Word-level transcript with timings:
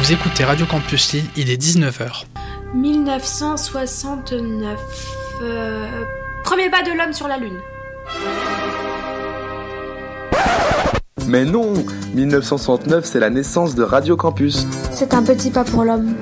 Vous 0.00 0.12
écoutez 0.12 0.44
Radio 0.44 0.64
Campus 0.64 1.12
Lille, 1.12 1.26
il 1.36 1.50
est 1.50 1.62
19h. 1.62 2.24
1969. 2.72 4.78
Euh, 5.42 5.86
premier 6.42 6.70
pas 6.70 6.82
de 6.82 6.96
l'homme 6.96 7.12
sur 7.12 7.28
la 7.28 7.36
Lune. 7.36 7.58
Mais 11.26 11.44
non 11.44 11.74
1969, 12.14 13.04
c'est 13.04 13.20
la 13.20 13.28
naissance 13.28 13.74
de 13.74 13.82
Radio 13.82 14.16
Campus. 14.16 14.66
C'est 14.90 15.12
un 15.12 15.22
petit 15.22 15.50
pas 15.50 15.64
pour 15.64 15.84
l'homme, 15.84 16.14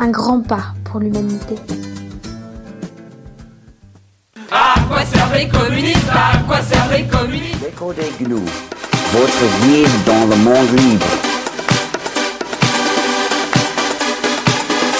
un 0.00 0.10
grand 0.10 0.40
pas 0.40 0.74
pour 0.82 0.98
l'humanité. 0.98 1.54
À 4.50 4.80
quoi 4.88 5.04
servent 5.04 5.36
les 5.36 5.46
communistes? 5.46 6.08
À 6.12 6.38
quoi 6.38 6.60
servent 6.60 6.92
les 6.92 7.06
communistes? 7.06 7.62
L'écho 7.62 7.92
des 7.92 8.10
gnous, 8.18 8.42
votre 9.12 9.44
guide 9.64 9.86
dans 10.06 10.26
le 10.26 10.34
monde 10.42 10.76
libre. 10.76 11.06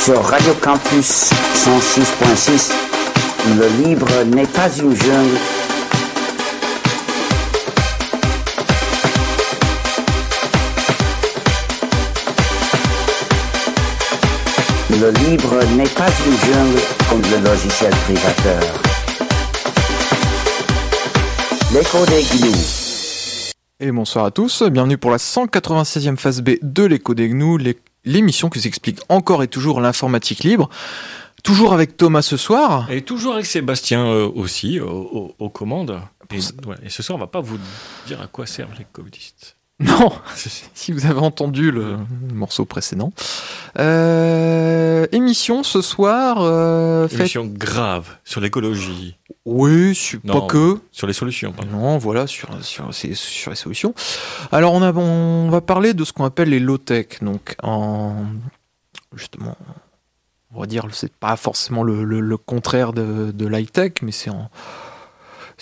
Sur 0.05 0.21
Radio 0.21 0.53
Campus 0.55 1.31
106.6, 1.55 2.73
le 3.57 3.85
libre 3.85 4.09
n'est 4.35 4.49
pas 4.49 4.69
une 4.69 4.97
jungle. 4.97 5.39
Le 14.91 15.11
libre 15.29 15.65
n'est 15.77 15.85
pas 15.85 16.11
une 16.27 16.53
jungle 16.53 16.81
comme 17.09 17.23
le 17.31 17.49
logiciel 17.49 17.93
privateur. 18.05 18.83
L'écho 21.73 22.05
des 22.07 22.25
gnous. 22.25 23.53
Et 23.79 23.93
bonsoir 23.93 24.25
à 24.25 24.31
tous, 24.33 24.65
bienvenue 24.65 24.99
pour 24.99 25.13
la 25.13 25.19
196e 25.19 26.17
phase 26.17 26.41
B 26.41 26.55
de 26.61 26.83
l'écho 26.83 27.15
des 27.15 27.29
gnous, 27.29 27.59
l'émission 28.05 28.49
qui 28.51 28.59
vous 28.59 28.67
explique 28.67 29.01
encore 29.09 29.43
et 29.43 29.49
toujours 29.49 29.81
l'informatique 29.81 30.45
libre. 30.45 30.69
Toujours 31.43 31.73
avec 31.73 31.97
Thomas 31.97 32.23
ce 32.23 32.37
soir. 32.37 32.91
Et 32.91 33.03
toujours 33.03 33.35
avec 33.35 33.47
Sébastien 33.47 34.07
euh, 34.07 34.29
aussi, 34.35 34.79
au- 34.81 34.89
au- 34.89 35.35
aux 35.39 35.51
commandes. 35.51 36.01
Et 36.83 36.89
ce 36.89 37.03
soir, 37.03 37.17
on 37.17 37.21
va 37.21 37.27
pas 37.27 37.41
vous 37.41 37.59
dire 38.07 38.21
à 38.23 38.27
quoi 38.27 38.47
servent 38.47 38.75
les 38.79 38.87
communistes. 38.93 39.57
Non, 39.81 40.13
si 40.75 40.93
vous 40.93 41.07
avez 41.07 41.19
entendu 41.19 41.71
le 41.73 41.97
morceau 42.33 42.65
précédent. 42.65 43.13
Euh, 43.79 45.07
émission 45.13 45.63
ce 45.63 45.81
soir. 45.83 46.37
Euh, 46.41 47.09
Émission 47.09 47.47
grave 47.47 48.07
sur 48.25 48.41
l'écologie, 48.41 49.17
Oui, 49.45 49.95
su- 49.95 50.21
pas 50.21 50.43
que. 50.43 50.79
sur 50.93 51.07
les 51.07 51.13
solutions. 51.13 51.53
pardon. 51.53 51.73
Non, 51.73 51.99
voilà, 51.99 52.27
sur, 52.27 52.49
sur, 52.65 52.93
sur 52.95 53.51
les 53.51 53.57
solutions. 53.57 53.95
Alors, 54.53 54.73
on, 54.75 54.83
a, 54.83 54.93
on 54.93 55.51
va 55.51 55.61
parler 55.61 55.95
de 55.95 56.05
ce 56.05 56.13
qu'on 56.13 56.25
appelle 56.25 56.51
les 56.51 56.61
low-tech. 56.61 57.07
Donc, 57.23 57.57
en. 57.63 58.25
Justement, 59.15 59.57
on 60.55 60.61
va 60.61 60.67
dire, 60.67 60.87
c'est 60.93 61.13
pas 61.13 61.37
forcément 61.37 61.83
le, 61.83 62.05
le- 62.05 62.21
le 62.21 62.37
contraire 62.37 62.93
de, 62.93 63.31
de 63.33 63.47
l'high-tech, 63.47 63.95
mais 64.03 64.13
c'est 64.13 64.31
en. 64.31 64.49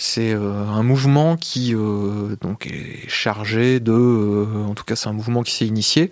C'est 0.03 0.33
euh, 0.33 0.65
un 0.65 0.83
mouvement 0.83 1.37
qui 1.37 1.75
euh, 1.75 2.35
donc 2.41 2.67
est 2.67 3.07
chargé 3.07 3.81
de, 3.81 3.93
euh, 3.93 4.65
en 4.65 4.75
tout 4.75 4.85
cas 4.85 4.97
c'est 4.97 5.11
un 5.11 5.13
mouvement 5.13 5.43
qui 5.43 5.53
s'est 5.53 5.67
initié 5.67 6.11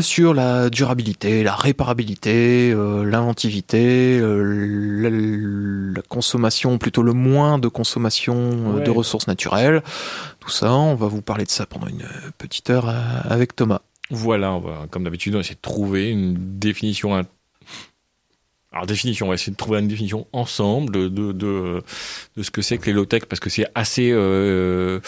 sur 0.00 0.34
la 0.34 0.70
durabilité, 0.70 1.44
la 1.44 1.54
réparabilité, 1.54 2.74
l'inventivité, 2.74 4.18
la, 4.20 5.10
la 5.10 6.02
consommation, 6.02 6.78
plutôt 6.78 7.04
le 7.04 7.12
moins 7.12 7.60
de 7.60 7.68
consommation 7.68 8.80
de 8.80 8.90
ressources 8.90 9.28
naturelles. 9.28 9.84
Tout 10.40 10.50
ça, 10.50 10.72
on 10.72 10.96
va 10.96 11.06
vous 11.06 11.22
parler 11.22 11.44
de 11.44 11.50
ça 11.50 11.66
pendant 11.66 11.86
une 11.86 12.04
petite 12.38 12.70
heure 12.70 12.92
avec 13.30 13.54
Thomas. 13.54 13.82
Voilà, 14.10 14.52
on 14.52 14.60
va, 14.60 14.86
comme 14.90 15.04
d'habitude, 15.04 15.34
on 15.34 15.38
va 15.38 15.42
essayer 15.42 15.54
de 15.54 15.60
trouver 15.60 16.10
une 16.10 16.58
définition. 16.58 17.24
Alors, 18.74 18.86
définition, 18.86 19.26
on 19.26 19.28
va 19.28 19.36
essayer 19.36 19.52
de 19.52 19.56
trouver 19.56 19.78
une 19.78 19.86
définition 19.86 20.26
ensemble 20.32 20.92
de, 20.92 21.08
de, 21.08 21.30
de, 21.30 22.42
ce 22.42 22.50
que 22.50 22.60
c'est 22.60 22.76
que 22.76 22.86
les 22.86 22.92
low-tech, 22.92 23.26
parce 23.26 23.38
que 23.38 23.48
c'est 23.48 23.66
assez 23.76 24.10
euh, 24.10 24.98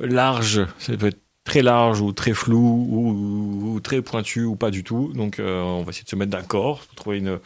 large. 0.00 0.66
Ça 0.80 0.96
peut 0.96 1.06
être 1.06 1.20
très 1.44 1.62
large 1.62 2.00
ou 2.00 2.12
très 2.12 2.34
flou 2.34 2.58
ou, 2.90 3.74
ou 3.74 3.80
très 3.80 4.02
pointu 4.02 4.42
ou 4.42 4.56
pas 4.56 4.72
du 4.72 4.82
tout. 4.82 5.12
Donc, 5.14 5.38
euh, 5.38 5.62
on 5.62 5.84
va 5.84 5.90
essayer 5.90 6.02
de 6.02 6.08
se 6.08 6.16
mettre 6.16 6.32
d'accord, 6.32 6.84
trouver 6.96 7.18
une, 7.18 7.38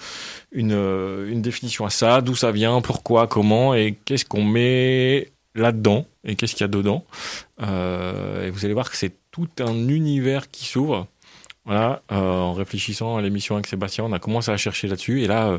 une, 0.52 0.72
une 0.72 1.42
définition 1.42 1.84
à 1.84 1.90
ça, 1.90 2.22
d'où 2.22 2.34
ça 2.34 2.52
vient, 2.52 2.80
pourquoi, 2.80 3.26
comment 3.26 3.74
et 3.74 3.98
qu'est-ce 4.06 4.24
qu'on 4.24 4.44
met 4.44 5.30
là-dedans 5.54 6.06
et 6.24 6.36
qu'est-ce 6.36 6.54
qu'il 6.54 6.62
y 6.62 6.64
a 6.64 6.68
dedans. 6.68 7.04
Euh, 7.62 8.46
et 8.46 8.50
vous 8.50 8.64
allez 8.64 8.74
voir 8.74 8.90
que 8.90 8.96
c'est 8.96 9.12
tout 9.30 9.48
un 9.60 9.88
univers 9.88 10.50
qui 10.50 10.64
s'ouvre. 10.64 11.06
Voilà, 11.66 12.04
euh, 12.12 12.14
en 12.14 12.52
réfléchissant 12.52 13.16
à 13.16 13.22
l'émission 13.22 13.56
avec 13.56 13.66
Sébastien, 13.66 14.04
on 14.04 14.12
a 14.12 14.20
commencé 14.20 14.52
à 14.52 14.56
chercher 14.56 14.86
là-dessus 14.86 15.22
et 15.22 15.26
là, 15.26 15.48
euh, 15.48 15.58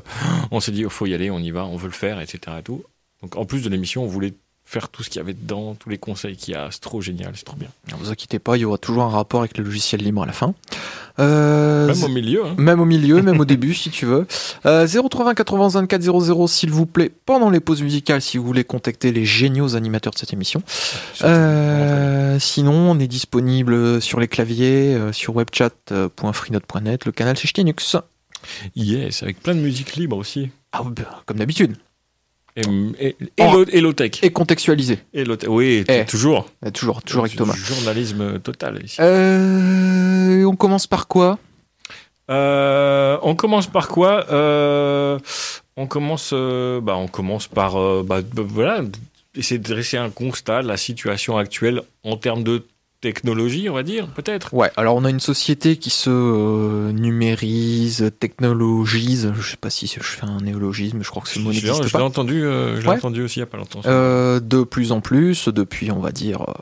on 0.52 0.62
s'est 0.62 0.72
dit, 0.72 0.82
il 0.82 0.90
faut 0.90 1.06
y 1.06 1.14
aller, 1.14 1.30
on 1.30 1.40
y 1.40 1.52
va, 1.52 1.66
on 1.66 1.76
veut 1.76 1.88
le 1.88 1.94
faire, 1.94 2.22
etc. 2.22 2.40
Et 2.60 2.64
tout. 2.64 2.84
Donc, 3.22 3.36
en 3.36 3.46
plus 3.46 3.62
de 3.62 3.70
l'émission, 3.70 4.04
on 4.04 4.08
voulait 4.08 4.34
faire 4.68 4.90
tout 4.90 5.02
ce 5.02 5.10
qu'il 5.10 5.20
y 5.20 5.24
avait 5.24 5.34
dedans, 5.34 5.76
tous 5.76 5.90
les 5.90 5.98
conseils 5.98 6.36
qu'il 6.36 6.54
y 6.54 6.58
a. 6.58 6.68
C'est 6.72 6.82
trop 6.82 7.00
génial, 7.00 7.32
c'est 7.36 7.46
trop 7.46 7.56
bien. 7.56 7.70
Ne 7.90 7.96
vous 7.96 8.12
inquiétez 8.12 8.38
pas, 8.38 8.58
il 8.58 8.62
y 8.62 8.66
aura 8.66 8.78
toujours 8.78 9.04
un 9.04 9.10
rapport 9.10 9.40
avec 9.40 9.58
le 9.58 9.64
logiciel 9.64 10.02
libre 10.02 10.24
à 10.24 10.26
la 10.26 10.34
fin. 10.34 10.54
Euh, 11.20 11.88
Même 11.88 12.04
au 12.04 12.10
milieu. 12.10 12.46
Hein. 12.46 12.54
Même 12.58 12.82
au 12.82 12.86
milieu, 12.86 13.22
même 13.22 13.40
au 13.40 13.46
début, 13.46 13.74
si 13.74 13.90
tu 13.90 14.06
veux. 14.06 14.28
Euh, 14.66 14.86
080 14.86 15.36
80 15.36 15.70
24 15.70 16.02
00, 16.02 16.48
s'il 16.48 16.72
vous 16.72 16.86
plaît, 16.86 17.10
pendant 17.26 17.50
les 17.50 17.62
pauses 17.62 17.82
musicales, 17.82 18.22
si 18.22 18.38
vous 18.38 18.46
voulez 18.46 18.66
contacter 18.66 19.14
les 19.14 19.24
géniaux 19.24 19.78
animateurs 19.78 20.12
de 20.12 20.20
cette 20.20 20.34
émission. 20.34 20.62
Euh, 21.24 22.38
sinon, 22.38 22.74
on 22.74 23.00
est 23.00 23.08
disponible 23.08 24.02
sur 24.02 24.20
les 24.20 24.28
claviers, 24.28 24.96
euh, 24.96 25.14
sur 25.14 25.34
webchat.freenote.net, 25.38 27.06
le 27.06 27.14
canal 27.14 27.38
c'est 27.38 27.56
Linux. 27.56 27.96
Yes, 28.76 29.24
avec 29.24 29.42
plein 29.42 29.56
de 29.56 29.62
musique 29.62 29.96
libre 29.96 30.18
aussi. 30.18 30.50
Ah, 30.74 30.84
bah, 30.84 31.24
comme 31.26 31.38
d'habitude. 31.38 31.78
Et, 32.58 32.62
et, 33.00 33.08
et, 33.38 33.44
Oh. 33.44 33.52
lo- 33.54 33.66
et 33.72 33.80
low-tech. 33.82 34.20
Et 34.24 34.32
contextualisé. 34.32 35.00
Et 35.14 35.24
low 35.24 35.36
oui, 35.48 35.86
Eh. 35.88 36.04
toujours. 36.06 36.50
Euh, 36.66 36.72
Toujours, 36.72 37.02
toujours 37.04 37.24
avec 37.26 37.38
Thomas. 37.38 37.54
Journalisme 37.56 38.40
total 38.40 38.82
ici. 38.84 38.98
Euh, 39.00 40.44
on 40.44 40.56
commence 40.56 40.88
par 40.88 41.08
quoi? 41.08 41.38
Euh, 42.30 43.18
on 43.22 43.36
commence 43.36 43.68
par 43.68 43.88
quoi? 43.88 44.26
Euh, 44.32 45.18
On 45.80 45.86
commence, 45.86 46.32
euh, 46.34 46.82
bah, 46.82 46.96
on 46.98 47.08
commence 47.08 47.46
par, 47.48 47.76
bah, 48.04 48.22
voilà, 48.34 48.82
essayer 49.36 49.60
de 49.60 49.64
dresser 49.64 49.98
un 49.98 50.10
constat 50.10 50.64
de 50.64 50.68
la 50.68 50.76
situation 50.76 51.38
actuelle 51.38 51.84
en 52.04 52.18
termes 52.18 52.44
de 52.44 52.66
technologie, 53.00 53.70
on 53.70 53.74
va 53.74 53.84
dire, 53.84 54.08
peut-être. 54.08 54.54
Ouais, 54.54 54.72
alors 54.76 54.96
on 54.96 55.06
a 55.06 55.10
une 55.10 55.20
société 55.20 55.78
qui 55.78 55.90
se 55.92 56.10
euh, 56.10 56.92
numérise, 56.92 58.12
technologise. 58.20 59.32
Je 59.40 59.50
sais 59.52 59.58
pas 59.58 59.70
si 59.70 59.86
je 59.88 60.02
fais 60.02 60.26
un 60.26 60.40
néologisme, 60.42 61.04
je 61.04 61.10
crois 61.10 61.22
que 61.22 61.30
ce 61.30 61.38
mot 61.40 61.52
Je 61.52 61.62
l'ai 61.62 61.68
n'existe 61.68 61.84
je 61.84 61.88
l'ai 61.88 62.00
pas. 62.00 62.04
entendu, 62.04 62.44
euh, 62.44 62.78
je 62.78 62.82
l'ai 62.82 62.88
Ouais. 62.90 62.96
entendu 62.96 63.22
aussi 63.22 63.38
il 63.38 63.42
y 63.42 63.44
a 63.44 63.48
pas 63.48 63.58
longtemps. 63.58 63.82
Euh, 63.86 64.40
de 64.40 64.64
plus 64.64 64.92
en 64.92 65.00
plus, 65.02 65.48
depuis, 65.50 65.92
on 65.92 66.00
va 66.00 66.12
dire, 66.12 66.42
euh, 66.42 66.54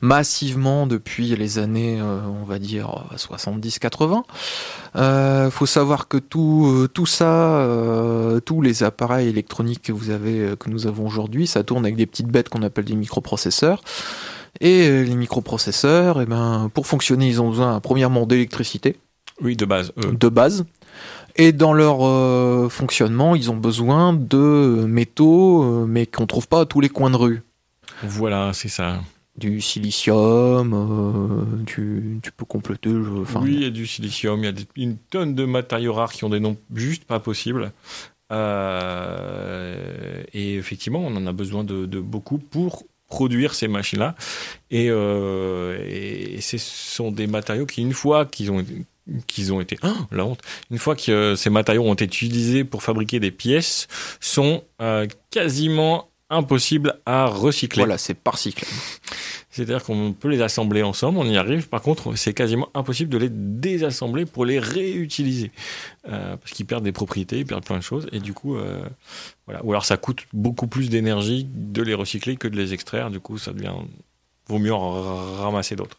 massivement 0.00 0.86
depuis 0.88 1.36
les 1.36 1.58
années, 1.58 2.00
euh, 2.00 2.20
on 2.42 2.44
va 2.44 2.58
dire, 2.58 3.04
euh, 3.12 3.16
70-80. 3.16 4.24
Euh, 4.96 5.50
faut 5.50 5.66
savoir 5.66 6.08
que 6.08 6.16
tout, 6.18 6.66
euh, 6.66 6.88
tout 6.88 7.06
ça, 7.06 7.58
euh, 7.58 8.40
tous 8.40 8.62
les 8.62 8.82
appareils 8.82 9.28
électroniques 9.28 9.82
que 9.82 9.92
vous 9.92 10.10
avez, 10.10 10.40
euh, 10.40 10.56
que 10.56 10.68
nous 10.70 10.86
avons 10.86 11.06
aujourd'hui, 11.06 11.46
ça 11.46 11.62
tourne 11.62 11.84
avec 11.84 11.96
des 11.96 12.06
petites 12.06 12.28
bêtes 12.28 12.48
qu'on 12.48 12.62
appelle 12.62 12.84
des 12.84 12.94
microprocesseurs. 12.96 13.80
Et 14.60 14.86
euh, 14.88 15.02
les 15.04 15.14
microprocesseurs, 15.16 16.20
eh 16.22 16.26
ben, 16.26 16.70
pour 16.72 16.86
fonctionner, 16.86 17.28
ils 17.28 17.40
ont 17.42 17.50
besoin, 17.50 17.80
premièrement, 17.80 18.26
d'électricité 18.26 18.96
Oui, 19.40 19.56
de 19.56 19.64
base. 19.64 19.92
euh, 19.98 20.12
de 20.12 20.28
base. 20.28 20.64
Et 21.36 21.50
dans 21.52 21.72
leur 21.72 21.98
euh, 22.06 22.68
fonctionnement, 22.68 23.34
ils 23.34 23.50
ont 23.50 23.56
besoin 23.56 24.12
de 24.12 24.84
métaux, 24.88 25.84
mais 25.86 26.06
qu'on 26.06 26.26
trouve 26.26 26.46
pas 26.46 26.60
à 26.60 26.66
tous 26.66 26.80
les 26.80 26.88
coins 26.88 27.10
de 27.10 27.16
rue. 27.16 27.42
voilà, 28.02 28.52
c'est 28.52 28.68
ça. 28.68 29.00
Du 29.36 29.60
silicium, 29.60 30.72
euh, 30.72 31.64
tu, 31.66 32.20
tu 32.22 32.30
peux 32.30 32.44
compléter. 32.44 32.90
je- 32.90 33.38
oui, 33.40 33.54
il 33.54 33.62
y 33.64 33.66
a 33.66 33.70
du 33.70 33.84
silicium, 33.84 34.38
il 34.38 34.44
y 34.44 34.48
a 34.48 34.52
des- 34.52 34.68
une 34.76 34.96
tonne 34.96 35.34
de 35.34 35.44
matériaux 35.44 35.92
rares 35.92 36.12
qui 36.12 36.22
ont 36.22 36.28
des 36.30 36.38
noms 36.38 36.56
juste 36.72 37.02
pas 37.04 37.18
possibles. 37.18 37.72
Euh, 38.94 40.22
et 40.32 40.54
effectivement, 40.56 41.00
on 41.00 41.14
en 41.16 41.26
a 41.26 41.32
besoin 41.32 41.64
de, 41.64 41.86
de 41.86 42.00
beaucoup 42.00 42.38
pour 42.38 42.84
produire 43.14 43.54
ces 43.54 43.68
machines-là. 43.68 44.16
Et, 44.72 44.90
euh, 44.90 46.40
ce 46.40 46.58
sont 46.58 47.12
des 47.12 47.28
matériaux 47.28 47.64
qui, 47.64 47.80
une 47.80 47.92
fois 47.92 48.26
qu'ils 48.26 48.50
ont, 48.50 48.64
qu'ils 49.28 49.52
ont 49.52 49.60
été, 49.60 49.78
oh, 49.84 49.88
la 50.10 50.24
honte, 50.24 50.40
une 50.72 50.78
fois 50.78 50.96
que 50.96 51.12
euh, 51.12 51.36
ces 51.36 51.48
matériaux 51.48 51.84
ont 51.84 51.94
été 51.94 52.06
utilisés 52.06 52.64
pour 52.64 52.82
fabriquer 52.82 53.20
des 53.20 53.30
pièces, 53.30 53.86
sont 54.18 54.64
euh, 54.82 55.06
quasiment 55.30 56.08
impossibles 56.30 56.98
à 57.06 57.26
recycler. 57.26 57.82
voilà, 57.82 57.98
c'est 57.98 58.14
par 58.14 58.38
cycle. 58.38 58.64
C'est-à-dire 59.50 59.84
qu'on 59.84 60.12
peut 60.12 60.28
les 60.28 60.42
assembler 60.42 60.82
ensemble, 60.82 61.18
on 61.18 61.24
y 61.26 61.36
arrive. 61.36 61.68
Par 61.68 61.80
contre, 61.80 62.16
c'est 62.16 62.34
quasiment 62.34 62.68
impossible 62.74 63.08
de 63.10 63.18
les 63.18 63.28
désassembler 63.30 64.24
pour 64.26 64.44
les 64.44 64.58
réutiliser. 64.58 65.52
Euh, 66.08 66.36
parce 66.36 66.50
qu'ils 66.52 66.66
perdent 66.66 66.82
des 66.84 66.90
propriétés, 66.92 67.38
ils 67.38 67.46
perdent 67.46 67.64
plein 67.64 67.78
de 67.78 67.82
choses. 67.82 68.08
Et 68.10 68.18
du 68.18 68.32
coup, 68.32 68.56
euh, 68.56 68.82
voilà. 69.46 69.64
Ou 69.64 69.70
alors 69.70 69.84
ça 69.84 69.96
coûte 69.96 70.24
beaucoup 70.32 70.66
plus 70.66 70.90
d'énergie 70.90 71.46
de 71.48 71.82
les 71.82 71.94
recycler 71.94 72.36
que 72.36 72.48
de 72.48 72.56
les 72.56 72.72
extraire. 72.74 73.10
Du 73.10 73.20
coup, 73.20 73.38
ça 73.38 73.52
devient. 73.52 73.74
Vaut 74.48 74.58
mieux 74.58 74.74
en 74.74 74.90
ra- 74.90 75.42
ramasser 75.44 75.76
d'autres. 75.76 75.98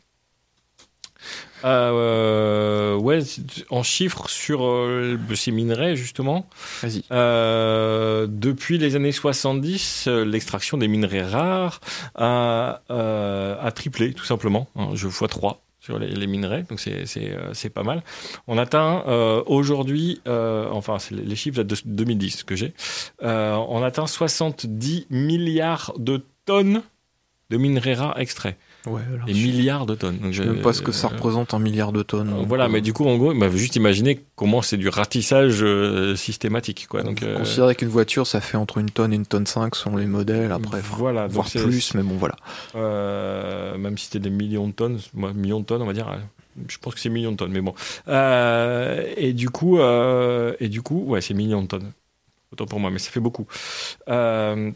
Euh, 1.66 2.96
ouais, 2.96 3.22
c'est- 3.22 3.66
en 3.70 3.84
chiffres 3.84 4.30
sur 4.30 4.66
euh, 4.66 5.18
ces 5.36 5.52
minerais, 5.52 5.96
justement, 5.96 6.48
Vas-y. 6.82 7.04
euh, 7.12 8.28
depuis 8.30 8.78
les 8.78 8.96
années 8.96 9.12
70, 9.12 10.06
euh, 10.08 10.24
l'extraction 10.26 10.78
des 10.78 10.88
minerais 10.88 11.24
rares 11.24 11.82
a, 12.16 12.82
euh, 12.92 13.56
a 13.60 13.72
triplé, 13.72 14.14
tout 14.14 14.26
simplement. 14.26 14.68
hein, 14.76 14.90
je 14.94 15.08
fois 15.10 15.28
3 15.28 15.62
sur 15.80 16.00
les, 16.00 16.08
les 16.10 16.28
minerais, 16.28 16.64
donc 16.70 16.80
c'est 16.80 17.06
euh, 17.18 17.70
pas 17.74 17.84
mal. 17.84 18.04
On 18.48 18.58
atteint 18.58 19.04
euh, 19.08 19.44
aujourd'hui, 19.46 20.22
euh, 20.28 20.68
enfin 20.72 20.98
c'est 21.00 21.14
les- 21.16 21.24
les 21.24 21.36
chiffres 21.36 21.58
datent 21.64 21.86
de 21.88 21.92
2010 21.94 22.44
que 22.44 22.56
j'ai, 22.56 22.74
euh, 23.24 23.54
on 23.70 23.84
atteint 23.84 24.08
70 24.08 25.06
milliards 25.10 25.94
de 25.98 26.24
tonnes 26.46 26.82
de 27.52 27.58
minerais 27.58 27.94
rares 27.94 28.20
extraits. 28.20 28.56
Ouais, 28.88 29.02
alors, 29.14 29.26
Des 29.26 29.34
je 29.34 29.40
sais 29.40 29.46
milliards 29.52 29.86
de 29.86 29.96
tonnes. 29.96 30.18
Donc 30.20 30.32
je- 30.34 30.44
même 30.44 30.62
pas 30.62 30.74
ce 30.74 30.82
que 30.82 30.92
ça 30.92 31.08
euh, 31.08 31.12
représente 31.12 31.54
en 31.54 31.60
milliards 31.60 31.92
de 31.92 32.04
tonnes. 32.04 32.30
donc, 32.30 32.48
voilà, 32.48 32.66
euh, 32.66 32.70
mais 32.70 32.82
du 32.82 32.94
coup, 32.94 33.06
en 33.06 33.18
gros, 33.18 33.32
il 33.32 33.38
m'a 33.38 33.50
juste 33.50 33.76
imaginé 33.76 34.24
comment 34.36 34.62
c'est 34.62 34.78
du 34.78 34.90
ratissage 34.90 35.64
euh, 35.64 36.16
systématique, 36.16 36.88
quoi. 36.88 37.04
Donc, 37.04 37.24
euh, 37.24 37.38
Considérer 37.38 37.76
qu'une 37.76 37.88
voiture, 37.90 38.28
ça 38.28 38.42
fait 38.42 38.58
entre 38.58 38.78
une 38.78 38.90
tonne 38.92 39.14
et 39.14 39.16
une 39.16 39.26
tonne 39.26 39.46
5 39.48 39.76
selon 39.76 39.98
les 39.98 40.06
modèles, 40.06 40.52
après, 40.52 40.82
voilà, 40.82 41.28
voire 41.28 41.50
plus, 41.50 41.94
mais 41.96 42.04
bon, 42.04 42.16
voilà. 42.18 42.36
euh, 42.76 43.78
même 43.78 43.98
si 43.98 44.06
c'était 44.06 44.20
des 44.20 44.30
millions 44.30 44.68
de 44.68 44.74
tonnes, 44.74 45.00
moi, 45.14 45.34
millions 45.34 45.60
de 45.60 45.66
tonnes, 45.66 45.82
on 45.82 45.86
va 45.88 45.94
dire. 45.94 46.10
euh, 46.10 46.18
Je 46.70 46.78
pense 46.78 46.94
que 46.96 47.00
c'est 47.00 47.10
millions 47.10 47.32
de 47.32 47.38
tonnes, 47.38 47.52
mais 47.52 47.62
bon. 47.62 47.74
Euh, 48.08 49.04
et 49.18 49.34
du 49.34 49.50
coup, 49.50 49.80
euh, 49.80 50.54
et 50.60 50.70
du 50.70 50.82
coup, 50.82 51.04
ouais, 51.08 51.22
c'est 51.22 51.34
millions 51.34 51.62
de 51.62 51.68
tonnes. 51.68 51.92
Autant 52.54 52.66
pour 52.66 52.80
moi, 52.80 52.92
mais 52.92 53.00
ça 53.00 53.10
fait 53.12 53.20
beaucoup. 53.20 53.48
Euh, 54.08 54.72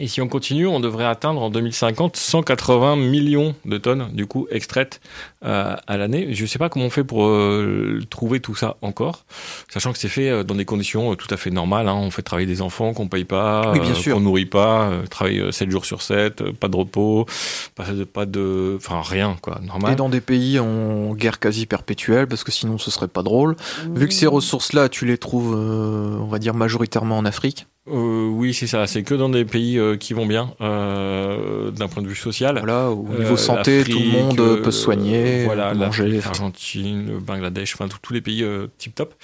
et 0.00 0.08
si 0.08 0.20
on 0.20 0.28
continue, 0.28 0.66
on 0.66 0.80
devrait 0.80 1.04
atteindre 1.04 1.42
en 1.42 1.50
2050 1.50 2.16
180 2.16 2.96
millions 2.96 3.54
de 3.64 3.78
tonnes, 3.78 4.10
du 4.12 4.26
coup, 4.26 4.46
extraites 4.50 5.00
euh, 5.44 5.76
à 5.86 5.96
l'année. 5.96 6.28
Je 6.34 6.42
ne 6.42 6.46
sais 6.48 6.58
pas 6.58 6.68
comment 6.68 6.86
on 6.86 6.90
fait 6.90 7.04
pour 7.04 7.26
euh, 7.26 8.00
trouver 8.10 8.40
tout 8.40 8.54
ça 8.54 8.76
encore, 8.82 9.24
sachant 9.72 9.92
que 9.92 9.98
c'est 9.98 10.08
fait 10.08 10.28
euh, 10.30 10.42
dans 10.42 10.54
des 10.54 10.64
conditions 10.64 11.12
euh, 11.12 11.14
tout 11.14 11.32
à 11.32 11.36
fait 11.36 11.50
normales. 11.50 11.88
hein. 11.88 11.94
On 11.94 12.10
fait 12.10 12.22
travailler 12.22 12.46
des 12.46 12.60
enfants 12.62 12.92
qu'on 12.92 13.08
paye 13.08 13.24
pas, 13.24 13.72
Oui, 13.72 13.80
bien 13.80 13.90
euh, 13.90 13.94
sûr. 13.94 14.14
qu'on 14.14 14.20
nourrit 14.20 14.46
pas, 14.46 14.90
travailler 15.10 15.40
euh, 15.40 15.52
7 15.52 15.70
jours 15.70 15.84
sur 15.84 16.02
7, 16.02 16.40
euh, 16.40 16.52
pas 16.52 16.68
de 16.68 16.76
repos, 16.76 17.26
pas 17.74 17.86
de, 17.92 18.04
pas 18.04 18.26
de, 18.26 18.74
enfin 18.76 19.00
rien 19.04 19.36
quoi, 19.40 19.60
normal. 19.64 19.92
Et 19.92 19.96
dans 19.96 20.08
des 20.08 20.20
pays 20.20 20.58
en 20.58 21.14
guerre 21.14 21.38
quasi 21.38 21.66
perpétuelle, 21.66 22.26
parce 22.26 22.42
que 22.44 22.50
sinon 22.52 22.78
ce 22.78 22.90
serait 22.90 23.08
pas 23.08 23.22
drôle. 23.22 23.54
Vu 23.94 24.08
que 24.08 24.14
ces 24.14 24.26
ressources-là, 24.26 24.88
tu 24.88 25.04
les 25.06 25.18
trouves, 25.18 25.54
euh, 25.56 26.16
on 26.20 26.26
va 26.26 26.38
dire, 26.38 26.54
majoritairement 26.54 27.16
en 27.18 27.24
Afrique. 27.24 27.66
Euh, 27.90 28.28
oui, 28.28 28.52
c'est 28.52 28.66
ça. 28.66 28.86
C'est 28.86 29.02
que 29.02 29.14
dans 29.14 29.30
des 29.30 29.46
pays 29.46 29.78
euh, 29.78 29.96
qui 29.96 30.12
vont 30.12 30.26
bien 30.26 30.52
euh, 30.60 31.70
d'un 31.70 31.88
point 31.88 32.02
de 32.02 32.08
vue 32.08 32.14
social. 32.14 32.56
Voilà, 32.58 32.90
au 32.90 33.06
niveau 33.18 33.36
santé, 33.38 33.82
tout 33.84 33.98
le 33.98 34.10
monde 34.10 34.36
peut 34.62 34.70
se 34.70 34.82
soigner, 34.82 35.27
voilà, 35.44 35.70
peut 35.70 35.78
manger. 35.78 36.04
l'Afrique, 36.04 36.24
l'Argentine, 36.24 37.06
le 37.08 37.18
Bangladesh, 37.18 37.74
enfin 37.74 37.88
tous 38.02 38.12
les 38.12 38.20
pays 38.20 38.42
euh, 38.42 38.66
tip 38.78 38.94
top 38.94 39.14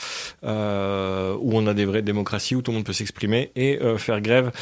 euh, 0.44 1.36
où 1.40 1.56
on 1.56 1.66
a 1.66 1.74
des 1.74 1.84
vraies 1.84 2.02
démocraties 2.02 2.54
où 2.54 2.62
tout 2.62 2.70
le 2.70 2.76
monde 2.76 2.86
peut 2.86 2.92
s'exprimer 2.92 3.50
et 3.56 3.80
euh, 3.80 3.98
faire 3.98 4.20
grève. 4.20 4.52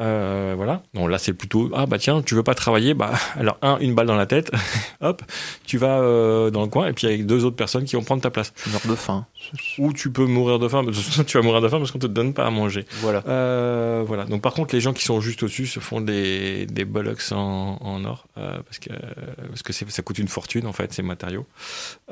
Euh, 0.00 0.54
voilà. 0.56 0.82
Non, 0.94 1.06
là 1.08 1.18
c'est 1.18 1.32
plutôt 1.32 1.70
ah 1.74 1.86
bah 1.86 1.98
tiens, 1.98 2.22
tu 2.22 2.34
veux 2.36 2.44
pas 2.44 2.54
travailler, 2.54 2.94
bah 2.94 3.12
alors 3.36 3.58
un 3.62 3.78
une 3.80 3.94
balle 3.94 4.06
dans 4.06 4.14
la 4.16 4.26
tête, 4.26 4.50
hop, 5.00 5.22
tu 5.64 5.76
vas 5.76 5.98
euh, 6.00 6.50
dans 6.50 6.62
le 6.62 6.68
coin 6.68 6.86
et 6.86 6.92
puis 6.92 7.06
avec 7.08 7.26
deux 7.26 7.44
autres 7.44 7.56
personnes 7.56 7.84
qui 7.84 7.96
vont 7.96 8.04
prendre 8.04 8.22
ta 8.22 8.30
place. 8.30 8.52
Tu 8.62 8.70
meurs 8.70 8.80
de 8.88 8.94
faim. 8.94 9.26
Ou 9.78 9.92
tu 9.92 10.10
peux 10.12 10.26
mourir 10.26 10.58
de 10.60 10.68
faim, 10.68 10.82
mais 10.82 10.90
de 10.92 10.96
toute 10.96 11.04
façon, 11.04 11.24
tu 11.24 11.36
vas 11.36 11.42
mourir 11.42 11.60
de 11.60 11.68
faim 11.68 11.78
parce 11.78 11.90
qu'on 11.90 11.98
te 11.98 12.06
donne 12.06 12.32
pas 12.32 12.46
à 12.46 12.50
manger. 12.50 12.84
Voilà. 13.00 13.22
Euh, 13.28 14.04
voilà. 14.06 14.24
Donc 14.24 14.40
par 14.42 14.52
contre, 14.54 14.74
les 14.74 14.80
gens 14.80 14.92
qui 14.92 15.02
sont 15.04 15.20
juste 15.20 15.42
au-dessus 15.42 15.66
se 15.66 15.80
font 15.80 16.00
des, 16.00 16.66
des 16.66 16.84
bollocks 16.84 17.32
en, 17.32 17.78
en 17.80 18.04
or 18.04 18.26
euh, 18.38 18.58
parce 18.64 18.78
que 18.78 18.90
parce 19.48 19.62
que 19.62 19.72
c'est- 19.72 19.90
ça 19.90 20.02
coûte 20.02 20.18
une 20.18 20.28
fortune 20.28 20.66
en 20.66 20.72
fait 20.72 20.92
ces 20.92 21.02
matériaux. 21.02 21.44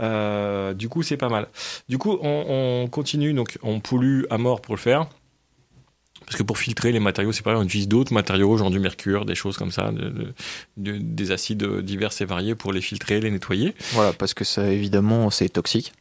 Euh, 0.00 0.75
du 0.75 0.88
coup, 0.88 1.03
c'est 1.03 1.17
pas 1.17 1.29
mal. 1.29 1.49
Du 1.88 1.99
coup, 1.99 2.19
on, 2.21 2.83
on 2.85 2.88
continue 2.88 3.33
donc 3.33 3.59
on 3.62 3.81
pollue 3.81 4.23
à 4.31 4.38
mort 4.38 4.61
pour 4.61 4.75
le 4.75 4.81
faire. 4.81 5.06
Parce 6.26 6.37
que 6.37 6.43
pour 6.43 6.58
filtrer 6.58 6.90
les 6.93 6.99
matériaux, 7.00 7.32
c'est 7.32 7.43
pareil, 7.43 7.58
on 7.61 7.64
utilise 7.64 7.88
d'autres 7.88 8.12
matériaux, 8.12 8.56
genre 8.56 8.70
du 8.70 8.81
mercure, 8.81 9.25
des 9.25 9.34
choses 9.37 9.56
comme 9.56 9.70
ça, 9.70 9.93
de- 9.93 10.08
de- 10.11 10.32
de- 10.76 10.99
des 10.99 11.31
acides 11.31 11.64
divers 11.82 12.11
et 12.20 12.25
variés 12.25 12.55
pour 12.56 12.73
les 12.73 12.81
filtrer, 12.81 13.20
les 13.20 13.31
nettoyer. 13.31 13.75
Voilà, 13.93 14.12
parce 14.12 14.34
que 14.34 14.44
ça, 14.44 14.69
évidemment, 14.70 15.31
c'est 15.31 15.49
toxique. 15.49 15.93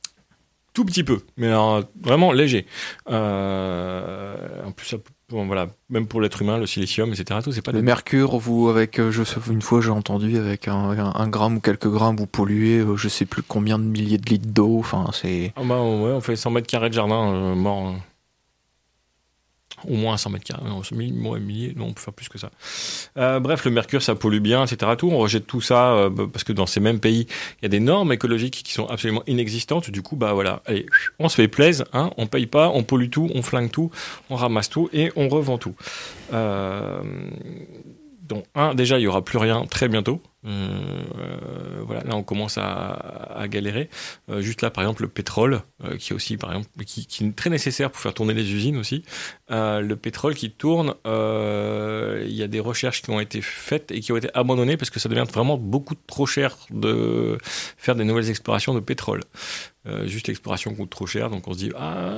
Tout 0.74 0.84
petit 0.84 1.04
peu, 1.06 1.22
mais 1.38 1.48
alors, 1.48 1.84
vraiment 2.04 2.34
léger. 2.34 2.66
Euh, 3.08 4.36
en 4.66 4.72
plus, 4.72 4.88
ça- 4.88 4.98
bon, 5.30 5.46
voilà, 5.48 5.68
même 5.90 6.08
pour 6.08 6.22
l'être 6.22 6.42
humain, 6.42 6.58
le 6.58 6.66
silicium, 6.66 7.12
etc. 7.14 7.40
Tout, 7.44 7.52
c'est 7.52 7.62
pas 7.62 7.72
Le 7.72 7.80
des- 7.80 7.86
mercure, 7.86 8.38
vous, 8.38 8.68
avec, 8.70 9.00
euh, 9.00 9.12
je 9.12 9.24
sais, 9.24 9.38
une 9.50 9.62
fois 9.62 9.80
j'ai 9.82 9.90
entendu, 9.92 10.38
avec 10.38 10.68
un, 10.68 10.74
un- 10.92 11.14
un 11.16 11.28
gramme 11.28 11.58
ou 11.58 11.60
quelques 11.62 11.88
grammes, 11.90 12.18
vous 12.18 12.28
polluez, 12.28 12.80
euh, 12.80 12.98
je 12.98 13.08
sais 13.08 13.26
plus 13.26 13.42
combien 13.44 13.80
de 13.80 13.84
milliers 13.86 14.18
de 14.18 14.30
litres 14.30 14.50
d'eau. 14.52 14.80
Enfin, 14.80 15.06
c'est. 15.14 15.54
Ah 15.56 15.62
bah, 15.64 15.76
ouais, 15.82 16.12
on 16.12 16.22
fait 16.22 16.36
100 16.36 16.52
mètres 16.52 16.68
carrés 16.68 16.90
de 16.90 16.96
jardin 16.96 17.34
euh, 17.34 17.56
mort. 17.56 17.96
Au 19.88 19.96
moins 19.96 20.18
100 20.18 20.30
mètres 20.32 20.46
carrés. 20.46 20.64
Ouais, 20.92 21.40
milliers, 21.40 21.74
non, 21.76 21.88
on 21.88 21.94
peut 21.94 22.02
faire 22.02 22.14
plus 22.14 22.30
que 22.30 22.38
ça. 22.38 22.50
Euh, 23.18 23.40
bref, 23.40 23.66
le 23.66 23.72
mercure, 23.72 24.02
ça 24.02 24.16
pollue 24.16 24.40
bien, 24.40 24.66
etc. 24.66 24.92
Tout, 24.98 25.10
on 25.10 25.18
rejette 25.18 25.48
tout 25.48 25.62
ça 25.62 25.94
euh, 25.94 26.10
bah, 26.10 26.26
parce 26.32 26.44
que 26.44 26.54
dans 26.54 26.66
ces 26.66 26.80
mêmes 26.80 27.00
pays, 27.00 27.28
il 27.62 27.64
y 27.64 27.66
a 27.66 27.70
des 27.70 27.80
normes 27.80 28.12
écologiques 28.12 28.64
qui 28.64 28.74
sont 28.74 28.88
absolument 28.88 29.24
inexistantes. 29.28 29.90
Du 29.90 30.02
coup, 30.02 30.16
bah 30.16 30.34
voilà, 30.34 30.62
on 31.20 31.30
se 31.30 31.36
fait 31.36 31.48
plaise, 31.48 31.86
hein, 31.94 32.12
on 32.18 32.28
paye 32.28 32.48
pas, 32.48 32.70
on 32.70 32.84
pollue 32.84 33.10
tout, 33.10 33.30
on 33.34 33.42
flingue 33.42 33.72
tout, 33.72 33.92
on 34.30 34.36
ramasse 34.36 34.70
tout 34.70 34.90
et 34.94 35.12
on 35.16 35.30
revend 35.30 35.58
tout. 35.58 35.76
Euh, 36.34 37.02
donc, 38.28 38.46
un, 38.56 38.74
déjà, 38.74 38.98
il 38.98 39.04
y 39.04 39.08
aura 39.08 39.24
plus 39.24 39.38
rien 39.38 39.66
très 39.66 39.88
bientôt. 39.88 40.22
Euh, 40.48 40.50
euh, 41.18 41.82
voilà, 41.86 42.04
là, 42.04 42.16
on 42.16 42.24
commence 42.24 42.58
à, 42.58 42.64
à 43.36 43.48
galérer. 43.48 43.90
Euh, 44.30 44.42
juste 44.42 44.62
là, 44.62 44.72
par 44.72 44.84
exemple, 44.84 45.04
le 45.04 45.08
pétrole, 45.08 45.62
euh, 45.84 45.98
qui 45.98 46.12
est 46.12 46.16
aussi, 46.16 46.38
par 46.38 46.52
exemple, 46.52 46.70
qui, 46.86 47.06
qui 47.06 47.26
est 47.26 47.36
très 47.36 47.50
nécessaire 47.50 47.92
pour 47.92 48.02
faire 48.02 48.14
tourner 48.14 48.34
les 48.34 48.52
usines 48.52 48.78
aussi. 48.78 49.04
Euh, 49.52 49.80
le 49.80 49.96
pétrole 49.96 50.34
qui 50.34 50.52
tourne, 50.52 50.96
euh, 51.06 52.24
il 52.26 52.34
y 52.34 52.42
a 52.42 52.48
des 52.48 52.60
recherches 52.60 53.02
qui 53.02 53.12
ont 53.12 53.20
été 53.20 53.42
faites 53.42 53.92
et 53.92 54.00
qui 54.00 54.12
ont 54.12 54.18
été 54.18 54.30
abandonnées 54.34 54.78
parce 54.78 54.90
que 54.90 55.00
ça 55.00 55.10
devient 55.10 55.26
vraiment 55.32 55.58
beaucoup 55.58 55.96
trop 56.08 56.26
cher 56.26 56.58
de 56.72 57.38
faire 57.78 57.96
des 57.96 58.04
nouvelles 58.06 58.30
explorations 58.30 58.74
de 58.74 58.80
pétrole. 58.80 59.22
Euh, 59.88 60.08
juste 60.08 60.28
l'exploration 60.28 60.74
coûte 60.74 60.90
trop 60.90 61.06
cher, 61.06 61.30
donc 61.30 61.48
on 61.48 61.54
se 61.54 61.60
dit 61.60 61.72
ah 61.78 62.10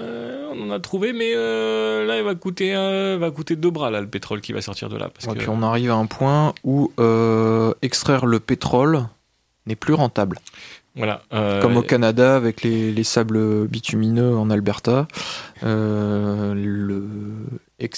on 0.53 0.69
en 0.69 0.71
a 0.71 0.79
trouvé, 0.79 1.11
mais 1.11 1.33
euh, 1.35 2.05
là 2.05 2.17
il 2.17 2.23
va 2.23 2.33
coûter 2.33 2.73
euh, 2.75 3.17
va 3.19 3.29
coûter 3.29 3.57
deux 3.57 3.71
bras 3.71 3.91
là 3.91 3.99
le 3.99 4.07
pétrole 4.07 4.39
qui 4.39 4.53
va 4.53 4.61
sortir 4.61 4.87
de 4.87 4.95
là 4.95 5.09
parce 5.13 5.25
que 5.33 5.39
puis 5.39 5.49
on 5.49 5.61
arrive 5.61 5.91
à 5.91 5.95
un 5.95 6.05
point 6.05 6.53
où 6.63 6.91
euh, 6.99 7.73
extraire 7.81 8.25
le 8.25 8.39
pétrole 8.39 9.03
n'est 9.65 9.75
plus 9.75 9.93
rentable. 9.93 10.39
voilà 10.95 11.21
Comme 11.61 11.75
au 11.75 11.81
Canada 11.81 12.37
avec 12.37 12.63
les, 12.63 12.93
les 12.93 13.03
sables 13.03 13.67
bitumineux 13.67 14.37
en 14.37 14.49
Alberta. 14.49 15.07
Le, 15.61 17.03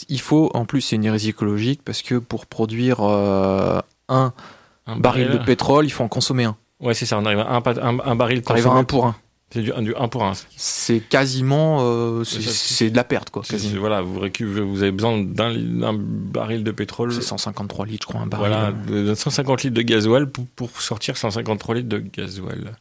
il 0.09 0.19
faut, 0.21 0.49
en 0.53 0.65
plus 0.65 0.81
c'est 0.81 0.95
une 0.95 1.05
hérésie 1.05 1.29
écologique 1.29 1.81
parce 1.85 2.01
que 2.01 2.15
pour 2.15 2.45
produire 2.47 3.01
un 3.01 3.83
un 4.09 4.95
baril 4.97 5.29
de 5.29 5.37
pétrole, 5.37 5.85
il 5.85 5.91
faut 5.91 6.03
en 6.03 6.07
consommer 6.07 6.45
un. 6.45 6.55
Ouais, 6.79 6.95
c'est 6.95 7.05
ça, 7.05 7.19
on 7.19 7.25
arrive 7.25 7.39
à 7.39 7.51
un, 7.51 7.61
pa- 7.61 7.75
un, 7.79 7.99
un 7.99 8.15
baril 8.15 8.39
à 8.39 8.41
consommé. 8.41 8.79
un 8.79 8.83
pour 8.83 9.05
un. 9.05 9.15
C'est 9.51 9.61
du, 9.61 9.71
du 9.71 9.95
1 9.95 10.07
pour 10.09 10.23
1. 10.23 10.33
C'est 10.55 10.99
quasiment, 10.99 11.79
euh, 11.81 12.23
c'est 12.23 12.91
de 12.91 12.95
la 12.95 13.03
perte 13.03 13.31
quoi. 13.31 13.43
Voilà, 13.77 14.01
vous, 14.01 14.21
avez 14.21 14.91
besoin 14.91 15.19
d'un 15.19 15.93
baril 15.97 16.63
de 16.63 16.71
pétrole. 16.71 17.11
C'est 17.13 17.21
153 17.21 17.85
litres, 17.87 18.07
je 18.07 18.07
crois, 18.07 18.21
un 18.21 18.27
baril. 18.27 18.47
Voilà, 18.47 18.71
de 18.71 19.15
150 19.15 19.63
litres 19.63 19.75
de 19.75 19.81
gasoil 19.81 20.29
pour, 20.29 20.45
pour 20.55 20.81
sortir 20.81 21.17
153 21.17 21.75
litres 21.75 21.89
de 21.89 21.97
gasoil. 21.97 22.75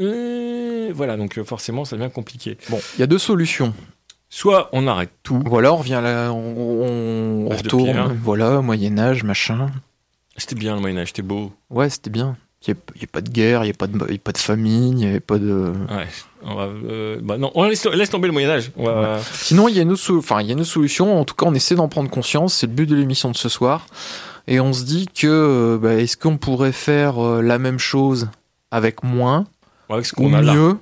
Euh, 0.00 0.90
voilà, 0.94 1.16
donc 1.16 1.38
euh, 1.38 1.44
forcément, 1.44 1.84
ça 1.84 1.96
devient 1.96 2.10
compliqué. 2.12 2.58
Bon, 2.68 2.80
il 2.96 3.00
y 3.00 3.02
a 3.02 3.06
deux 3.06 3.18
solutions. 3.18 3.74
Soit 4.28 4.70
on 4.72 4.86
arrête 4.86 5.12
tout. 5.22 5.42
Voilà, 5.46 5.72
on 5.72 5.76
revient 5.76 6.00
là, 6.02 6.32
on, 6.32 7.48
retourne. 7.48 8.18
Voilà, 8.22 8.62
Moyen 8.62 8.98
Âge, 8.98 9.24
machin. 9.24 9.70
C'était 10.36 10.54
bien 10.54 10.74
le 10.74 10.80
Moyen-Âge, 10.80 11.08
c'était 11.08 11.22
beau. 11.22 11.52
Ouais, 11.68 11.90
c'était 11.90 12.08
bien. 12.10 12.36
Il 12.66 12.74
n'y 12.96 13.02
a, 13.02 13.06
pas 13.10 13.20
de 13.20 13.30
guerre, 13.30 13.62
il 13.64 13.66
n'y 13.66 13.70
a, 13.72 13.74
pas 13.74 13.86
de- 13.88 13.98
il 14.08 14.12
y 14.12 14.16
a 14.16 14.20
pas 14.22 14.32
de 14.32 14.38
famine, 14.38 14.90
il 14.98 15.04
n'y 15.04 15.06
avait 15.06 15.20
pas 15.20 15.38
de. 15.38 15.72
Ouais. 15.90 16.06
On 16.44 16.54
va, 16.54 16.62
euh, 16.64 17.18
bah 17.22 17.36
non, 17.38 17.50
on 17.54 17.64
laisse, 17.64 17.84
laisse 17.86 18.10
tomber 18.10 18.26
le 18.28 18.32
Moyen-Âge. 18.32 18.70
Va- 18.76 19.18
Sinon, 19.32 19.68
il 19.68 19.76
y, 19.76 19.78
a 19.78 19.82
une 19.82 19.92
autre 19.92 20.00
so- 20.02 20.18
enfin, 20.18 20.40
il 20.40 20.46
y 20.46 20.50
a 20.50 20.52
une 20.54 20.60
autre 20.60 20.70
solution. 20.70 21.18
En 21.18 21.24
tout 21.24 21.34
cas, 21.34 21.46
on 21.46 21.54
essaie 21.54 21.74
d'en 21.74 21.88
prendre 21.88 22.10
conscience. 22.10 22.54
C'est 22.54 22.66
le 22.66 22.72
but 22.72 22.86
de 22.88 22.94
l'émission 22.96 23.30
de 23.30 23.36
ce 23.36 23.48
soir. 23.48 23.86
Et 24.48 24.58
on 24.60 24.72
se 24.72 24.84
dit 24.84 25.06
que 25.06 25.26
euh, 25.28 25.78
bah, 25.78 25.94
est-ce 25.94 26.16
qu'on 26.16 26.36
pourrait 26.36 26.72
faire 26.72 27.24
euh, 27.24 27.42
la 27.42 27.58
même 27.58 27.78
chose 27.78 28.28
avec 28.72 29.02
moins, 29.04 29.46
avec 29.88 30.06
ce 30.06 30.14
ou 30.20 30.28
là. 30.30 30.40
mieux, 30.54 30.76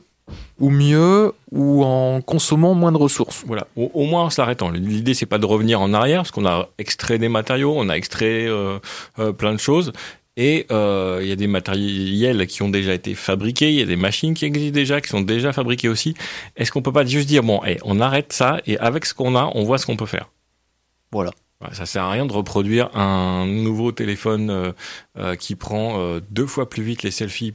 ou 0.60 0.70
mieux, 0.70 1.32
ou 1.52 1.84
en 1.84 2.20
consommant 2.22 2.72
moins 2.74 2.92
de 2.92 2.96
ressources? 2.96 3.42
Voilà, 3.46 3.66
au, 3.76 3.90
au 3.92 4.04
moins 4.06 4.22
en 4.24 4.30
s'arrêtant. 4.30 4.70
L'idée, 4.70 5.12
c'est 5.12 5.26
pas 5.26 5.38
de 5.38 5.44
revenir 5.46 5.80
en 5.82 5.92
arrière, 5.92 6.20
parce 6.20 6.30
qu'on 6.30 6.46
a 6.46 6.68
extrait 6.78 7.18
des 7.18 7.28
matériaux, 7.28 7.74
on 7.76 7.88
a 7.90 7.94
extrait 7.94 8.46
euh, 8.46 8.78
euh, 9.18 9.32
plein 9.32 9.52
de 9.52 9.58
choses. 9.60 9.92
Et 10.36 10.66
euh, 10.70 11.18
il 11.22 11.28
y 11.28 11.32
a 11.32 11.36
des 11.36 11.48
matériels 11.48 12.46
qui 12.46 12.62
ont 12.62 12.68
déjà 12.68 12.94
été 12.94 13.14
fabriqués, 13.14 13.70
il 13.70 13.78
y 13.78 13.82
a 13.82 13.86
des 13.86 13.96
machines 13.96 14.34
qui 14.34 14.44
existent 14.44 14.74
déjà, 14.74 15.00
qui 15.00 15.08
sont 15.08 15.20
déjà 15.20 15.52
fabriquées 15.52 15.88
aussi. 15.88 16.14
Est-ce 16.56 16.72
qu'on 16.72 16.82
peut 16.82 16.92
pas 16.92 17.04
juste 17.04 17.28
dire, 17.28 17.42
bon, 17.42 17.60
eh, 17.66 17.78
on 17.82 18.00
arrête 18.00 18.32
ça, 18.32 18.60
et 18.66 18.78
avec 18.78 19.04
ce 19.06 19.14
qu'on 19.14 19.36
a, 19.36 19.50
on 19.54 19.64
voit 19.64 19.78
ce 19.78 19.86
qu'on 19.86 19.96
peut 19.96 20.06
faire? 20.06 20.30
Voilà. 21.12 21.32
Ça 21.72 21.84
sert 21.84 22.04
à 22.04 22.10
rien 22.10 22.24
de 22.24 22.32
reproduire 22.32 22.96
un 22.96 23.46
nouveau 23.46 23.92
téléphone 23.92 24.48
euh, 24.48 24.72
euh, 25.18 25.36
qui 25.36 25.56
prend 25.56 26.00
euh, 26.00 26.20
deux 26.30 26.46
fois 26.46 26.70
plus 26.70 26.82
vite 26.82 27.02
les 27.02 27.10
selfies 27.10 27.54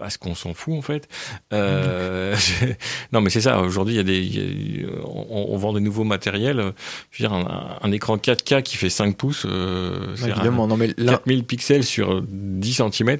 parce 0.00 0.16
qu'on 0.16 0.34
s'en 0.34 0.52
fout 0.54 0.74
en 0.74 0.82
fait. 0.82 1.08
Euh, 1.52 2.34
non, 3.12 3.20
mais 3.20 3.30
c'est 3.30 3.42
ça. 3.42 3.60
Aujourd'hui, 3.60 3.94
il 3.94 3.98
y 3.98 4.00
a 4.00 4.02
des, 4.02 4.18
il 4.18 4.80
y 4.80 4.84
a- 4.84 4.88
on, 5.04 5.46
on 5.50 5.56
vend 5.56 5.72
des 5.72 5.80
nouveaux 5.80 6.02
matériels. 6.04 6.72
Je 7.12 7.22
veux 7.22 7.28
dire, 7.28 7.32
un, 7.36 7.78
un 7.80 7.92
écran 7.92 8.16
4K 8.16 8.62
qui 8.62 8.76
fait 8.76 8.90
5 8.90 9.16
pouces, 9.16 9.46
euh, 9.48 10.16
Évidemment, 10.26 10.66
non, 10.66 10.76
mais 10.76 10.88
un- 10.98 11.04
là, 11.04 11.12
4000 11.12 11.44
pixels 11.44 11.84
sur 11.84 12.22
10 12.26 12.82
cm. 12.92 13.18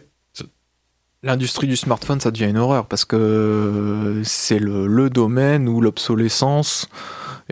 l'industrie 1.23 1.67
du 1.67 1.77
smartphone, 1.77 2.19
ça 2.21 2.31
devient 2.31 2.47
une 2.51 2.57
horreur 2.59 2.87
parce 2.87 3.05
que 3.05 4.23
c'est 4.25 4.59
le, 4.59 4.87
le 4.87 5.11
domaine 5.11 5.69
où 5.69 5.81
l'obsolescence 5.83 6.89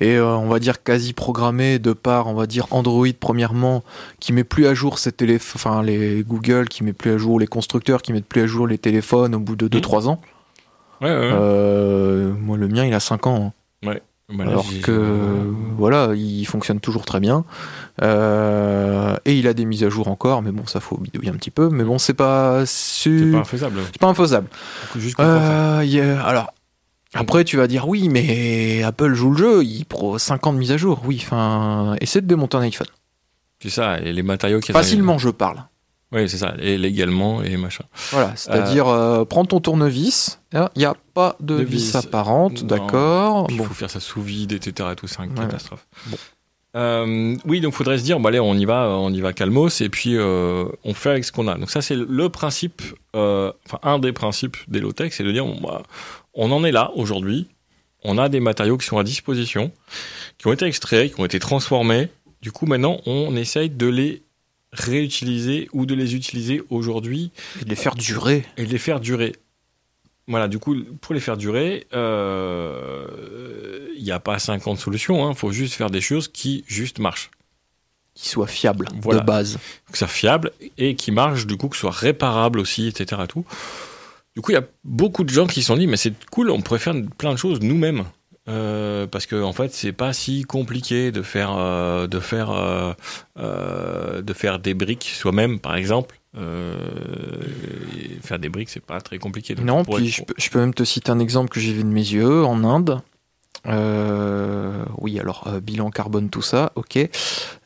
est, 0.01 0.17
euh, 0.17 0.37
on 0.37 0.49
va 0.49 0.59
dire, 0.59 0.83
quasi 0.83 1.13
programmée 1.13 1.79
de 1.79 1.93
par, 1.93 2.27
on 2.29 2.35
va 2.35 2.47
dire, 2.47 2.67
Android 2.71 3.07
premièrement, 3.19 3.83
qui 4.21 4.33
met 4.33 4.45
plus 4.45 4.67
à 4.67 4.75
jour 4.75 4.99
ses 4.99 5.13
téléphones, 5.13 5.53
enfin 5.57 5.83
les 5.83 6.23
Google 6.27 6.69
qui 6.69 6.85
met 6.85 6.93
plus 6.93 7.13
à 7.13 7.19
jour, 7.19 7.39
les 7.41 7.47
constructeurs 7.47 8.03
qui 8.03 8.13
mettent 8.13 8.27
plus 8.27 8.43
à 8.43 8.47
jour 8.47 8.67
les 8.67 8.79
téléphones 8.79 9.35
au 9.35 9.41
bout 9.41 9.57
de 9.57 9.69
2-3 9.69 10.09
ans. 10.09 10.21
Ouais, 11.01 11.09
ouais, 11.11 11.17
ouais. 11.17 11.31
Euh, 11.33 12.33
moi, 12.41 12.57
le 12.57 12.67
mien, 12.69 12.85
il 12.85 12.93
a 12.95 13.01
5 13.01 13.27
ans. 13.27 13.53
hein. 13.85 13.89
Bah 14.31 14.45
là, 14.45 14.51
alors 14.51 14.65
que 14.83 14.93
voilà, 15.79 16.11
il 16.15 16.45
fonctionne 16.45 16.81
toujours 16.81 17.07
très 17.07 17.19
bien. 17.19 17.45
Euh, 18.03 19.17
et 19.25 19.35
il 19.39 19.47
a 19.49 19.55
des 19.55 19.65
mises 19.65 19.85
à 19.85 19.89
jour 19.89 20.09
encore, 20.09 20.43
mais 20.43 20.51
bon, 20.51 20.67
ça 20.67 20.81
faut 20.81 20.97
bidouiller 20.99 21.31
un 21.31 21.35
petit 21.35 21.51
peu. 21.51 21.69
Mais 21.69 21.85
bon, 21.85 21.99
c'est 21.99 22.15
pas 22.15 22.65
c'est 22.67 23.03
su... 23.03 23.31
pas 23.33 23.39
c'est 23.93 23.99
pas 24.01 24.09
infaisable. 24.09 24.49
Euh, 25.23 25.81
il 25.85 25.91
y 25.91 26.01
a- 26.01 26.23
alors, 26.23 26.53
après, 27.15 27.45
tu 27.45 27.57
vas 27.57 27.67
dire 27.67 27.89
oui, 27.89 28.09
mais 28.09 28.83
Apple 28.83 29.15
joue 29.15 29.31
le 29.31 29.39
jeu, 29.39 29.65
il 29.65 29.85
prend 29.87 30.19
5 30.19 30.47
ans 30.47 30.53
de 30.53 30.59
mise 30.59 30.73
à 30.73 30.77
jour. 30.77 31.01
Oui, 31.05 31.19
enfin, 31.23 31.97
essaie 32.01 32.21
de 32.21 32.27
démonter 32.27 32.57
un 32.57 32.61
iPhone. 32.63 32.87
C'est 33.63 33.71
ça, 33.71 33.99
et 34.01 34.13
les 34.13 34.23
matériaux 34.23 34.61
qui 34.61 34.73
Facilement, 34.73 35.19
je 35.19 35.31
parle. 35.31 35.65
Oui, 36.13 36.29
c'est 36.29 36.39
ça, 36.39 36.55
et 36.59 36.79
légalement 36.79 37.43
et 37.43 37.57
machin. 37.57 37.85
Voilà, 38.13 38.33
c'est-à-dire, 38.37 38.89
euh, 38.89 39.25
prends 39.27 39.45
ton 39.45 39.61
tournevis, 39.61 40.41
il 40.55 40.61
n'y 40.77 40.85
a 40.87 40.95
pas 41.13 41.37
de, 41.41 41.59
De 41.59 41.63
vis 41.63 41.89
vis. 41.91 41.97
apparente, 41.97 42.65
d'accord. 42.65 43.47
Il 43.51 43.57
Bon, 43.59 43.65
faut 43.65 43.75
faire 43.75 43.91
ça 43.91 44.01
sous 44.01 44.23
vide, 44.23 44.53
etc. 44.53 44.89
et 44.93 44.97
tout, 44.97 45.07
c'est 45.07 45.23
une 45.23 45.31
Ouais. 45.33 45.37
catastrophe. 45.41 45.87
Bon. 46.07 46.17
Euh, 46.77 47.35
oui, 47.47 47.61
donc 47.61 47.73
faudrait 47.75 47.99
se 47.99 48.05
dire, 48.05 48.19
allez, 48.25 48.41
on 48.41 48.55
y 48.55 48.65
va, 48.65 48.89
on 48.91 49.11
y 49.13 49.21
va 49.21 49.33
calmos, 49.33 49.81
et 49.81 49.89
puis 49.89 50.17
euh, 50.17 50.67
on 50.85 50.95
fait 50.95 51.11
avec 51.11 51.25
ce 51.25 51.33
qu'on 51.33 51.49
a. 51.49 51.57
Donc 51.57 51.71
ça, 51.71 51.83
c'est 51.83 51.97
le 51.97 52.29
principe, 52.29 52.83
euh, 53.17 53.53
enfin 53.67 53.79
un 53.83 53.99
des 53.99 54.13
principes 54.13 54.57
des 54.69 54.81
low-tech, 54.81 55.13
c'est 55.13 55.25
de 55.25 55.33
dire, 55.33 55.45
bon, 55.45 55.59
bah, 55.63 55.83
on 56.39 56.51
en 56.53 56.65
est 56.65 56.73
là 56.73 56.91
aujourd'hui, 56.95 57.47
on 58.05 58.17
a 58.17 58.29
des 58.31 58.41
matériaux 58.41 58.79
qui 58.79 58.87
sont 58.87 58.97
à 58.99 59.05
disposition, 59.05 59.71
qui 60.39 60.47
ont 60.47 60.53
été 60.53 60.65
extraits, 60.65 61.13
qui 61.15 61.21
ont 61.21 61.25
été 61.27 61.39
transformés. 61.39 62.09
Du 62.41 62.53
coup, 62.53 62.65
maintenant, 62.65 63.01
on 63.07 63.37
essaye 63.37 63.69
de 63.69 63.87
les 63.89 64.23
réutiliser 64.73 65.69
ou 65.73 65.85
de 65.85 65.95
les 65.95 66.15
utiliser 66.15 66.63
aujourd'hui 66.71 67.33
et 67.61 67.65
de 67.65 67.71
les 67.71 67.77
faire 67.77 67.95
durer. 67.97 68.45
et 68.57 68.65
de 68.65 68.71
les 68.71 68.79
faire 68.79 69.01
durer. 69.01 69.35
Voilà, 70.29 70.47
du 70.47 70.59
coup, 70.59 70.77
pour 71.01 71.15
les 71.15 71.21
faire 71.21 71.37
durer, 71.37 71.87
euh, 71.95 73.89
il 73.97 74.05
n'y 74.05 74.11
a 74.13 74.21
pas 74.21 74.39
50 74.39 74.79
solutions, 74.79 75.31
il 75.31 75.37
faut 75.37 75.53
juste 75.53 75.75
faire 75.75 75.91
des 75.91 76.01
choses 76.03 76.29
qui 76.29 76.65
juste 76.69 76.99
marchent. 76.99 77.31
Qui 78.15 78.29
soit 78.29 78.47
fiable 78.47 78.89
Voilà. 79.01 79.21
de 79.21 79.27
base. 79.27 79.59
Que 79.91 79.97
ça 79.99 80.07
soit 80.07 80.15
fiable 80.15 80.53
et 80.77 80.95
qui 80.97 81.13
marche, 81.13 81.47
du 81.47 81.57
coup, 81.57 81.69
que 81.69 81.77
ce 81.77 81.81
soit 81.81 81.91
réparable 81.93 82.59
aussi, 82.61 82.89
etc. 82.89 83.23
Tout. 83.29 83.45
Du 84.39 84.43
coup, 84.43 84.53
il 84.53 84.55
y 84.55 84.59
a 84.59 84.65
beaucoup 84.85 85.25
de 85.25 85.31
gens 85.31 85.49
qui 85.49 85.63
se 85.63 85.67
sont 85.67 85.77
dit, 85.77 85.89
mais 85.89 85.97
c'est 85.97 86.13
cool, 86.31 86.51
on 86.51 86.61
pourrait 86.61 86.79
faire 86.79 86.95
plein 87.19 87.33
de 87.33 87.39
choses 87.39 87.59
nous-mêmes. 87.61 88.05
Euh, 88.49 89.09
parce 89.09 89.27
que 89.27 89.35
en 89.43 89.53
fait, 89.53 89.75
c'est 89.75 89.91
pas 89.91 90.13
si 90.13 90.45
compliqué 90.45 91.11
de 91.11 91.23
faire 91.23 91.57
euh, 91.59 92.07
de 92.07 92.21
faire 92.21 92.53
euh, 92.53 94.23
de 94.23 94.33
faire 94.33 94.61
des 94.61 94.75
briques 94.75 95.11
soi-même, 95.13 95.59
par 95.59 95.75
exemple. 95.75 96.21
Faire 98.23 98.39
des 98.39 98.49
briques, 98.49 98.69
c'est 98.69 98.79
pas 98.79 99.01
très 99.01 99.19
compliqué. 99.19 99.57
Donc, 99.57 99.67
Non, 99.67 99.85
puis 99.85 100.07
je 100.07 100.23
peux, 100.23 100.35
je 100.39 100.51
peux 100.51 100.61
même 100.61 100.73
te 100.73 100.85
citer 100.85 101.11
un 101.11 101.19
exemple 101.19 101.49
que 101.49 101.59
j'ai 101.59 101.73
vu 101.73 101.83
de 101.83 101.89
mes 101.89 102.09
yeux 102.09 102.45
en 102.45 102.63
Inde. 102.63 103.01
Oui, 103.67 105.19
alors 105.19 105.49
bilan 105.61 105.91
carbone, 105.91 106.31
tout 106.31 106.43
ça, 106.43 106.71
ok. 106.77 106.95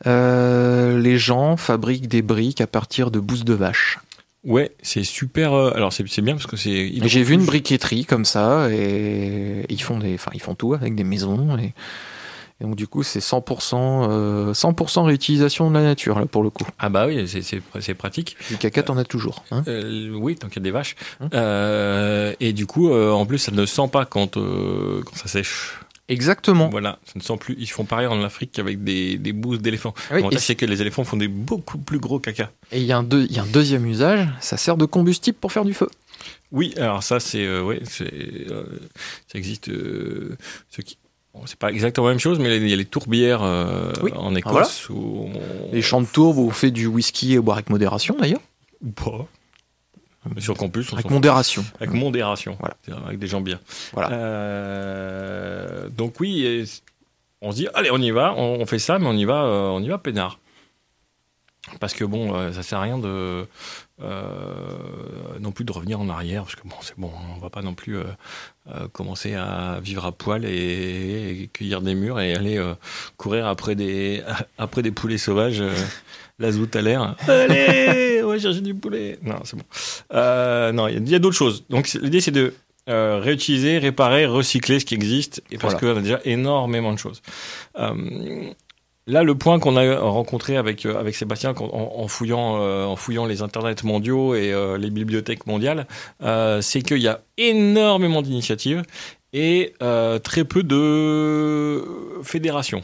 Les 0.05 1.17
gens 1.19 1.55
fabriquent 1.55 2.07
des 2.07 2.23
briques 2.23 2.61
à 2.61 2.67
partir 2.67 3.11
de 3.11 3.19
bousses 3.19 3.45
de 3.45 3.53
vache. 3.53 3.99
Ouais, 4.43 4.71
c'est 4.81 5.03
super. 5.03 5.53
euh, 5.53 5.71
alors 5.73 5.93
c'est 5.93 6.07
c'est 6.09 6.21
bien 6.21 6.33
parce 6.33 6.47
que 6.47 6.57
c'est. 6.57 6.91
J'ai 7.07 7.23
vu 7.23 7.33
une 7.33 7.45
briqueterie 7.45 8.05
comme 8.05 8.25
ça 8.25 8.69
et 8.71 9.65
ils 9.69 9.81
font 9.81 9.99
des, 9.99 10.15
enfin 10.15 10.31
ils 10.33 10.41
font 10.41 10.55
tout 10.55 10.73
avec 10.73 10.95
des 10.95 11.05
maisons 11.05 11.57
et, 11.57 11.73
et 12.59 12.63
donc 12.65 12.75
du 12.75 12.85
coup 12.87 13.03
c'est 13.03 13.19
100% 13.19 14.07
euh, 14.09 14.53
100% 14.53 15.05
réutilisation 15.05 15.69
de 15.69 15.75
la 15.75 15.83
nature 15.83 16.19
là 16.19 16.25
pour 16.25 16.43
le 16.43 16.49
coup. 16.49 16.67
Ah 16.77 16.89
bah 16.89 17.07
oui, 17.07 17.25
c'est 17.27 17.41
c'est 17.41 17.61
c'est 17.79 17.93
pratique. 17.93 18.35
Du 18.49 18.57
caca 18.57 18.83
t'en 18.83 18.97
as 18.97 19.05
toujours. 19.05 19.45
Hein 19.51 19.63
Euh, 19.67 20.11
oui, 20.13 20.35
tant 20.35 20.47
qu'il 20.49 20.57
y 20.57 20.63
a 20.63 20.63
des 20.65 20.71
vaches. 20.71 20.95
Hum. 21.21 21.29
Euh, 21.33 22.33
et 22.41 22.51
du 22.51 22.65
coup, 22.65 22.89
euh, 22.91 23.11
en 23.11 23.25
plus, 23.25 23.37
ça 23.37 23.51
ne 23.53 23.65
sent 23.65 23.87
pas 23.91 24.03
quand, 24.05 24.35
euh, 24.37 25.01
quand 25.05 25.15
ça 25.15 25.27
sèche. 25.29 25.79
Exactement. 26.09 26.69
Voilà, 26.69 26.99
ça 27.05 27.13
ne 27.15 27.21
sent 27.21 27.37
plus. 27.39 27.55
Ils 27.57 27.69
font 27.69 27.85
pareil 27.85 28.07
en 28.07 28.21
Afrique 28.23 28.59
avec 28.59 28.83
des, 28.83 29.17
des 29.17 29.31
bousses 29.33 29.59
d'éléphants. 29.59 29.93
Oui, 30.11 30.17
L'avantage, 30.17 30.39
c'est 30.41 30.55
que 30.55 30.65
les 30.65 30.81
éléphants 30.81 31.03
font 31.05 31.15
des 31.17 31.27
beaucoup 31.29 31.77
plus 31.77 31.99
gros 31.99 32.19
caca. 32.19 32.51
Et 32.71 32.79
il 32.81 32.85
y, 32.85 32.91
a 32.91 32.97
un 32.97 33.03
deux- 33.03 33.25
il 33.29 33.35
y 33.35 33.39
a 33.39 33.43
un 33.43 33.47
deuxième 33.47 33.85
usage, 33.85 34.27
ça 34.41 34.57
sert 34.57 34.75
de 34.75 34.85
combustible 34.85 35.37
pour 35.39 35.51
faire 35.53 35.63
du 35.65 35.73
feu. 35.73 35.89
Oui, 36.51 36.73
alors 36.77 37.01
ça, 37.03 37.19
c'est. 37.19 37.45
euh, 37.45 37.63
ouais, 37.63 37.79
c'est, 37.85 38.11
euh, 38.13 38.63
ça 39.31 39.37
existe. 39.39 39.69
euh, 39.69 40.37
ce 40.69 40.81
qui. 40.81 40.97
bon, 41.33 41.41
c'est 41.45 41.57
pas 41.57 41.71
exactement 41.71 42.07
la 42.07 42.13
même 42.13 42.19
chose, 42.19 42.37
mais 42.37 42.57
il 42.57 42.67
y 42.69 42.73
a 42.73 42.75
les 42.75 42.85
tourbières 42.85 43.41
euh, 43.41 43.91
Oui. 44.03 44.11
en 44.15 44.35
Écosse 44.35 44.87
voilà. 44.89 45.01
où 45.01 45.29
on- 45.33 45.73
Les 45.73 45.81
champs 45.81 46.01
de 46.01 46.05
tourbe 46.07 46.37
où 46.37 46.47
on 46.47 46.51
fait 46.51 46.69
du 46.71 46.85
whisky 46.85 47.33
et 47.33 47.39
boire 47.39 47.57
avec 47.57 47.69
modération 47.69 48.15
d'ailleurs. 48.19 48.41
ou 48.85 48.91
pas. 48.91 49.25
Sur 50.39 50.57
campus, 50.57 50.91
on 50.91 50.95
Avec 50.95 51.09
modération. 51.09 51.63
Avec 51.79 51.93
modération. 51.93 52.57
Voilà. 52.59 52.75
Avec 53.05 53.19
des 53.19 53.27
gens 53.27 53.41
bien. 53.41 53.59
Voilà. 53.93 54.11
Euh, 54.11 55.89
donc 55.89 56.19
oui, 56.19 56.45
et 56.45 56.63
on 57.41 57.51
se 57.51 57.57
dit, 57.57 57.67
allez, 57.73 57.91
on 57.91 57.97
y 57.97 58.11
va, 58.11 58.33
on, 58.37 58.61
on 58.61 58.65
fait 58.65 58.79
ça, 58.79 58.99
mais 58.99 59.07
on 59.07 59.13
y 59.13 59.25
va, 59.25 59.43
euh, 59.43 59.67
on 59.69 59.81
y 59.81 59.89
va 59.89 59.97
peinard. 59.97 60.39
Parce 61.79 61.93
que 61.93 62.03
bon, 62.03 62.35
euh, 62.35 62.51
ça 62.51 62.61
sert 62.61 62.79
à 62.79 62.81
rien 62.81 62.97
de 62.97 63.45
euh, 64.01 65.37
non 65.39 65.51
plus 65.51 65.63
de 65.63 65.71
revenir 65.71 65.99
en 65.99 66.09
arrière, 66.09 66.43
parce 66.43 66.55
que 66.55 66.67
bon, 66.67 66.75
c'est 66.81 66.97
bon, 66.97 67.09
on 67.35 67.39
va 67.39 67.49
pas 67.49 67.61
non 67.61 67.73
plus 67.73 67.97
euh, 67.97 68.03
euh, 68.69 68.87
commencer 68.89 69.33
à 69.35 69.79
vivre 69.81 70.05
à 70.05 70.11
poil 70.11 70.43
et, 70.45 71.41
et 71.43 71.47
cueillir 71.53 71.81
des 71.81 71.95
murs 71.95 72.19
et 72.19 72.35
aller 72.35 72.57
euh, 72.57 72.73
courir 73.17 73.47
après 73.47 73.75
des 73.75 74.21
après 74.57 74.81
des 74.81 74.91
poulets 74.91 75.17
sauvages. 75.17 75.61
euh, 75.61 75.73
la 76.39 76.51
zoute 76.51 76.75
à 76.75 76.81
l'air. 76.81 77.15
Allez, 77.27 78.22
va 78.33 78.39
chercher 78.39 78.61
du 78.61 78.73
poulet. 78.75 79.17
Non, 79.23 79.35
c'est 79.43 79.55
bon. 79.57 79.63
Euh, 80.13 80.71
non, 80.71 80.87
il 80.87 81.09
y 81.09 81.15
a- 81.15 81.19
d'autres 81.19 81.35
choses. 81.37 81.63
Donc 81.69 81.91
l'idée 81.93 82.21
c'est 82.21 82.31
de 82.31 82.53
euh, 82.89 83.19
réutiliser, 83.21 83.77
réparer, 83.77 84.25
recycler 84.25 84.79
ce 84.79 84.85
qui 84.85 84.93
existe, 84.95 85.41
et 85.51 85.57
parce 85.57 85.73
Voilà. 85.75 85.93
qu'on 85.95 85.99
a 85.99 86.03
déjà 86.03 86.19
énormément 86.25 86.91
de 86.91 86.99
choses. 86.99 87.21
Euh, 87.79 88.51
là, 89.07 89.23
le 89.23 89.35
point 89.35 89.57
qu'on 89.59 89.77
a 89.77 89.99
rencontré 89.99 90.57
avec 90.57 90.85
avec 90.85 91.15
Sébastien 91.15 91.53
en, 91.57 91.93
en 92.03 92.07
fouillant 92.09 92.57
en 92.91 92.95
fouillant 92.97 93.25
les 93.25 93.41
internets 93.41 93.83
mondiaux 93.83 94.35
et 94.35 94.53
les 94.77 94.89
bibliothèques 94.89 95.45
mondiales, 95.47 95.87
c'est 96.61 96.81
qu'il 96.81 96.97
y 97.01 97.07
a 97.07 97.21
énormément 97.37 98.21
d'initiatives 98.21 98.83
et 99.31 99.73
très 100.23 100.43
peu 100.43 100.63
de 100.63 101.83
fédérations. 102.23 102.83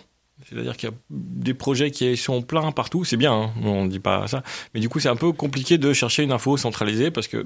C'est-à-dire 0.49 0.75
qu'il 0.77 0.89
y 0.89 0.91
a 0.91 0.95
des 1.09 1.53
projets 1.53 1.91
qui 1.91 2.17
sont 2.17 2.41
pleins 2.41 2.71
partout, 2.71 3.05
c'est 3.05 3.17
bien, 3.17 3.33
hein, 3.33 3.51
on 3.63 3.85
ne 3.85 3.89
dit 3.89 3.99
pas 3.99 4.27
ça, 4.27 4.43
mais 4.73 4.79
du 4.79 4.89
coup 4.89 4.99
c'est 4.99 5.09
un 5.09 5.15
peu 5.15 5.31
compliqué 5.31 5.77
de 5.77 5.93
chercher 5.93 6.23
une 6.23 6.31
info 6.31 6.57
centralisée 6.57 7.11
parce 7.11 7.27
que 7.27 7.45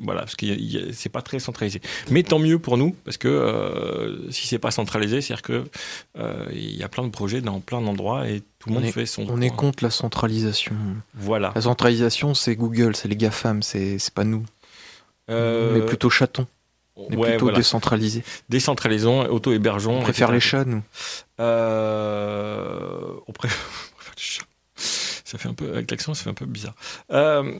voilà, 0.00 0.20
parce 0.20 0.36
que 0.36 0.46
c'est 0.92 1.08
pas 1.08 1.22
très 1.22 1.40
centralisé. 1.40 1.80
Mais 2.10 2.22
tant 2.22 2.38
mieux 2.38 2.58
pour 2.60 2.76
nous 2.76 2.94
parce 3.04 3.16
que 3.16 3.26
euh, 3.26 4.30
si 4.30 4.46
c'est 4.46 4.58
pas 4.60 4.70
centralisé, 4.70 5.20
c'est-à-dire 5.20 5.42
que 5.42 5.64
euh, 6.18 6.46
il 6.52 6.76
y 6.76 6.82
a 6.84 6.88
plein 6.88 7.02
de 7.04 7.08
projets 7.10 7.40
dans 7.40 7.58
plein 7.60 7.80
d'endroits 7.80 8.28
et 8.28 8.42
tout 8.60 8.68
le 8.68 8.74
monde 8.76 8.84
est- 8.84 8.92
fait 8.92 9.06
son. 9.06 9.26
On 9.28 9.40
est 9.40 9.50
contre 9.54 9.82
la 9.82 9.90
centralisation. 9.90 10.76
Voilà. 11.14 11.50
La 11.54 11.62
centralisation, 11.62 12.34
c'est 12.34 12.54
Google, 12.54 12.94
c'est 12.94 13.08
les 13.08 13.16
GAFAM, 13.16 13.62
c'est 13.62 13.98
pas 14.14 14.22
nous. 14.24 14.44
Euh, 15.30 15.72
On 15.74 15.76
est 15.78 15.86
plutôt 15.86 16.10
chatons, 16.10 16.46
on 16.98 17.10
est 17.10 17.16
ouais, 17.16 17.28
plutôt 17.30 17.44
voilà. 17.46 17.58
décentralisés. 17.58 18.24
Décentralisons, 18.48 19.26
auto-hébergeons. 19.30 19.98
On 19.98 20.02
préfère 20.02 20.30
les 20.32 20.40
chats, 20.40 20.64
nous. 20.64 20.82
Euh, 21.40 23.12
on 23.26 23.32
pré- 23.32 23.48
on 23.92 23.96
préfère 23.96 24.14
les 24.16 24.22
chats. 24.22 24.44
Ça 24.76 25.38
fait 25.38 25.48
un 25.48 25.54
peu, 25.54 25.70
avec 25.72 25.90
l'accent, 25.90 26.14
ça 26.14 26.24
fait 26.24 26.30
un 26.30 26.34
peu 26.34 26.46
bizarre. 26.46 26.74
Euh, 27.12 27.58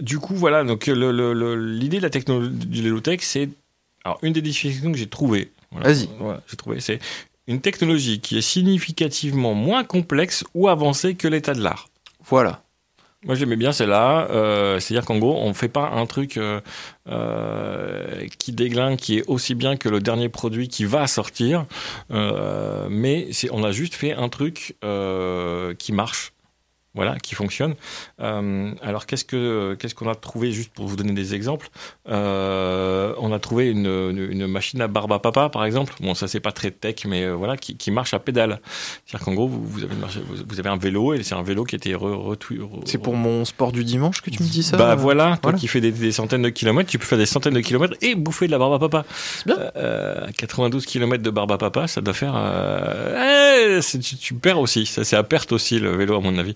du 0.00 0.18
coup, 0.18 0.34
voilà, 0.34 0.64
donc 0.64 0.86
le- 0.86 1.12
le- 1.12 1.32
le- 1.34 1.56
l'idée 1.56 1.98
de 1.98 2.02
la 2.02 2.10
technologie 2.10 2.50
du 2.50 2.82
Lelotech, 2.82 3.22
c'est. 3.22 3.48
Alors, 4.04 4.18
une 4.22 4.32
des 4.32 4.42
définitions 4.42 4.90
que 4.90 4.98
j'ai 4.98 5.08
trouvées. 5.08 5.52
voilà, 5.70 5.92
Vas-y. 5.92 6.08
voilà, 6.18 6.42
j'ai 6.48 6.56
trouvé, 6.56 6.80
c'est 6.80 6.98
une 7.46 7.60
technologie 7.60 8.20
qui 8.20 8.38
est 8.38 8.42
significativement 8.42 9.54
moins 9.54 9.84
complexe 9.84 10.44
ou 10.54 10.68
avancée 10.68 11.14
que 11.14 11.28
l'état 11.28 11.54
de 11.54 11.62
l'art. 11.62 11.88
Voilà. 12.24 12.62
Moi, 13.24 13.36
j'aimais 13.36 13.56
bien 13.56 13.70
celle-là. 13.70 14.28
Euh, 14.30 14.80
C'est-à-dire 14.80 15.04
qu'en 15.04 15.18
gros, 15.18 15.36
on 15.38 15.54
fait 15.54 15.68
pas 15.68 15.90
un 15.90 16.06
truc 16.06 16.36
euh, 16.36 16.60
euh, 17.08 18.26
qui 18.38 18.52
déglingue, 18.52 18.96
qui 18.96 19.18
est 19.18 19.24
aussi 19.28 19.54
bien 19.54 19.76
que 19.76 19.88
le 19.88 20.00
dernier 20.00 20.28
produit 20.28 20.66
qui 20.66 20.84
va 20.84 21.06
sortir, 21.06 21.66
euh, 22.10 22.88
mais 22.90 23.28
on 23.52 23.62
a 23.62 23.70
juste 23.70 23.94
fait 23.94 24.12
un 24.12 24.28
truc 24.28 24.76
qui 25.78 25.92
marche 25.92 26.32
voilà, 26.94 27.16
qui 27.18 27.34
fonctionne. 27.34 27.74
Euh, 28.20 28.72
alors 28.82 29.06
qu'est-ce 29.06 29.24
que 29.24 29.74
qu'est-ce 29.78 29.94
qu'on 29.94 30.10
a 30.10 30.14
trouvé 30.14 30.52
juste 30.52 30.70
pour 30.72 30.86
vous 30.86 30.96
donner 30.96 31.12
des 31.14 31.34
exemples 31.34 31.70
euh, 32.08 33.14
On 33.18 33.32
a 33.32 33.38
trouvé 33.38 33.70
une, 33.70 33.86
une, 33.86 34.46
machine 34.46 34.80
à 34.82 34.88
barbe 34.88 35.12
à 35.12 35.18
papa, 35.18 35.48
par 35.48 35.64
exemple. 35.64 35.94
Bon, 36.00 36.14
ça 36.14 36.28
c'est 36.28 36.40
pas 36.40 36.52
très 36.52 36.70
tech, 36.70 36.96
mais 37.06 37.24
euh, 37.24 37.32
voilà, 37.34 37.56
qui, 37.56 37.76
qui 37.76 37.90
marche 37.90 38.12
à 38.12 38.18
pédale. 38.18 38.60
C'est-à-dire 39.06 39.24
qu'en 39.24 39.32
gros, 39.32 39.48
vous, 39.48 39.64
vous 39.64 39.84
avez 39.84 39.94
une 39.94 40.00
marche- 40.00 40.18
vous, 40.18 40.60
avez 40.60 40.68
un 40.68 40.76
vélo 40.76 41.14
et 41.14 41.22
c'est 41.22 41.34
un 41.34 41.42
vélo 41.42 41.64
qui 41.64 41.76
a 41.76 41.78
été 41.78 41.94
re, 41.94 42.36
C'est 42.84 42.98
pour 42.98 43.14
mon 43.16 43.46
sport 43.46 43.72
du 43.72 43.84
dimanche 43.84 44.20
que 44.20 44.28
tu 44.28 44.42
me 44.42 44.48
dis 44.48 44.62
ça 44.62 44.76
bah 44.76 44.94
voilà, 44.94 45.30
toi 45.30 45.38
voilà. 45.44 45.58
qui 45.58 45.68
fais 45.68 45.80
des, 45.80 45.92
des 45.92 46.12
centaines 46.12 46.42
de 46.42 46.50
kilomètres, 46.50 46.90
tu 46.90 46.98
peux 46.98 47.06
faire 47.06 47.18
des 47.18 47.26
centaines 47.26 47.54
de 47.54 47.60
kilomètres 47.60 47.96
et 48.02 48.14
bouffer 48.14 48.46
de 48.46 48.52
la 48.52 48.58
barbe 48.58 48.74
à 48.74 48.78
papa. 48.78 49.06
C'est 49.38 49.46
bien. 49.46 49.58
Euh, 49.76 50.26
92 50.36 50.84
kilomètres 50.84 51.22
de 51.22 51.30
barbe 51.30 51.52
à 51.52 51.58
papa, 51.58 51.86
ça 51.86 52.02
doit 52.02 52.14
faire. 52.14 52.34
Euh, 52.36 53.78
eh, 53.78 53.98
tu, 53.98 54.16
tu 54.16 54.34
perds 54.34 54.58
aussi, 54.60 54.84
ça 54.84 55.04
c'est 55.04 55.16
à 55.16 55.22
perte 55.22 55.52
aussi 55.52 55.78
le 55.78 55.96
vélo 55.96 56.16
à 56.16 56.20
mon 56.20 56.36
avis. 56.36 56.54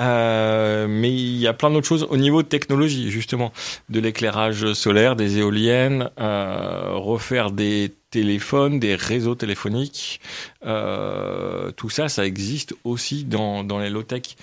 Euh, 0.00 0.86
mais 0.88 1.12
il 1.12 1.36
y 1.36 1.46
a 1.46 1.52
plein 1.52 1.70
d'autres 1.70 1.86
choses 1.86 2.06
au 2.08 2.16
niveau 2.16 2.42
de 2.42 2.48
technologie 2.48 3.10
justement, 3.10 3.52
de 3.88 4.00
l'éclairage 4.00 4.72
solaire, 4.72 5.16
des 5.16 5.38
éoliennes, 5.38 6.10
euh, 6.18 6.92
refaire 6.94 7.50
des 7.50 7.92
téléphones, 8.10 8.80
des 8.80 8.94
réseaux 8.94 9.34
téléphoniques, 9.34 10.20
euh, 10.66 11.70
tout 11.72 11.90
ça, 11.90 12.08
ça 12.08 12.26
existe 12.26 12.74
aussi 12.84 13.24
dans, 13.24 13.62
les 13.78 13.90
low-tech. 13.90 14.36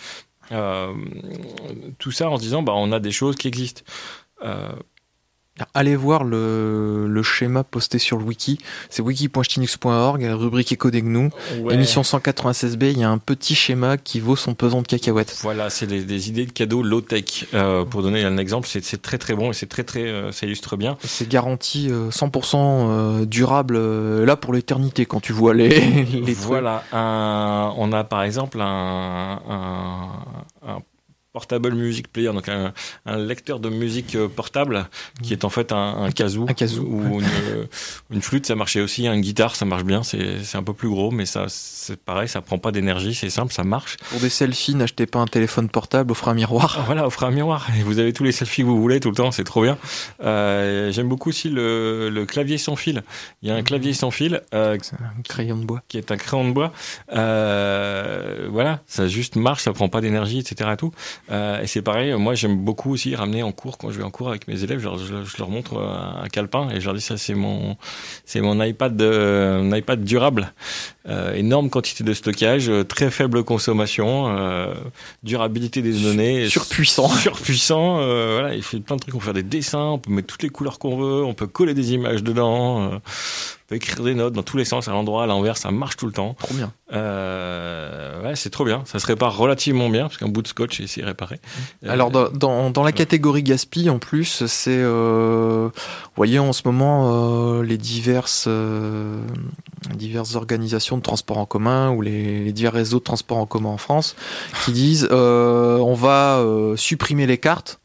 Tout 2.00 2.12
ça 2.12 2.30
en 2.30 2.38
se 2.38 2.42
disant 2.42 2.64
bah 2.64 2.74
on 2.76 2.92
a 2.92 3.00
des 3.00 3.12
choses 3.12 3.36
qui 3.36 3.48
existent. 3.48 3.84
Allez 5.74 5.96
voir 5.96 6.24
le, 6.24 7.08
le 7.08 7.24
schéma 7.24 7.64
posté 7.64 8.00
sur 8.00 8.18
le 8.18 8.24
wiki. 8.24 8.60
C'est 8.90 9.02
wiki.chinux.org, 9.02 10.24
rubrique 10.34 10.72
éco 10.72 10.90
des 10.92 11.02
gnous. 11.02 11.30
ouais. 11.62 11.74
Émission 11.74 12.02
196B, 12.02 12.92
il 12.92 13.00
y 13.00 13.04
a 13.04 13.10
un 13.10 13.18
petit 13.18 13.56
schéma 13.56 13.98
qui 13.98 14.20
vaut 14.20 14.36
son 14.36 14.54
pesant 14.54 14.82
de 14.82 14.88
cacahuètes. 14.88 15.38
Voilà, 15.42 15.70
c'est 15.70 15.88
des, 15.88 16.04
des 16.04 16.30
idées 16.30 16.46
de 16.46 16.52
cadeaux 16.52 16.82
low 16.84 17.02
tech. 17.02 17.46
Euh, 17.54 17.86
pour 17.86 18.02
donner 18.04 18.24
un 18.24 18.38
exemple, 18.38 18.68
c'est 18.70 19.02
très 19.02 19.18
très 19.18 19.36
bon 19.36 19.52
et 19.52 19.54
c'est 19.54 19.68
très 19.68 19.84
très 19.84 20.04
euh, 20.08 20.32
ça 20.32 20.46
illustre 20.46 20.78
bien. 20.78 20.98
C'est 21.04 21.28
garanti 21.30 21.88
euh, 21.90 22.10
100% 22.10 22.56
euh, 22.56 23.26
durable 23.26 23.76
euh, 23.78 24.26
là 24.26 24.36
pour 24.36 24.54
l'éternité 24.54 25.06
quand 25.06 25.20
tu 25.20 25.34
vois 25.34 25.54
les, 25.54 25.70
voilà, 26.38 26.84
un- 26.92 27.74
on 27.78 27.92
a 27.94 28.04
par 28.04 28.24
exemple 28.24 28.60
un, 28.62 29.40
un, 29.50 30.10
un 30.68 30.80
portable 31.34 31.74
music 31.74 32.12
player, 32.12 32.32
donc 32.34 32.50
un, 32.50 32.74
un 33.06 33.18
lecteur 33.18 33.60
de 33.60 33.70
musique 33.70 34.16
euh, 34.16 34.28
portable 34.28 34.88
qui 35.22 35.34
est 35.34 35.46
en 35.46 35.50
fait 35.50 35.72
un, 35.72 36.04
un 36.04 36.12
kazoo, 36.12 36.46
un 36.50 36.54
kazoo, 36.54 36.84
ou 36.84 37.20
une, 37.20 37.28
une 38.10 38.22
flûte, 38.22 38.46
ça 38.48 38.56
marchait 38.56 38.82
aussi, 38.82 39.08
une 39.08 39.22
guitare, 39.22 39.56
ça 39.56 39.66
marche 39.66 39.84
bien, 39.84 40.02
c'est 40.04 40.44
c'est 40.44 40.58
un 40.58 40.64
peu 40.64 40.74
plus 40.74 40.90
gros, 40.90 41.12
mais 41.12 41.26
ça 41.26 41.46
c'est 41.48 42.00
pareil, 42.00 42.28
ça 42.28 42.42
prend 42.42 42.58
pas 42.58 42.72
d'énergie, 42.72 43.14
c'est 43.14 43.30
simple, 43.30 43.54
ça 43.54 43.64
marche. 43.64 43.98
Pour 44.10 44.20
des 44.20 44.30
selfies, 44.30 44.76
n'achetez 44.76 45.06
pas 45.06 45.20
un 45.20 45.28
téléphone 45.28 45.70
portable, 45.70 46.12
offrez 46.12 46.32
un 46.32 46.34
miroir. 46.34 46.78
Ah, 46.80 46.84
voilà, 46.86 47.06
offrez 47.06 47.26
un 47.28 47.32
miroir. 47.32 47.68
Et 47.78 47.84
vous 47.84 48.00
avez 48.00 48.12
tous 48.14 48.24
les 48.24 48.32
selfies 48.32 48.62
que 48.64 48.68
vous 48.68 48.82
voulez 48.82 49.00
tout 49.00 49.10
le 49.10 49.16
temps, 49.16 49.32
c'est 49.32 49.44
trop 49.44 49.62
bien. 49.62 49.78
Euh, 50.24 50.92
J'aime 50.92 51.08
beaucoup 51.10 51.30
aussi 51.30 51.50
le, 51.50 52.10
le 52.10 52.26
clavier 52.26 52.58
sans 52.58 52.76
fil. 52.76 53.04
Il 53.42 53.50
y 53.50 53.52
a 53.52 53.56
un 53.56 53.64
clavier 53.64 53.94
sans 53.94 54.12
fil 54.12 54.42
euh, 54.54 54.78
un 55.00 55.22
crayon 55.24 55.58
de 55.58 55.66
bois. 55.66 55.82
qui 55.88 55.98
est 55.98 56.12
un 56.12 56.18
crayon 56.18 56.48
de 56.48 56.54
bois. 56.54 56.74
Euh, 57.14 58.48
voilà, 58.52 58.82
ça 58.88 59.08
juste 59.08 59.36
marche, 59.36 59.64
ça 59.64 59.74
prend 59.74 59.90
pas 59.90 60.02
d'énergie, 60.02 60.40
etc. 60.40 60.72
et 60.74 60.78
Tout. 60.78 60.92
Euh, 61.32 61.62
et 61.62 61.68
c'est 61.68 61.82
pareil, 61.84 62.14
moi 62.14 62.34
j'aime 62.34 62.58
beaucoup 62.58 62.92
aussi 62.92 63.16
ramener 63.16 63.44
en 63.44 63.52
cours, 63.52 63.78
quand 63.78 63.92
je 63.92 63.98
vais 64.00 64.04
en 64.04 64.10
cours 64.10 64.30
avec 64.30 64.48
mes 64.48 64.64
élèves, 64.64 64.80
je, 64.80 64.86
leur- 64.86 64.98
je- 64.98 65.24
je 65.26 65.38
leur 65.38 65.50
montre 65.50 65.78
un 65.78 66.28
calepin 66.28 66.70
et 66.72 66.80
je 66.82 66.86
leur 66.86 66.96
dis 66.96 67.02
ça 67.02 67.18
c'est 67.18 67.36
mon, 67.36 67.78
c'est 68.26 68.42
mon 68.42 68.62
iPad, 68.64 69.00
euh, 69.02 69.70
iPad 69.78 70.04
durable. 70.04 70.54
Euh, 71.08 71.34
énorme 71.34 71.70
quantité 71.72 72.04
de 72.04 72.14
stockage, 72.14 72.70
euh, 72.70 72.84
très 72.84 73.10
faible 73.10 73.44
consommation, 73.44 74.28
euh, 74.38 74.74
durabilité 75.24 75.82
des 75.82 75.94
données. 75.94 76.48
Surpuissant. 76.50 77.08
Surpuissant, 77.26 78.00
euh, 78.02 78.38
voilà, 78.40 78.54
il 78.56 78.62
fait 78.62 78.80
plein 78.80 78.96
de 78.96 79.02
trucs, 79.02 79.16
on 79.16 79.18
peut 79.18 79.26
faire 79.26 79.34
des 79.34 79.42
dessins, 79.44 79.86
on 79.86 79.98
peut 79.98 80.12
mettre 80.12 80.28
toutes 80.28 80.44
les 80.44 80.50
couleurs 80.50 80.78
qu'on 80.78 80.98
veut, 80.98 81.24
on 81.24 81.34
peut 81.34 81.48
coller 81.48 81.74
des 81.74 81.94
images 81.94 82.22
dedans, 82.24 82.84
euh, 82.94 82.98
peut 83.70 83.76
écrire 83.76 84.04
des 84.04 84.16
notes 84.16 84.34
dans 84.34 84.44
tous 84.44 84.58
les 84.58 84.66
sens, 84.66 84.88
à 84.88 84.92
l'endroit, 84.92 85.24
à 85.24 85.28
l'envers, 85.28 85.56
ça 85.58 85.70
marche 85.72 85.96
tout 85.96 86.08
le 86.08 86.12
temps. 86.12 86.34
Trop 86.40 86.54
bien. 86.56 86.74
Euh, 86.92 88.24
ouais, 88.24 88.36
c'est 88.36 88.50
trop 88.50 88.66
bien, 88.66 88.82
ça 88.86 88.98
se 89.00 89.06
répare 89.06 89.38
relativement 89.38 89.90
bien, 89.90 90.04
parce 90.04 90.18
qu'un 90.18 90.28
bout 90.28 90.42
de 90.42 90.48
scotch, 90.48 90.82
c'est 90.88 91.04
réparé. 91.04 91.40
Euh, 91.86 91.92
Alors 91.92 92.10
dans, 92.10 92.30
dans, 92.30 92.72
dans 92.72 92.84
la 92.84 92.92
catégorie 92.92 93.44
gaspi 93.44 93.90
en 93.90 94.00
plus, 94.00 94.46
c'est 94.48 94.72
euh, 94.78 95.70
vous 95.74 96.12
voyez 96.16 96.40
en 96.40 96.52
ce 96.52 96.64
moment 96.66 97.12
euh, 97.60 97.64
les 97.64 97.78
diverses 97.78 98.50
diverses 99.96 100.36
organisations 100.36 100.98
de 100.98 101.02
transport 101.04 101.38
en 101.38 101.46
commun 101.46 101.92
ou 101.92 102.02
les, 102.02 102.44
les 102.44 102.52
divers 102.52 102.74
réseaux 102.74 103.00
de 103.00 103.04
transport 103.04 103.38
en 103.38 103.46
commun 103.46 103.70
en 103.70 103.78
France 103.78 104.16
qui 104.66 104.72
disent 104.72 105.08
on 105.12 105.94
va 105.94 106.44
supprimer 106.76 107.28
les 107.28 107.38
cartes 107.38 107.80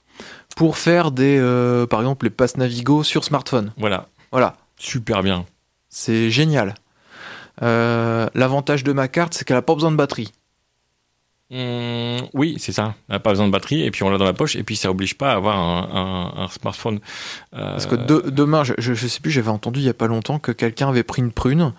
pour 0.57 0.79
faire 0.79 1.11
des 1.11 1.37
euh, 1.39 1.87
par 1.87 2.01
exemple 2.01 2.27
les 2.27 2.31
passes 2.31 2.57
Navigo 2.57 3.03
sur 3.03 3.25
smartphone. 3.25 3.73
Voilà, 3.77 4.07
Voilà, 4.33 4.57
super 4.79 5.23
bien. 5.23 5.45
C'est 5.95 6.29
génial. 6.31 6.75
Euh, 7.63 8.27
L'avantage 8.35 8.83
de 8.83 8.93
ma 8.93 9.07
carte, 9.07 9.33
c'est 9.35 9.45
qu'elle 9.47 9.57
a 9.57 9.63
pas 9.63 9.75
besoin 9.75 9.93
de 9.93 9.97
batterie. 9.97 10.33
Hum, 11.53 12.27
oui, 12.33 12.57
c'est 12.59 12.73
ça. 12.73 12.95
On 13.09 13.13
n'a 13.13 13.21
pas 13.21 13.31
besoin 13.31 13.47
de 13.47 13.53
batterie, 13.53 13.83
et 13.85 13.91
puis 13.91 14.03
on 14.03 14.11
l'a 14.11 14.19
dans 14.19 14.25
la 14.25 14.33
poche, 14.33 14.57
et 14.57 14.65
puis 14.65 14.77
ça 14.77 14.91
oblige 14.91 15.15
pas 15.17 15.31
à 15.33 15.35
avoir 15.37 15.57
un, 15.59 16.33
un- 16.39 16.43
un 16.45 16.49
smartphone. 16.49 16.99
Euh, 17.55 17.71
Parce 17.73 17.87
que 17.87 17.95
de- 17.95 18.31
demain, 18.31 18.65
je, 18.65 18.73
je 18.79 18.95
sais 18.95 19.21
plus, 19.21 19.31
j'avais 19.31 19.51
entendu 19.51 19.79
il 19.81 19.85
y 19.87 19.89
a 19.89 19.95
pas 19.95 20.07
longtemps 20.09 20.39
que 20.39 20.51
quelqu'un 20.53 20.89
avait 20.89 21.05
pris 21.05 21.23
une 21.23 21.33
prune 21.33 21.73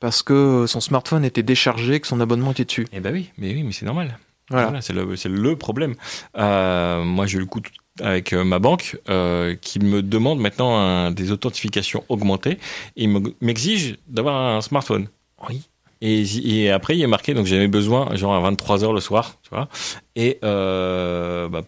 parce 0.00 0.22
que 0.22 0.66
son 0.66 0.80
smartphone 0.80 1.24
était 1.24 1.42
déchargé, 1.44 2.00
que 2.00 2.06
son 2.06 2.20
abonnement 2.20 2.50
était 2.50 2.64
dessus. 2.66 2.86
Eh 2.92 3.00
ben 3.00 3.14
oui, 3.14 3.30
mais 3.38 3.54
oui, 3.54 3.62
mais 3.62 3.72
c'est 3.72 3.86
normal. 3.86 4.18
Voilà. 4.50 4.66
Voilà, 4.66 4.82
c'est 4.82 4.92
le, 4.92 5.56
problème. 5.56 5.94
Euh, 6.36 7.02
moi, 7.02 7.24
j'ai 7.26 7.38
eu 7.38 7.40
le 7.40 7.46
coup 7.46 7.60
tout- 7.60 7.72
avec 8.00 8.32
euh, 8.32 8.44
ma 8.44 8.58
banque 8.58 8.98
euh, 9.08 9.54
qui 9.54 9.78
me 9.78 10.02
demande 10.02 10.40
maintenant 10.40 10.76
un- 10.78 11.10
des 11.10 11.30
authentifications 11.30 12.04
augmentées 12.08 12.58
et 12.96 13.06
me- 13.06 13.34
m'exige 13.40 13.96
d'avoir 14.08 14.56
un 14.56 14.60
smartphone. 14.60 15.08
Oui. 15.48 15.62
Et, 16.06 16.22
et 16.44 16.70
après, 16.70 16.98
il 16.98 17.02
est 17.02 17.06
marqué, 17.06 17.32
donc 17.32 17.46
j'avais 17.46 17.66
besoin, 17.66 18.14
genre 18.14 18.34
à 18.34 18.50
23h 18.50 18.92
le 18.92 19.00
soir, 19.00 19.38
tu 19.42 19.48
vois, 19.48 19.70
et 20.16 20.38
euh, 20.44 21.48
bah, 21.48 21.62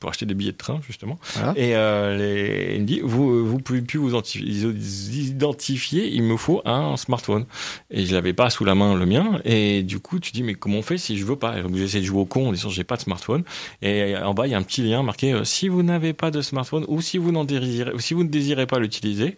pour 0.00 0.08
acheter 0.08 0.24
des 0.24 0.32
billets 0.32 0.52
de 0.52 0.56
train, 0.56 0.80
justement. 0.86 1.18
Voilà. 1.34 1.52
Et 1.54 1.76
euh, 1.76 2.16
les, 2.16 2.76
il 2.76 2.80
me 2.80 2.86
dit, 2.86 3.00
vous 3.04 3.46
vous 3.46 3.58
pouvez 3.58 3.82
plus 3.82 3.98
vous 3.98 4.14
identifier, 4.14 6.08
il 6.14 6.22
me 6.22 6.38
faut 6.38 6.62
un 6.64 6.96
smartphone. 6.96 7.44
Et 7.90 8.06
je 8.06 8.14
l'avais 8.14 8.32
pas 8.32 8.48
sous 8.48 8.64
la 8.64 8.74
main 8.74 8.94
le 8.94 9.04
mien. 9.04 9.38
Et 9.44 9.82
du 9.82 10.00
coup, 10.00 10.18
tu 10.18 10.32
dis, 10.32 10.42
mais 10.42 10.54
comment 10.54 10.78
on 10.78 10.82
fait 10.82 10.96
si 10.96 11.18
je 11.18 11.26
veux 11.26 11.36
pas? 11.36 11.60
Donc 11.60 11.76
j'essaie 11.76 12.00
de 12.00 12.06
jouer 12.06 12.20
au 12.20 12.26
con 12.26 12.48
en 12.48 12.52
disant, 12.52 12.70
j'ai 12.70 12.84
pas 12.84 12.96
de 12.96 13.02
smartphone. 13.02 13.44
Et 13.82 14.16
en 14.16 14.32
bas, 14.32 14.46
il 14.46 14.52
y 14.52 14.54
a 14.54 14.58
un 14.58 14.62
petit 14.62 14.80
lien 14.80 15.02
marqué, 15.02 15.34
euh, 15.34 15.44
si 15.44 15.68
vous 15.68 15.82
n'avez 15.82 16.14
pas 16.14 16.30
de 16.30 16.40
smartphone 16.40 16.86
ou 16.88 17.02
si 17.02 17.18
vous 17.18 17.32
n'en 17.32 17.44
désirez, 17.44 17.92
ou 17.92 17.98
si 17.98 18.14
vous 18.14 18.24
ne 18.24 18.30
désirez 18.30 18.66
pas 18.66 18.78
l'utiliser, 18.78 19.36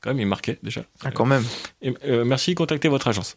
quand 0.00 0.10
même, 0.10 0.20
il 0.20 0.22
est 0.22 0.26
marqué 0.26 0.58
déjà. 0.62 0.84
Ah, 1.04 1.10
quand 1.10 1.26
même. 1.26 1.44
Et, 1.80 1.94
euh, 2.04 2.24
merci, 2.24 2.54
contactez 2.54 2.88
votre 2.88 3.08
agence. 3.08 3.36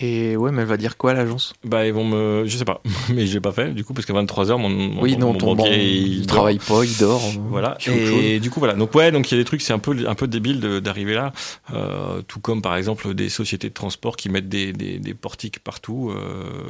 Et 0.00 0.36
ouais, 0.36 0.50
mais 0.50 0.62
elle 0.62 0.68
va 0.68 0.76
dire 0.76 0.96
quoi 0.96 1.14
l'agence? 1.14 1.52
Bah, 1.64 1.86
ils 1.86 1.92
vont 1.92 2.04
me. 2.04 2.42
Je 2.46 2.56
sais 2.56 2.64
pas, 2.64 2.82
mais 3.10 3.28
je 3.28 3.34
l'ai 3.34 3.40
pas 3.40 3.52
fait, 3.52 3.72
du 3.72 3.84
coup, 3.84 3.94
parce 3.94 4.04
qu'à 4.06 4.12
23h, 4.12 4.58
mon, 4.58 4.68
mon, 4.68 5.00
Oui, 5.00 5.16
non, 5.16 5.32
mon 5.32 5.38
ton 5.38 5.54
banquier, 5.54 5.86
il 5.88 6.06
il 6.14 6.18
dort. 6.26 6.26
travaille 6.26 6.58
pas, 6.58 6.84
il 6.84 6.96
dort. 6.98 7.22
euh, 7.24 7.38
Voilà. 7.48 7.78
Et 7.86 8.40
du 8.40 8.50
coup, 8.50 8.58
voilà. 8.58 8.74
Donc, 8.74 8.92
ouais, 8.96 9.12
donc 9.12 9.30
il 9.30 9.34
y 9.36 9.38
a 9.38 9.40
des 9.40 9.44
trucs, 9.44 9.62
c'est 9.62 9.72
un 9.72 9.78
peu, 9.78 9.96
un 10.08 10.14
peu 10.16 10.26
débile 10.26 10.58
d'arriver 10.80 11.14
là. 11.14 11.32
Euh, 11.72 12.22
tout 12.26 12.40
comme, 12.40 12.60
par 12.60 12.74
exemple, 12.76 13.14
des 13.14 13.28
sociétés 13.28 13.68
de 13.68 13.74
transport 13.74 14.16
qui 14.16 14.28
mettent 14.30 14.48
des, 14.48 14.72
des, 14.72 14.98
des 14.98 15.14
portiques 15.14 15.60
partout. 15.60 16.10
Euh, 16.10 16.64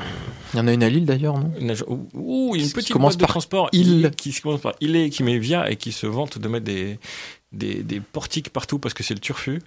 Il 0.53 0.59
y 0.59 0.61
en 0.61 0.67
a 0.67 0.73
une 0.75 0.83
à 0.83 0.91
Lille 0.91 1.07
d'ailleurs, 1.07 1.39
non? 1.39 1.51
Ouh, 2.13 2.55
une 2.57 2.71
petite 2.71 2.95
boîte 2.99 3.17
de 3.17 3.25
transport. 3.25 3.71
il. 3.73 4.11
Qui 4.17 4.33
se 4.33 4.43
commence 4.43 4.61
par 4.61 4.75
il 4.83 4.97
est, 4.97 5.09
qui 5.09 5.23
met 5.23 5.39
via 5.39 5.71
et 5.71 5.77
qui 5.77 5.93
se 5.93 6.07
vante 6.07 6.39
de 6.39 6.47
mettre 6.49 6.67
des, 6.67 6.99
des, 7.53 7.83
des 7.83 8.01
portiques 8.01 8.51
partout 8.51 8.79
parce 8.79 8.93
que 8.93 9.03
c'est 9.03 9.15
le 9.15 9.21
turfu. 9.21 9.63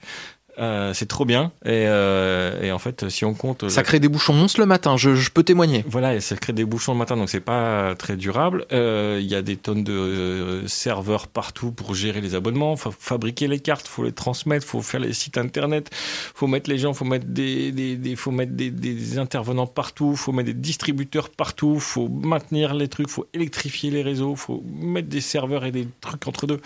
Euh, 0.59 0.93
c'est 0.93 1.05
trop 1.05 1.23
bien. 1.25 1.51
Et, 1.65 1.85
euh, 1.87 2.61
et 2.63 2.71
en 2.71 2.79
fait, 2.79 3.09
si 3.09 3.25
on 3.25 3.33
compte. 3.33 3.69
Ça 3.69 3.83
crée 3.83 3.99
des 3.99 4.07
bouchons 4.09 4.33
monstres 4.33 4.59
le 4.59 4.65
matin, 4.65 4.97
je, 4.97 5.13
je 5.15 5.29
peux 5.29 5.43
témoigner. 5.43 5.85
Voilà, 5.87 6.15
et 6.15 6.19
ça 6.19 6.35
crée 6.35 6.53
des 6.53 6.65
bouchons 6.65 6.93
le 6.93 6.97
matin, 6.97 7.15
donc 7.15 7.29
c'est 7.29 7.39
pas 7.39 7.93
très 7.95 8.15
durable. 8.17 8.65
Euh, 8.71 9.19
Il 9.21 9.27
y 9.27 9.35
a 9.35 9.41
des 9.41 9.55
tonnes 9.57 9.83
de 9.83 9.93
euh, 9.93 10.67
serveurs 10.67 11.27
partout 11.27 11.71
pour 11.71 11.93
gérer 11.93 12.21
les 12.21 12.33
abonnements, 12.33 12.75
faut 12.75 12.91
fabriquer 12.97 13.47
les 13.47 13.59
cartes, 13.59 13.87
faut 13.87 14.03
les 14.03 14.11
transmettre, 14.11 14.65
faut 14.65 14.81
faire 14.81 14.99
les 14.99 15.13
sites 15.13 15.37
internet, 15.37 15.89
faut 16.33 16.47
mettre 16.47 16.69
les 16.69 16.77
gens, 16.79 16.93
faut 16.93 17.05
mettre 17.05 17.25
des, 17.27 17.71
des, 17.71 17.95
des- 17.95 18.15
faut 18.15 18.31
mettre 18.31 18.53
des, 18.53 18.71
des 18.71 19.19
intervenants 19.19 19.67
partout, 19.67 20.15
faut 20.15 20.31
mettre 20.31 20.47
des 20.47 20.53
distributeurs 20.55 21.29
partout, 21.29 21.79
faut 21.79 22.07
maintenir 22.09 22.73
les 22.73 22.87
trucs, 22.87 23.09
faut 23.09 23.27
électrifier 23.33 23.91
les 23.91 24.01
réseaux, 24.01 24.35
faut 24.35 24.63
mettre 24.65 25.07
des 25.07 25.21
serveurs 25.21 25.65
et 25.65 25.71
des 25.71 25.87
trucs 26.01 26.27
entre 26.27 26.47
deux. 26.47 26.59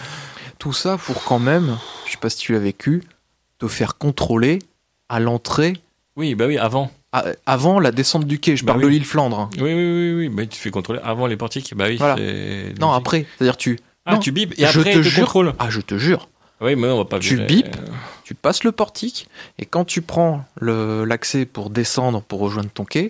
Tout 0.59 0.73
ça 0.73 0.97
pour 0.97 1.23
quand 1.23 1.39
même, 1.39 1.77
je 2.05 2.11
sais 2.11 2.17
pas 2.17 2.29
si 2.29 2.37
tu 2.37 2.53
l'as 2.53 2.59
vécu, 2.59 3.03
te 3.61 3.67
faire 3.67 3.97
contrôler 3.97 4.59
à 5.09 5.19
l'entrée 5.19 5.73
Oui, 6.17 6.33
bah 6.35 6.45
oui, 6.47 6.57
avant. 6.57 6.91
à- 7.13 7.25
avant 7.45 7.79
la 7.79 7.91
descente 7.91 8.25
du 8.25 8.39
quai. 8.39 8.57
Je 8.57 8.65
Bah 8.65 8.73
parle 8.73 8.79
oui. 8.79 8.85
de 8.85 8.91
l'île 8.91 9.05
Flandre. 9.05 9.49
Oui, 9.57 9.61
oui, 9.61 9.73
oui, 9.73 10.13
oui, 10.15 10.29
bah, 10.29 10.45
tu 10.47 10.59
fais 10.59 10.71
contrôler 10.71 10.99
avant 11.03 11.27
les 11.27 11.37
portiques. 11.37 11.73
Bah 11.75 11.85
oui. 11.87 11.97
Voilà. 11.97 12.15
c'est- 12.17 12.73
Non, 12.79 12.91
après, 12.91 13.25
c'est-à-dire 13.37 13.57
tu. 13.57 13.79
Ah, 14.05 14.13
non, 14.15 14.19
tu 14.19 14.31
bipes 14.31 14.53
et 14.57 14.65
je 14.65 14.79
après 14.79 14.93
te 14.93 14.97
tu 14.97 15.03
jure. 15.03 15.25
contrôles. 15.25 15.53
Ah, 15.59 15.69
je 15.69 15.79
te 15.81 15.97
jure. 15.97 16.27
Oui, 16.59 16.75
mais 16.75 16.87
on 16.87 16.97
va 16.97 17.05
pas 17.05 17.19
Tu 17.19 17.37
bipes. 17.37 17.75
Tu 18.23 18.33
passes 18.35 18.63
le 18.63 18.71
portique 18.71 19.27
et 19.59 19.65
quand 19.65 19.83
tu 19.85 20.01
prends 20.01 20.43
l'accès 20.59 21.45
pour 21.45 21.69
descendre 21.69 22.21
pour 22.21 22.39
rejoindre 22.39 22.69
ton 22.71 22.85
quai, 22.85 23.09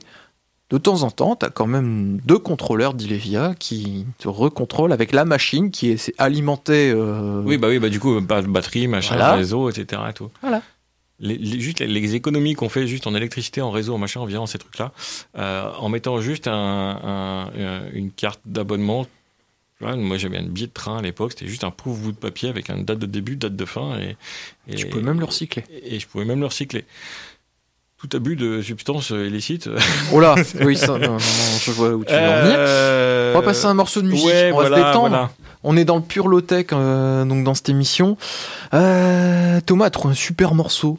de 0.72 0.78
temps 0.78 1.04
en 1.04 1.12
temps, 1.12 1.36
tu 1.36 1.46
as 1.46 1.50
quand 1.50 1.68
même 1.68 2.20
deux 2.26 2.40
contrôleurs 2.40 2.94
d'Ilevia 2.94 3.54
qui 3.60 4.06
te 4.18 4.28
recontrôlent 4.28 4.94
avec 4.94 5.12
la 5.12 5.26
machine 5.26 5.70
qui 5.70 5.90
est 5.92 6.14
alimentée. 6.18 6.92
euh, 6.96 7.42
Oui, 7.46 7.58
bah 7.58 7.68
oui, 7.68 7.80
bah 7.80 7.90
du 7.90 8.00
coup, 8.00 8.20
ba- 8.22 8.42
batterie, 8.42 8.88
machin, 8.88 9.16
Voilà. 9.16 9.36
réseau, 9.36 9.70
etc. 9.70 10.02
Et 10.10 10.14
tout. 10.14 10.30
Voilà. 10.42 10.62
Les, 11.20 11.38
les- 11.38 11.60
juste 11.60 11.82
les, 11.82 12.16
économies 12.16 12.56
qu'on 12.56 12.70
fait 12.70 12.88
juste 12.88 13.06
en 13.06 13.14
électricité, 13.14 13.62
en 13.62 13.70
réseau, 13.70 13.94
en 13.94 13.98
machin, 14.00 14.22
en 14.22 14.26
virant 14.26 14.48
ces 14.48 14.58
trucs-là, 14.58 14.92
euh, 15.38 15.70
en 15.78 15.88
mettant 15.90 16.20
juste 16.20 16.48
un, 16.48 16.54
un- 16.54 17.46
un- 17.48 17.92
une 17.94 18.10
carte 18.12 18.40
d'abonnement. 18.46 19.06
Moi, 19.82 20.18
j'avais 20.18 20.38
un 20.38 20.44
billet 20.44 20.68
de 20.68 20.72
train 20.72 21.00
à 21.00 21.02
l'époque, 21.02 21.32
c'était 21.32 21.48
juste 21.48 21.64
un 21.64 21.72
pauvre 21.72 21.98
bout 21.98 22.12
de 22.12 22.18
papier 22.18 22.50
avec 22.50 22.70
une 22.70 22.86
date 22.86 23.00
de 23.00 23.08
début, 23.08 23.36
date 23.36 23.56
de 23.56 23.66
fin, 23.66 24.00
et, 24.00 24.16
et 24.68 24.76
tu 24.76 24.86
peux 24.88 25.02
même 25.02 25.20
le 25.20 25.26
recycler. 25.26 25.64
et 25.84 26.00
je 26.00 26.08
pouvais 26.08 26.24
même 26.26 26.40
le 26.40 26.46
recycler. 26.46 26.86
Tout 28.02 28.18
abus 28.18 28.36
de 28.36 28.62
substances 28.64 29.12
euh, 29.12 29.28
illicites. 29.28 29.70
Oh 30.12 30.20
là 30.20 30.34
Oui, 30.62 30.76
ça, 30.76 30.88
non, 30.88 30.98
non, 30.98 31.12
non, 31.12 31.18
je 31.20 31.72
vois 31.72 31.90
où 31.92 32.04
tu 32.04 32.12
veux 32.12 32.20
en 32.20 32.42
venir. 32.42 32.56
Euh, 32.58 33.34
On 33.36 33.40
va 33.40 33.46
passer 33.46 33.68
à 33.68 33.70
un 33.70 33.74
morceau 33.76 34.02
de 34.02 34.08
musique, 34.08 34.26
ouais, 34.26 34.52
on 34.52 34.58
va 34.58 34.70
voilà, 34.70 34.78
se 34.78 34.82
détendre. 34.88 35.10
voilà. 35.10 35.30
On 35.64 35.78
est 35.78 35.86
dans 35.86 35.98
le 35.98 36.02
pur 36.02 36.28
low-tech 36.28 36.66
euh, 36.74 37.24
donc 37.26 37.44
dans 37.44 37.54
cette 37.54 37.70
émission. 37.70 38.18
Euh, 38.74 39.60
Thomas 39.64 39.86
a 39.86 39.90
trouvé 39.92 40.14
un 40.14 40.16
super 40.16 40.56
morceau. 40.56 40.98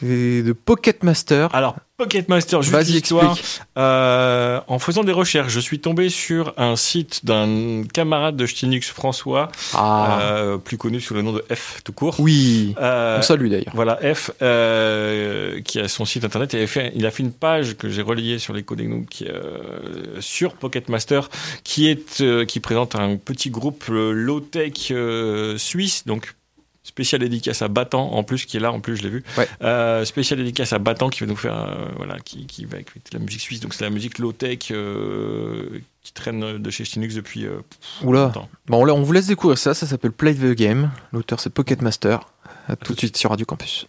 C'est 0.00 0.42
de 0.42 0.52
Pocket 0.52 1.04
Master. 1.04 1.54
Alors, 1.54 1.76
Pocket 1.96 2.28
Master, 2.28 2.62
juste 2.62 2.74
Vas-y, 2.74 2.92
l'histoire. 2.94 3.38
Euh, 3.78 4.60
en 4.66 4.80
faisant 4.80 5.04
des 5.04 5.12
recherches, 5.12 5.52
je 5.52 5.60
suis 5.60 5.78
tombé 5.78 6.08
sur 6.08 6.52
un 6.56 6.74
site 6.74 7.24
d'un 7.24 7.84
camarade 7.92 8.34
de 8.36 8.44
Ch'tinux, 8.44 8.80
François, 8.90 9.52
Ah, 9.72 10.18
euh, 10.22 10.58
plus 10.58 10.76
connu 10.78 11.00
sous 11.00 11.14
le 11.14 11.22
nom 11.22 11.32
de 11.32 11.44
F 11.54 11.80
tout 11.84 11.92
court. 11.92 12.16
oui. 12.18 12.74
Euh, 12.80 13.18
On 13.20 13.22
salue 13.22 13.48
d'ailleurs. 13.48 13.72
voilà, 13.74 14.00
F, 14.14 14.32
euh, 14.42 15.60
qui 15.60 15.78
a 15.78 15.86
son 15.86 16.04
site 16.04 16.24
internet, 16.24 16.52
fait, 16.66 16.90
il 16.96 17.06
a 17.06 17.12
fait 17.12 17.22
une 17.22 17.32
page 17.32 17.76
que 17.76 17.88
j'ai 17.88 18.02
relayée 18.02 18.40
sur 18.40 18.52
les 18.52 18.64
qui, 19.08 19.26
euh, 19.28 20.20
sur 20.20 20.54
Pocket 20.54 20.88
Master, 20.88 21.28
qui, 21.62 21.88
est, 21.88 22.20
euh, 22.20 22.44
qui 22.44 22.58
présente 22.58 22.96
un 22.96 23.16
petit 23.16 23.50
groupe 23.50 23.84
low-tech 23.88 24.92
suisse, 25.56 26.04
donc 26.06 26.34
spécial 26.84 27.20
dédicace 27.20 27.62
à 27.62 27.68
Battant, 27.68 28.12
en 28.12 28.22
plus, 28.22 28.44
qui 28.44 28.58
est 28.58 28.60
là, 28.60 28.70
en 28.70 28.78
plus, 28.78 28.96
je 28.96 29.02
l'ai 29.02 29.08
vu. 29.08 29.24
Ouais. 29.36 29.48
Euh, 29.62 30.04
spécial 30.04 30.38
dédicace 30.38 30.72
à 30.72 30.78
Battant, 30.78 31.08
qui 31.08 31.20
va 31.20 31.26
nous 31.26 31.34
faire, 31.34 31.56
euh, 31.56 31.88
voilà, 31.96 32.18
qui, 32.20 32.46
qui 32.46 32.66
va 32.66 32.78
écouter 32.78 33.00
la 33.12 33.18
musique 33.18 33.40
suisse, 33.40 33.60
donc 33.60 33.74
c'est 33.74 33.84
la 33.84 33.90
musique 33.90 34.18
low-tech 34.18 34.70
euh, 34.70 35.80
qui 36.02 36.12
traîne 36.12 36.58
de 36.58 36.70
chez 36.70 36.84
Stinux 36.84 37.14
depuis 37.14 37.46
euh, 37.46 37.60
Oula. 38.02 38.26
longtemps. 38.26 38.48
Bon, 38.66 38.84
là, 38.84 38.94
on 38.94 39.02
vous 39.02 39.12
laisse 39.12 39.26
découvrir 39.26 39.58
ça. 39.58 39.74
Ça 39.74 39.86
s'appelle 39.86 40.12
Play 40.12 40.34
the 40.34 40.54
Game. 40.54 40.90
L'auteur, 41.12 41.40
c'est 41.40 41.50
Pocket 41.50 41.80
Master. 41.82 42.20
À 42.68 42.76
tout 42.76 42.92
de 42.92 42.98
suite 42.98 43.16
sur 43.16 43.30
Radio 43.30 43.46
Campus. 43.46 43.86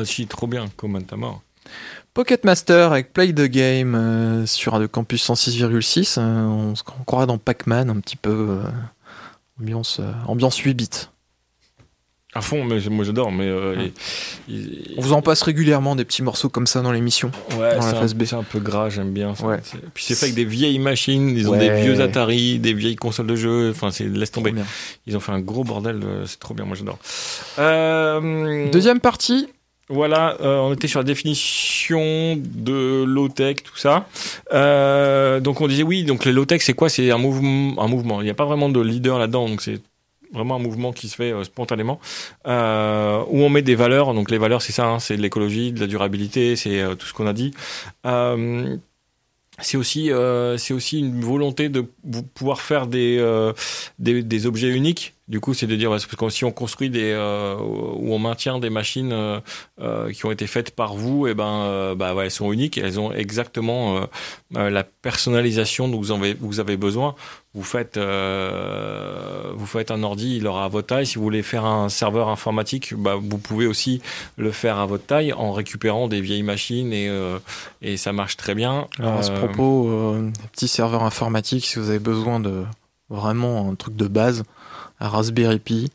Ah 0.00 0.04
si, 0.04 0.26
trop 0.26 0.46
bien, 0.46 0.66
comment 0.76 0.98
à 1.10 1.16
mort. 1.16 1.42
Pocket 2.14 2.44
Master 2.44 2.92
avec 2.92 3.12
Play 3.12 3.32
the 3.32 3.42
Game 3.44 3.94
euh, 3.94 4.46
sur 4.46 4.72
Radio 4.72 4.88
Campus 4.88 5.28
106,6. 5.30 6.18
euh, 6.18 6.22
on 6.46 6.74
se 6.74 6.82
croirait 6.82 7.26
dans 7.26 7.38
Pac-Man 7.38 7.90
un 7.90 8.00
petit 8.00 8.16
peu. 8.16 8.30
euh, 8.30 8.62
ambiance, 9.60 9.98
euh, 10.00 10.10
ambiance 10.26 10.56
8 10.58 10.74
bits. 10.74 10.88
À 12.32 12.40
fond, 12.42 12.62
mais 12.64 12.78
moi 12.90 13.04
j'adore, 13.04 13.32
mais 13.32 13.48
euh, 13.48 13.74
Ouais. 13.76 13.92
On 14.96 15.00
vous 15.00 15.12
en 15.12 15.20
passe 15.20 15.42
régulièrement 15.42 15.96
des 15.96 16.04
petits 16.04 16.22
morceaux 16.22 16.48
comme 16.48 16.68
ça 16.68 16.80
dans 16.80 16.92
l'émission. 16.92 17.32
Ouais, 17.52 17.56
dans 17.56 17.64
la 17.64 17.80
c'est 17.82 17.96
un, 17.96 18.00
phase 18.00 18.14
B. 18.14 18.24
c'est 18.24 18.36
un 18.36 18.44
peu 18.44 18.60
gras, 18.60 18.88
j'aime 18.88 19.10
bien. 19.12 19.34
ça. 19.34 19.46
Ouais. 19.46 19.58
Puis 19.94 20.04
c'est 20.04 20.14
fait 20.14 20.26
avec 20.26 20.36
des 20.36 20.44
vieilles 20.44 20.78
machines, 20.78 21.36
ils 21.36 21.48
ont 21.50 21.56
des 21.56 21.70
vieux 21.82 22.00
Atari, 22.00 22.60
des 22.60 22.72
vieilles 22.72 22.94
consoles 22.94 23.26
de 23.26 23.34
jeux, 23.34 23.70
enfin 23.70 23.90
c'est 23.90 24.04
laisse 24.04 24.30
tomber. 24.30 24.54
Ils 25.06 25.16
ont 25.16 25.20
fait 25.20 25.32
un 25.32 25.40
gros 25.40 25.64
bordel, 25.64 26.00
euh, 26.04 26.24
c'est 26.24 26.38
trop 26.38 26.54
bien, 26.54 26.64
moi 26.64 26.76
j'adore. 26.76 26.98
Euh, 27.58 28.70
Deuxième 28.70 29.00
partie, 29.00 29.48
Voilà, 29.92 30.36
euh, 30.40 30.58
on 30.60 30.72
était 30.72 30.86
sur 30.86 31.00
la 31.00 31.04
définition 31.04 32.36
de 32.36 33.02
low-tech, 33.02 33.56
tout 33.64 33.76
ça. 33.76 34.06
Euh, 34.52 35.40
donc 35.40 35.60
on 35.60 35.66
disait 35.66 35.82
oui, 35.82 36.04
donc 36.04 36.24
les 36.24 36.30
low-tech 36.30 36.62
c'est 36.62 36.74
quoi? 36.74 36.88
C'est 36.88 37.10
un 37.10 37.18
mouvement, 37.18 37.82
un 37.82 37.88
mouvement. 37.88 38.20
Il 38.20 38.24
n'y 38.24 38.30
a 38.30 38.34
pas 38.34 38.44
vraiment 38.44 38.68
de 38.68 38.80
leader 38.80 39.18
là-dedans, 39.18 39.48
donc 39.48 39.62
c'est 39.62 39.80
vraiment 40.32 40.54
un 40.54 40.60
mouvement 40.60 40.92
qui 40.92 41.08
se 41.08 41.16
fait 41.16 41.32
euh, 41.32 41.42
spontanément 41.42 41.98
où 42.46 42.48
on 42.48 43.48
met 43.48 43.62
des 43.62 43.74
valeurs. 43.74 44.14
Donc 44.14 44.30
les 44.30 44.38
valeurs 44.38 44.62
c'est 44.62 44.72
ça, 44.72 44.86
hein, 44.86 45.00
c'est 45.00 45.16
de 45.16 45.22
l'écologie, 45.22 45.72
de 45.72 45.80
la 45.80 45.88
durabilité, 45.88 46.54
c'est 46.54 46.80
tout 46.96 47.06
ce 47.06 47.12
qu'on 47.12 47.26
a 47.26 47.32
dit. 47.32 47.52
C'est 49.62 49.76
aussi, 49.76 50.10
c'est 50.56 50.72
aussi 50.72 51.00
une 51.00 51.20
volonté 51.20 51.68
de 51.68 51.84
pouvoir 52.34 52.60
faire 52.60 52.86
des, 52.86 53.20
des 53.98 54.46
objets 54.46 54.68
uniques. 54.68 55.14
Du 55.30 55.38
coup, 55.38 55.54
c'est 55.54 55.68
de 55.68 55.76
dire, 55.76 55.90
parce 55.90 56.06
que 56.06 56.28
si 56.28 56.44
on 56.44 56.50
construit 56.50 56.90
des, 56.90 57.12
euh, 57.12 57.54
ou 57.56 58.12
on 58.12 58.18
maintient 58.18 58.58
des 58.58 58.68
machines 58.68 59.12
euh, 59.12 59.38
euh, 59.80 60.10
qui 60.10 60.26
ont 60.26 60.32
été 60.32 60.48
faites 60.48 60.74
par 60.74 60.94
vous, 60.94 61.28
et 61.28 61.34
ben, 61.34 61.44
euh, 61.46 61.94
bah, 61.94 62.14
ouais, 62.14 62.24
elles 62.24 62.32
sont 62.32 62.50
uniques, 62.52 62.78
elles 62.78 62.98
ont 62.98 63.12
exactement 63.12 64.08
euh, 64.56 64.70
la 64.70 64.82
personnalisation 64.82 65.86
dont 65.86 65.98
vous 65.98 66.10
avez, 66.10 66.34
vous 66.34 66.58
avez 66.58 66.76
besoin. 66.76 67.14
Vous 67.54 67.62
faites, 67.62 67.96
euh, 67.96 69.52
vous 69.54 69.66
faites 69.66 69.92
un 69.92 70.02
ordi, 70.02 70.36
il 70.38 70.48
aura 70.48 70.64
à 70.64 70.68
votre 70.68 70.88
taille. 70.88 71.06
Si 71.06 71.14
vous 71.14 71.22
voulez 71.22 71.44
faire 71.44 71.64
un 71.64 71.88
serveur 71.88 72.28
informatique, 72.28 72.94
bah, 72.96 73.14
vous 73.14 73.38
pouvez 73.38 73.68
aussi 73.68 74.02
le 74.36 74.50
faire 74.50 74.78
à 74.78 74.86
votre 74.86 75.06
taille 75.06 75.32
en 75.32 75.52
récupérant 75.52 76.08
des 76.08 76.20
vieilles 76.20 76.42
machines 76.42 76.92
et, 76.92 77.08
euh, 77.08 77.38
et 77.82 77.96
ça 77.96 78.12
marche 78.12 78.36
très 78.36 78.56
bien. 78.56 78.88
Alors 78.98 79.18
à 79.18 79.22
ce 79.22 79.30
propos, 79.30 79.88
euh, 79.90 80.30
petit 80.50 80.66
serveur 80.66 81.04
informatique, 81.04 81.66
si 81.66 81.78
vous 81.78 81.88
avez 81.88 82.00
besoin 82.00 82.40
de 82.40 82.64
vraiment 83.08 83.70
un 83.70 83.76
truc 83.76 83.94
de 83.94 84.08
base, 84.08 84.42
un 85.00 85.08
Raspberry 85.08 85.58
Pi. 85.58 85.90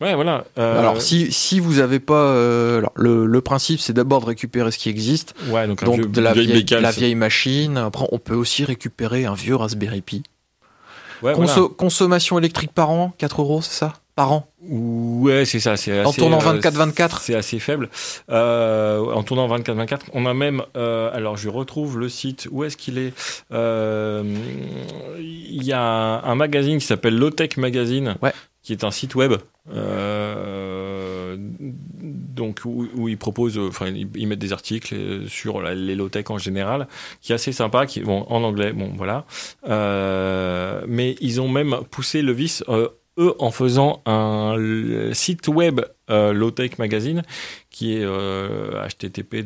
Ouais, 0.00 0.14
voilà. 0.16 0.44
Euh, 0.58 0.80
Alors 0.80 1.00
si, 1.00 1.30
si 1.30 1.60
vous 1.60 1.78
avez 1.78 2.00
pas, 2.00 2.14
euh, 2.24 2.78
alors, 2.78 2.92
le, 2.96 3.24
le 3.24 3.40
principe 3.40 3.78
c'est 3.80 3.92
d'abord 3.92 4.20
de 4.22 4.26
récupérer 4.26 4.70
ce 4.72 4.78
qui 4.78 4.88
existe, 4.88 5.32
ouais, 5.48 5.68
donc, 5.68 5.82
un 5.82 5.86
donc 5.86 5.94
vieux- 5.96 6.06
de 6.06 6.20
la 6.20 6.32
vieille 6.32 6.46
vieille, 6.46 6.58
bécane, 6.64 6.82
la 6.82 6.92
ça- 6.92 6.98
vieille 6.98 7.14
machine. 7.14 7.76
Après 7.76 8.06
on 8.10 8.18
peut 8.18 8.34
aussi 8.34 8.64
récupérer 8.64 9.26
un 9.26 9.34
vieux 9.34 9.54
Raspberry 9.54 10.00
Pi. 10.00 10.22
Ouais, 11.22 11.34
Conso- 11.34 11.36
voilà. 11.54 11.68
Consommation 11.76 12.36
électrique 12.38 12.72
par 12.72 12.90
an, 12.90 13.12
4 13.16 13.42
euros, 13.42 13.62
c'est 13.62 13.74
ça? 13.74 13.92
Par 14.14 14.30
an 14.32 14.46
Ouais, 14.60 15.44
c'est 15.46 15.58
ça. 15.60 15.76
C'est 15.76 16.04
En 16.04 16.12
tournant 16.12 16.38
euh, 16.40 16.58
24-24 16.60 17.20
C'est 17.22 17.34
assez 17.34 17.58
faible. 17.58 17.88
Euh, 18.30 19.00
en 19.00 19.22
tournant 19.22 19.48
24-24, 19.56 20.00
on 20.12 20.26
a 20.26 20.34
même. 20.34 20.62
euh, 20.76 21.10
alors, 21.14 21.36
je 21.36 21.48
retrouve 21.48 21.98
le 21.98 22.08
site. 22.08 22.46
Où 22.50 22.62
est-ce 22.64 22.76
qu'il 22.76 22.98
est, 22.98 23.14
Euh, 23.52 24.22
Il 25.18 25.64
y 25.64 25.72
a 25.72 25.80
un 25.80 26.34
magazine 26.34 26.78
qui 26.78 26.86
s'appelle 26.86 27.16
Lowtech 27.16 27.56
Magazine, 27.56 28.16
Ouais. 28.22 28.32
qui 28.62 28.72
est 28.72 28.84
un 28.84 28.90
site 28.90 29.14
web. 29.14 29.32
euh, 29.74 31.36
donc 31.38 32.60
où, 32.64 32.88
où 32.96 33.08
ils 33.08 33.16
proposent, 33.18 33.58
euh, 33.58 33.68
enfin 33.68 33.86
ils, 33.86 34.26
mettent 34.26 34.38
des 34.40 34.52
articles 34.52 34.92
euh, 34.94 35.28
sur 35.28 35.60
la- 35.60 35.74
les 35.74 35.94
low 35.94 36.08
tech 36.08 36.24
en 36.30 36.38
général, 36.38 36.88
qui 37.20 37.30
est 37.32 37.36
assez 37.36 37.52
sympa, 37.52 37.86
qui 37.86 38.00
bon 38.00 38.26
en 38.28 38.42
anglais, 38.42 38.72
bon 38.72 38.90
voilà. 38.96 39.24
Euh, 39.68 40.82
mais 40.88 41.14
ils 41.20 41.40
ont 41.40 41.48
même 41.48 41.76
poussé 41.90 42.22
le 42.22 42.32
vice 42.32 42.64
euh, 42.68 42.88
eux 43.18 43.34
en 43.38 43.50
faisant 43.50 44.02
un 44.06 44.56
site 45.12 45.48
web 45.48 45.82
euh, 46.10 46.32
low 46.32 46.50
tech 46.50 46.78
magazine 46.78 47.22
qui 47.70 47.96
est 47.96 48.04
euh, 48.04 48.86
http 48.88 49.44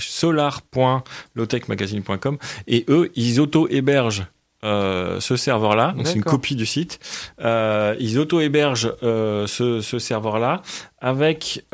solar.lowtechmagazine.com 0.00 2.38
et 2.66 2.84
eux 2.88 3.10
ils 3.14 3.40
auto 3.40 3.68
hébergent 3.68 4.26
euh, 4.64 5.20
ce 5.20 5.36
serveur-là, 5.36 5.92
donc 5.92 6.06
c'est 6.06 6.14
une 6.14 6.24
copie 6.24 6.56
du 6.56 6.66
site. 6.66 6.98
Euh, 7.40 7.94
ils 8.00 8.18
auto-hébergent 8.18 8.94
euh, 9.02 9.46
ce, 9.46 9.80
ce 9.80 9.98
serveur-là 9.98 10.62
avec 10.98 11.64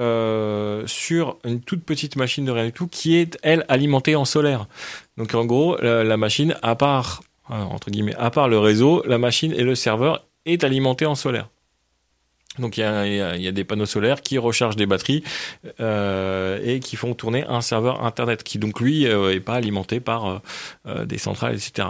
sur 0.87 1.39
une 1.45 1.61
toute 1.61 1.85
petite 1.85 2.17
machine 2.17 2.45
de 2.45 2.51
rien 2.51 2.67
du 2.67 2.73
tout 2.73 2.89
qui 2.89 3.17
est 3.17 3.39
elle 3.43 3.65
alimentée 3.69 4.17
en 4.17 4.25
solaire. 4.25 4.67
Donc 5.17 5.35
en 5.35 5.47
gros, 5.47 5.77
la, 5.81 6.05
la 6.05 6.17
machine, 6.17 6.57
à 6.63 6.75
part 6.75 7.23
entre 7.49 7.91
guillemets, 7.91 8.17
à 8.17 8.31
part 8.31 8.49
le 8.49 8.59
réseau, 8.59 9.03
la 9.07 9.19
machine 9.19 9.53
et 9.53 9.63
le 9.63 9.75
serveur 9.75 10.27
est 10.47 10.65
alimentée 10.65 11.07
en 11.07 11.15
solaire. 11.15 11.49
Donc 12.59 12.77
il 12.77 12.81
y 12.81 12.85
y 12.85 13.43
y 13.43 13.49
a 13.49 13.53
des 13.53 13.65
panneaux 13.65 13.87
solaires 13.87 14.21
qui 14.21 14.37
rechargent 14.37 14.77
des 14.77 14.85
batteries 14.85 15.25
euh, 15.81 16.61
et 16.63 16.81
qui 16.81 16.97
font 16.97 17.15
tourner 17.15 17.45
un 17.47 17.63
serveur 17.63 18.05
internet 18.05 18.43
qui 18.43 18.59
donc 18.59 18.79
lui 18.79 19.07
euh, 19.07 19.33
est 19.33 19.41
pas 19.41 19.55
alimenté 19.55 20.01
par 20.01 20.27
euh, 20.27 20.39
euh, 20.87 21.05
des 21.07 21.17
centrales 21.17 21.55
etc. 21.55 21.89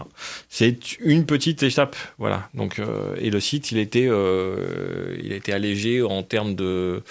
C'est 0.49 1.01
une 1.01 1.27
petite 1.27 1.65
étape 1.65 1.97
voilà 2.17 2.49
donc 2.55 2.79
euh, 2.79 3.17
et 3.19 3.31
le 3.31 3.41
site 3.41 3.73
il 3.73 3.79
était 3.79 4.07
euh, 4.09 5.17
il 5.21 5.33
a 5.33 5.37
été 5.37 5.53
allégé 5.53 6.01
en 6.03 6.23
termes 6.23 6.55
de 6.55 7.03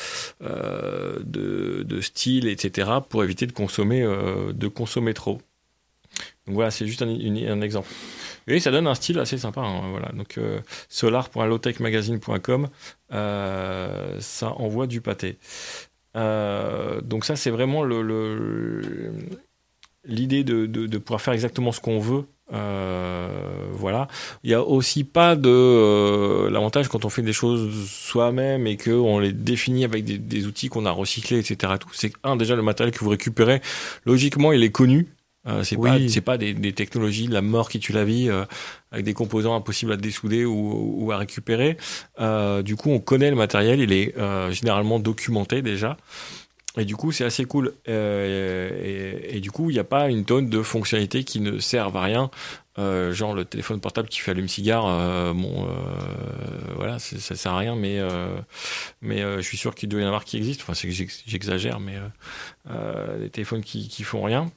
de, 0.41 1.83
de 1.83 2.01
style 2.01 2.47
etc 2.47 2.89
pour 3.09 3.23
éviter 3.23 3.47
de 3.47 3.51
consommer 3.51 4.01
de 4.01 4.67
consommer 4.69 5.13
trop. 5.13 5.41
Donc 6.47 6.55
voilà 6.55 6.71
c'est 6.71 6.87
juste 6.87 7.01
un, 7.01 7.61
exemple. 7.61 7.87
Et 8.47 8.59
ça 8.59 8.71
donne 8.71 8.87
un 8.87 8.95
style 8.95 9.19
assez 9.19 9.37
sympa. 9.37 9.61
hein, 9.61 9.89
voilà. 9.91 10.09
Donc 10.13 10.37
euh, 10.37 10.59
solar.lowtechmagazine.com, 10.89 12.69
euh, 13.13 14.17
ça 14.19 14.53
envoie 14.53 14.87
du 14.87 15.01
pâté. 15.01 15.37
Euh, 16.15 17.01
donc 17.01 17.25
ça, 17.25 17.35
c'est 17.35 17.51
vraiment 17.51 17.83
l'idée 20.05 20.43
de, 20.43 20.97
pouvoir 20.97 21.21
faire 21.21 21.33
exactement 21.33 21.71
ce 21.71 21.79
qu'on 21.79 21.99
veut. 21.99 22.25
Euh, 22.53 23.69
voilà. 23.71 24.09
Il 24.43 24.51
y 24.51 24.53
a 24.53 24.61
aussi 24.61 25.05
pas 25.05 25.37
de 25.37 25.49
euh, 25.49 26.49
l'avantage 26.49 26.89
quand 26.89 27.05
on 27.05 27.09
fait 27.09 27.21
des 27.21 27.31
choses 27.31 27.89
soi-même 27.89 28.67
et 28.67 28.75
que 28.75 28.91
on 28.91 29.19
les 29.19 29.31
définit 29.31 29.85
avec 29.85 30.03
des, 30.03 30.17
des 30.17 30.47
outils 30.47 30.67
qu'on 30.67 30.85
a 30.85 30.91
recyclés, 30.91 31.39
etc. 31.39 31.75
Tout, 31.79 31.89
c'est 31.93 32.11
un 32.23 32.35
déjà 32.35 32.57
le 32.57 32.61
matériel 32.61 32.93
que 32.93 32.99
vous 32.99 33.09
récupérez, 33.09 33.61
logiquement, 34.05 34.51
il 34.51 34.63
est 34.63 34.71
connu. 34.71 35.07
Euh, 35.47 35.63
c'est 35.63 35.75
Oui. 35.75 35.89
pas 35.89 35.97
c'est 36.13 36.21
pas 36.21 36.37
des, 36.37 36.53
des 36.53 36.71
technologies 36.73 37.27
de 37.27 37.33
la 37.33 37.41
mort 37.41 37.67
qui 37.69 37.79
tue 37.79 37.93
la 37.93 38.05
vie 38.05 38.29
euh, 38.29 38.45
avec 38.91 39.05
des 39.05 39.13
composants 39.15 39.55
impossibles 39.55 39.91
à 39.93 39.97
dessouder 39.97 40.45
ou, 40.45 40.95
ou 41.03 41.11
à 41.11 41.17
récupérer. 41.17 41.77
Euh, 42.19 42.61
du 42.61 42.75
coup, 42.75 42.91
on 42.91 42.99
connaît 42.99 43.29
le 43.31 43.35
matériel, 43.35 43.79
il 43.79 43.91
est 43.91 44.15
euh, 44.17 44.51
généralement 44.51 44.99
documenté 44.99 45.61
déjà. 45.63 45.97
Et 46.77 46.85
du 46.85 46.95
coup, 46.95 47.11
c'est 47.11 47.25
assez 47.25 47.43
cool. 47.45 47.73
Euh, 47.89 48.69
et, 49.29 49.37
et 49.37 49.39
du 49.41 49.51
coup, 49.51 49.69
il 49.69 49.73
n'y 49.73 49.79
a 49.79 49.83
pas 49.83 50.09
une 50.09 50.23
tonne 50.25 50.47
de 50.49 50.61
fonctionnalités 50.61 51.23
qui 51.25 51.39
ne 51.41 51.59
servent 51.59 51.97
à 51.97 52.01
rien. 52.03 52.29
Euh, 52.79 53.11
genre 53.11 53.33
le 53.33 53.43
téléphone 53.43 53.81
portable 53.81 54.07
qui 54.07 54.19
fait 54.21 54.31
allume-cigare, 54.31 54.85
euh, 54.87 55.33
bon, 55.33 55.65
euh, 55.65 55.67
voilà, 56.77 56.99
ça 56.99 57.35
sert 57.35 57.51
à 57.51 57.57
rien, 57.57 57.75
mais, 57.75 57.99
euh, 57.99 58.37
mais 59.01 59.21
euh, 59.21 59.37
je 59.37 59.41
suis 59.41 59.57
sûr 59.57 59.75
qu'il 59.75 59.89
doit 59.89 59.99
y 59.99 60.03
en 60.03 60.07
avoir 60.07 60.23
qui 60.23 60.37
existent. 60.37 60.63
Enfin, 60.63 60.73
c'est 60.73 60.87
que 60.87 60.93
j'ex- 60.93 61.23
j'exagère, 61.25 61.81
mais 61.81 61.95
des 63.19 63.29
téléphones 63.29 63.63
qui, 63.63 63.89
qui 63.89 64.03
font 64.03 64.21
rien. 64.21 64.49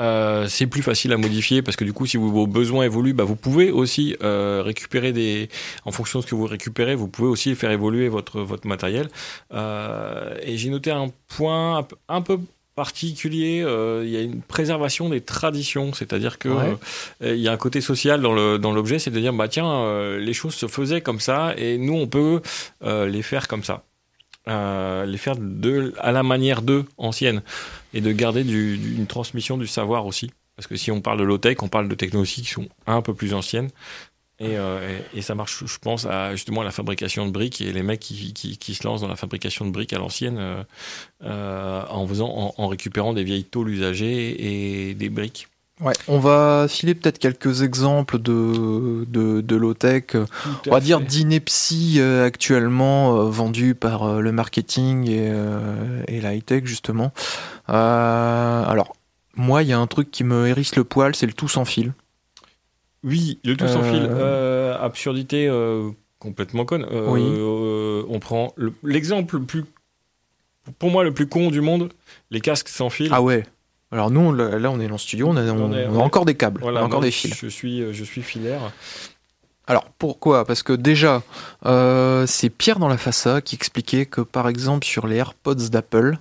Euh, 0.00 0.46
c'est 0.48 0.66
plus 0.66 0.82
facile 0.82 1.12
à 1.12 1.16
modifier 1.16 1.62
parce 1.62 1.76
que 1.76 1.84
du 1.84 1.92
coup, 1.92 2.06
si 2.06 2.16
vos 2.16 2.46
besoins 2.46 2.84
évoluent, 2.84 3.12
bah, 3.14 3.24
vous 3.24 3.36
pouvez 3.36 3.70
aussi 3.70 4.16
euh, 4.22 4.62
récupérer 4.64 5.12
des, 5.12 5.48
en 5.84 5.92
fonction 5.92 6.18
de 6.20 6.24
ce 6.24 6.30
que 6.30 6.34
vous 6.34 6.46
récupérez, 6.46 6.94
vous 6.94 7.08
pouvez 7.08 7.28
aussi 7.28 7.54
faire 7.54 7.70
évoluer 7.70 8.08
votre 8.08 8.40
votre 8.40 8.66
matériel. 8.66 9.08
Euh, 9.52 10.34
et 10.42 10.56
j'ai 10.56 10.70
noté 10.70 10.90
un 10.90 11.08
point 11.28 11.86
un 12.08 12.20
peu- 12.22 12.38
particulier. 12.74 13.62
euh, 13.62 14.02
il 14.02 14.10
y 14.10 14.16
a 14.16 14.22
une 14.22 14.40
préservation 14.40 15.10
des 15.10 15.20
traditions, 15.20 15.92
c'est-à-dire 15.92 16.38
que 16.38 16.48
Ouais. 16.48 16.76
euh, 17.22 17.34
il 17.36 17.40
y 17.42 17.46
a 17.48 17.52
un 17.52 17.58
côté 17.58 17.82
social 17.82 18.22
dans 18.22 18.32
le 18.32 18.58
dans 18.58 18.72
l'objet, 18.72 18.98
c'est 18.98 19.10
de 19.10 19.20
dire 19.20 19.34
bah 19.34 19.46
tiens, 19.46 19.70
euh, 19.70 20.18
les 20.18 20.32
choses 20.32 20.54
se 20.54 20.66
faisaient 20.66 21.02
comme 21.02 21.20
ça 21.20 21.52
et 21.58 21.76
nous 21.76 21.92
on 21.94 22.06
peut 22.06 22.40
euh, 22.82 23.06
les 23.06 23.20
faire 23.20 23.46
comme 23.46 23.62
ça. 23.62 23.82
Les 24.46 25.18
faire 25.18 25.36
de, 25.36 25.94
à 25.98 26.12
la 26.12 26.22
manière 26.22 26.62
d'eux, 26.62 26.84
ancienne, 26.98 27.42
et 27.94 28.00
de 28.00 28.12
garder 28.12 28.44
du- 28.44 28.94
une 28.96 29.06
transmission 29.06 29.56
du 29.58 29.66
savoir 29.66 30.06
aussi. 30.06 30.30
Parce 30.56 30.66
que 30.66 30.76
si 30.76 30.90
on 30.90 31.00
parle 31.00 31.18
de 31.18 31.24
low-tech, 31.24 31.56
on 31.62 31.68
parle 31.68 31.88
de 31.88 31.94
technologies 31.94 32.42
qui 32.42 32.50
sont 32.50 32.68
un 32.86 33.02
peu 33.02 33.14
plus 33.14 33.32
anciennes. 33.34 33.70
Et, 34.38 34.56
euh, 34.56 34.98
ça 35.20 35.34
marche, 35.36 35.64
je 35.64 35.78
pense, 35.78 36.04
à 36.04 36.32
justement 36.32 36.62
la 36.64 36.72
fabrication 36.72 37.26
de 37.26 37.30
briques 37.30 37.60
et 37.60 37.72
les 37.72 37.82
mecs 37.84 38.00
qui 38.00 38.74
se 38.74 38.84
lancent 38.86 39.02
dans 39.02 39.08
la 39.08 39.16
fabrication 39.16 39.64
de 39.64 39.70
briques 39.70 39.92
à 39.92 39.98
l'ancienne 39.98 40.36
euh, 40.38 40.64
euh, 41.22 41.84
en, 41.88 42.06
faisant, 42.08 42.28
en, 42.28 42.54
en 42.56 42.66
récupérant 42.68 43.12
des 43.12 43.22
vieilles 43.22 43.44
tôles 43.44 43.70
usagées 43.70 44.88
et 44.90 44.94
des 44.94 45.10
briques. 45.10 45.46
Ouais, 45.82 45.92
on 46.06 46.20
va 46.20 46.66
filer 46.68 46.94
peut-être 46.94 47.18
quelques 47.18 47.62
exemples 47.62 48.18
de, 48.20 49.04
de, 49.08 49.40
de 49.40 49.56
low-tech, 49.56 50.04
on 50.14 50.70
va 50.70 50.78
dire 50.80 51.00
d'ineptie 51.00 51.96
euh, 51.98 52.24
actuellement 52.24 53.16
euh, 53.18 53.24
vendue 53.30 53.74
par 53.74 54.04
euh, 54.04 54.20
le 54.20 54.30
marketing 54.30 55.08
et, 55.10 55.28
euh, 55.32 56.02
et 56.06 56.20
la 56.20 56.34
high-tech 56.34 56.64
justement. 56.66 57.12
Alors, 57.66 58.94
moi, 59.36 59.62
il 59.62 59.68
y 59.68 59.72
a 59.72 59.78
un 59.78 59.86
truc 59.86 60.10
qui 60.10 60.24
me 60.24 60.46
hérisse 60.46 60.76
le 60.76 60.84
poil, 60.84 61.14
c'est 61.16 61.26
le 61.26 61.32
tout 61.32 61.48
sans 61.48 61.64
fil. 61.64 61.92
Oui, 63.02 63.40
le 63.44 63.56
tout 63.56 63.66
sans 63.66 63.82
fil. 63.82 64.08
Absurdité 64.80 65.50
complètement 66.20 66.64
conne. 66.64 66.86
Oui. 67.08 67.22
on 68.08 68.18
prend 68.20 68.52
le- 68.56 68.72
l'exemple 68.84 69.38
le 69.38 69.44
plus, 69.44 69.64
pour 70.78 70.90
moi, 70.90 71.02
le 71.02 71.12
plus 71.12 71.26
con 71.26 71.50
du 71.50 71.60
monde, 71.60 71.88
les 72.30 72.40
casques 72.40 72.68
sans 72.68 72.90
fil. 72.90 73.08
Ah 73.10 73.20
ouais. 73.22 73.44
Alors 73.92 74.10
nous, 74.10 74.20
on- 74.20 74.32
là, 74.32 74.70
on 74.70 74.80
est 74.80 74.86
dans 74.86 74.92
le 74.94 74.98
studio, 74.98 75.28
on 75.28 75.36
a, 75.36 75.42
on- 75.42 75.70
On 75.70 75.72
est- 75.74 75.86
on 75.86 75.90
a 75.90 75.96
on 75.96 76.00
est- 76.00 76.02
encore 76.02 76.24
des 76.24 76.34
câbles, 76.34 76.60
Voilà, 76.62 76.80
on 76.80 76.84
a 76.84 76.86
encore 76.86 77.00
moi, 77.00 77.06
des 77.06 77.10
fils. 77.12 77.34
Je 77.34 77.46
suis, 77.46 77.82
euh, 77.82 77.92
je 77.92 78.04
suis 78.04 78.22
filaire. 78.22 78.72
Alors 79.66 79.84
pourquoi? 79.98 80.44
Parce 80.44 80.62
que 80.62 80.72
déjà, 80.72 81.22
euh, 81.66 82.26
c'est 82.26 82.50
Pierre 82.50 82.78
dans 82.78 82.88
la 82.88 82.96
Fassa 82.98 83.40
qui 83.42 83.54
expliquait 83.54 84.06
que 84.06 84.20
par 84.22 84.48
exemple 84.48 84.84
sur 84.86 85.06
les 85.06 85.16
AirPods 85.16 85.54
d'Apple, 85.70 86.18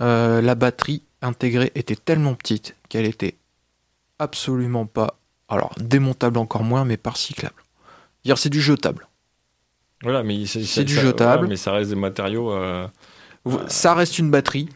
euh, 0.00 0.40
la 0.40 0.54
batterie 0.54 1.02
intégrée 1.20 1.72
était 1.74 1.96
tellement 1.96 2.34
petite 2.34 2.74
qu'elle 2.88 3.04
était 3.04 3.34
absolument 4.18 4.86
pas, 4.86 5.16
alors 5.48 5.72
démontable 5.78 6.38
encore 6.38 6.62
moins, 6.64 6.84
mais 6.84 6.96
pas 6.96 7.10
recyclable. 7.10 7.54
Dire 8.24 8.38
c'est 8.38 8.48
du 8.50 8.60
jetable. 8.62 9.06
Voilà, 10.02 10.22
mais 10.22 10.46
C'est 10.46 10.84
du 10.84 10.94
jetable. 10.94 11.46
mais 11.48 11.56
ça 11.56 11.72
reste 11.72 11.90
des 11.90 11.96
matériaux. 11.96 12.52
euh, 12.52 12.86
Ça 13.68 13.94
reste 13.94 14.18
une 14.18 14.30
batterie. 14.30 14.68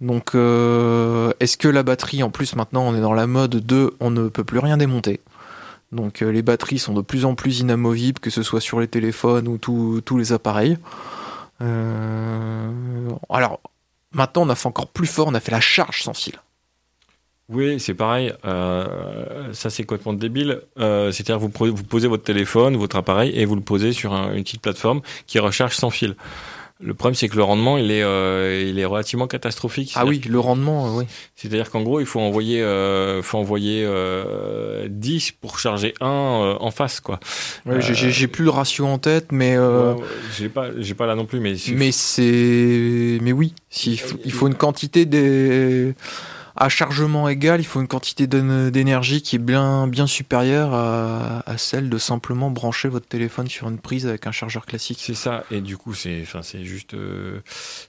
Donc 0.00 0.34
euh, 0.34 1.32
est-ce 1.40 1.56
que 1.56 1.68
la 1.68 1.82
batterie, 1.82 2.22
en 2.22 2.30
plus 2.30 2.56
maintenant 2.56 2.82
on 2.86 2.94
est 2.94 3.00
dans 3.00 3.14
la 3.14 3.26
mode 3.26 3.64
de 3.64 3.94
on 4.00 4.10
ne 4.10 4.28
peut 4.28 4.44
plus 4.44 4.58
rien 4.58 4.76
démonter? 4.76 5.20
Donc 5.92 6.22
euh, 6.22 6.30
les 6.30 6.42
batteries 6.42 6.78
sont 6.78 6.94
de 6.94 7.02
plus 7.02 7.24
en 7.24 7.34
plus 7.34 7.60
inamovibles, 7.60 8.18
que 8.18 8.30
ce 8.30 8.42
soit 8.42 8.60
sur 8.60 8.80
les 8.80 8.88
téléphones 8.88 9.46
ou 9.48 9.58
tous 9.58 10.18
les 10.18 10.32
appareils. 10.32 10.76
Euh, 11.62 12.70
alors 13.30 13.60
maintenant 14.12 14.42
on 14.42 14.48
a 14.48 14.54
fait 14.56 14.66
encore 14.66 14.88
plus 14.88 15.06
fort, 15.06 15.28
on 15.28 15.34
a 15.34 15.40
fait 15.40 15.52
la 15.52 15.60
charge 15.60 16.02
sans 16.02 16.14
fil. 16.14 16.34
Oui, 17.50 17.78
c'est 17.78 17.92
pareil. 17.92 18.32
Ça, 18.42 19.68
c'est 19.68 19.84
complètement 19.84 20.14
débile. 20.14 20.62
C'est-à-dire, 20.78 21.38
vous, 21.38 21.52
vous 21.54 21.84
posez 21.84 22.08
votre 22.08 22.24
téléphone, 22.24 22.74
votre 22.74 22.96
appareil, 22.96 23.38
et 23.38 23.44
vous 23.44 23.54
le 23.54 23.60
posez 23.60 23.92
sur 23.92 24.14
un- 24.14 24.32
une 24.32 24.44
petite 24.44 24.62
plateforme 24.62 25.02
qui 25.26 25.38
recharge 25.38 25.76
sans 25.76 25.90
fil. 25.90 26.16
Le 26.86 26.92
problème, 26.92 27.14
c'est 27.14 27.28
que 27.28 27.36
le 27.36 27.42
rendement, 27.42 27.78
il 27.78 27.90
est, 27.90 28.02
euh, 28.02 28.62
il 28.68 28.78
est 28.78 28.84
relativement 28.84 29.26
catastrophique. 29.26 29.92
Ah 29.94 30.04
oui, 30.04 30.20
le 30.28 30.38
rendement, 30.38 30.88
euh, 30.88 30.98
oui. 30.98 31.04
C'est-à-dire 31.34 31.70
qu'en 31.70 31.80
gros, 31.82 31.98
il 32.00 32.04
faut 32.06 32.20
envoyer, 32.20 32.60
euh, 32.60 33.22
faut 33.22 33.38
envoyer 33.38 33.82
euh, 33.86 34.86
10 34.90 35.32
pour 35.32 35.58
charger 35.58 35.94
un 36.02 36.06
euh, 36.08 36.56
en 36.60 36.70
face, 36.70 37.00
quoi. 37.00 37.20
Ouais, 37.64 37.80
j'ai- 37.80 38.28
plus 38.28 38.44
le 38.44 38.50
ratio 38.50 38.84
en 38.86 38.98
tête, 38.98 39.32
mais 39.32 39.56
euh, 39.56 39.94
Ouais, 39.94 40.02
j'ai 40.36 40.48
pas, 40.50 40.68
j'ai 40.78 40.94
pas 40.94 41.06
là 41.06 41.14
non 41.14 41.24
plus, 41.24 41.40
mais, 41.40 41.54
mais 41.72 41.90
c'est 41.90 43.18
mais 43.22 43.32
oui, 43.32 43.54
s'il 43.70 43.98
faut- 43.98 44.18
il 44.24 44.32
faut 44.32 44.46
une 44.46 44.54
quantité 44.54 45.06
des 45.06 45.94
à 46.56 46.68
chargement 46.68 47.28
égal, 47.28 47.60
il 47.60 47.64
faut 47.64 47.80
une 47.80 47.88
quantité 47.88 48.26
d'é- 48.26 48.70
d'énergie 48.70 49.22
qui 49.22 49.36
est 49.36 49.38
bien 49.40 49.86
bien 49.88 50.06
supérieure 50.06 50.72
à, 50.72 51.42
à 51.50 51.58
celle 51.58 51.90
de 51.90 51.98
simplement 51.98 52.50
brancher 52.50 52.88
votre 52.88 53.06
téléphone 53.06 53.48
sur 53.48 53.68
une 53.68 53.78
prise 53.78 54.06
avec 54.06 54.26
un 54.26 54.32
chargeur 54.32 54.64
classique. 54.66 54.98
C'est 55.00 55.14
ça, 55.14 55.44
et 55.50 55.60
du 55.60 55.76
coup, 55.76 55.94
c'est, 55.94 56.20
enfin, 56.22 56.42
c'est 56.42 56.64
juste, 56.64 56.94
euh, 56.94 57.40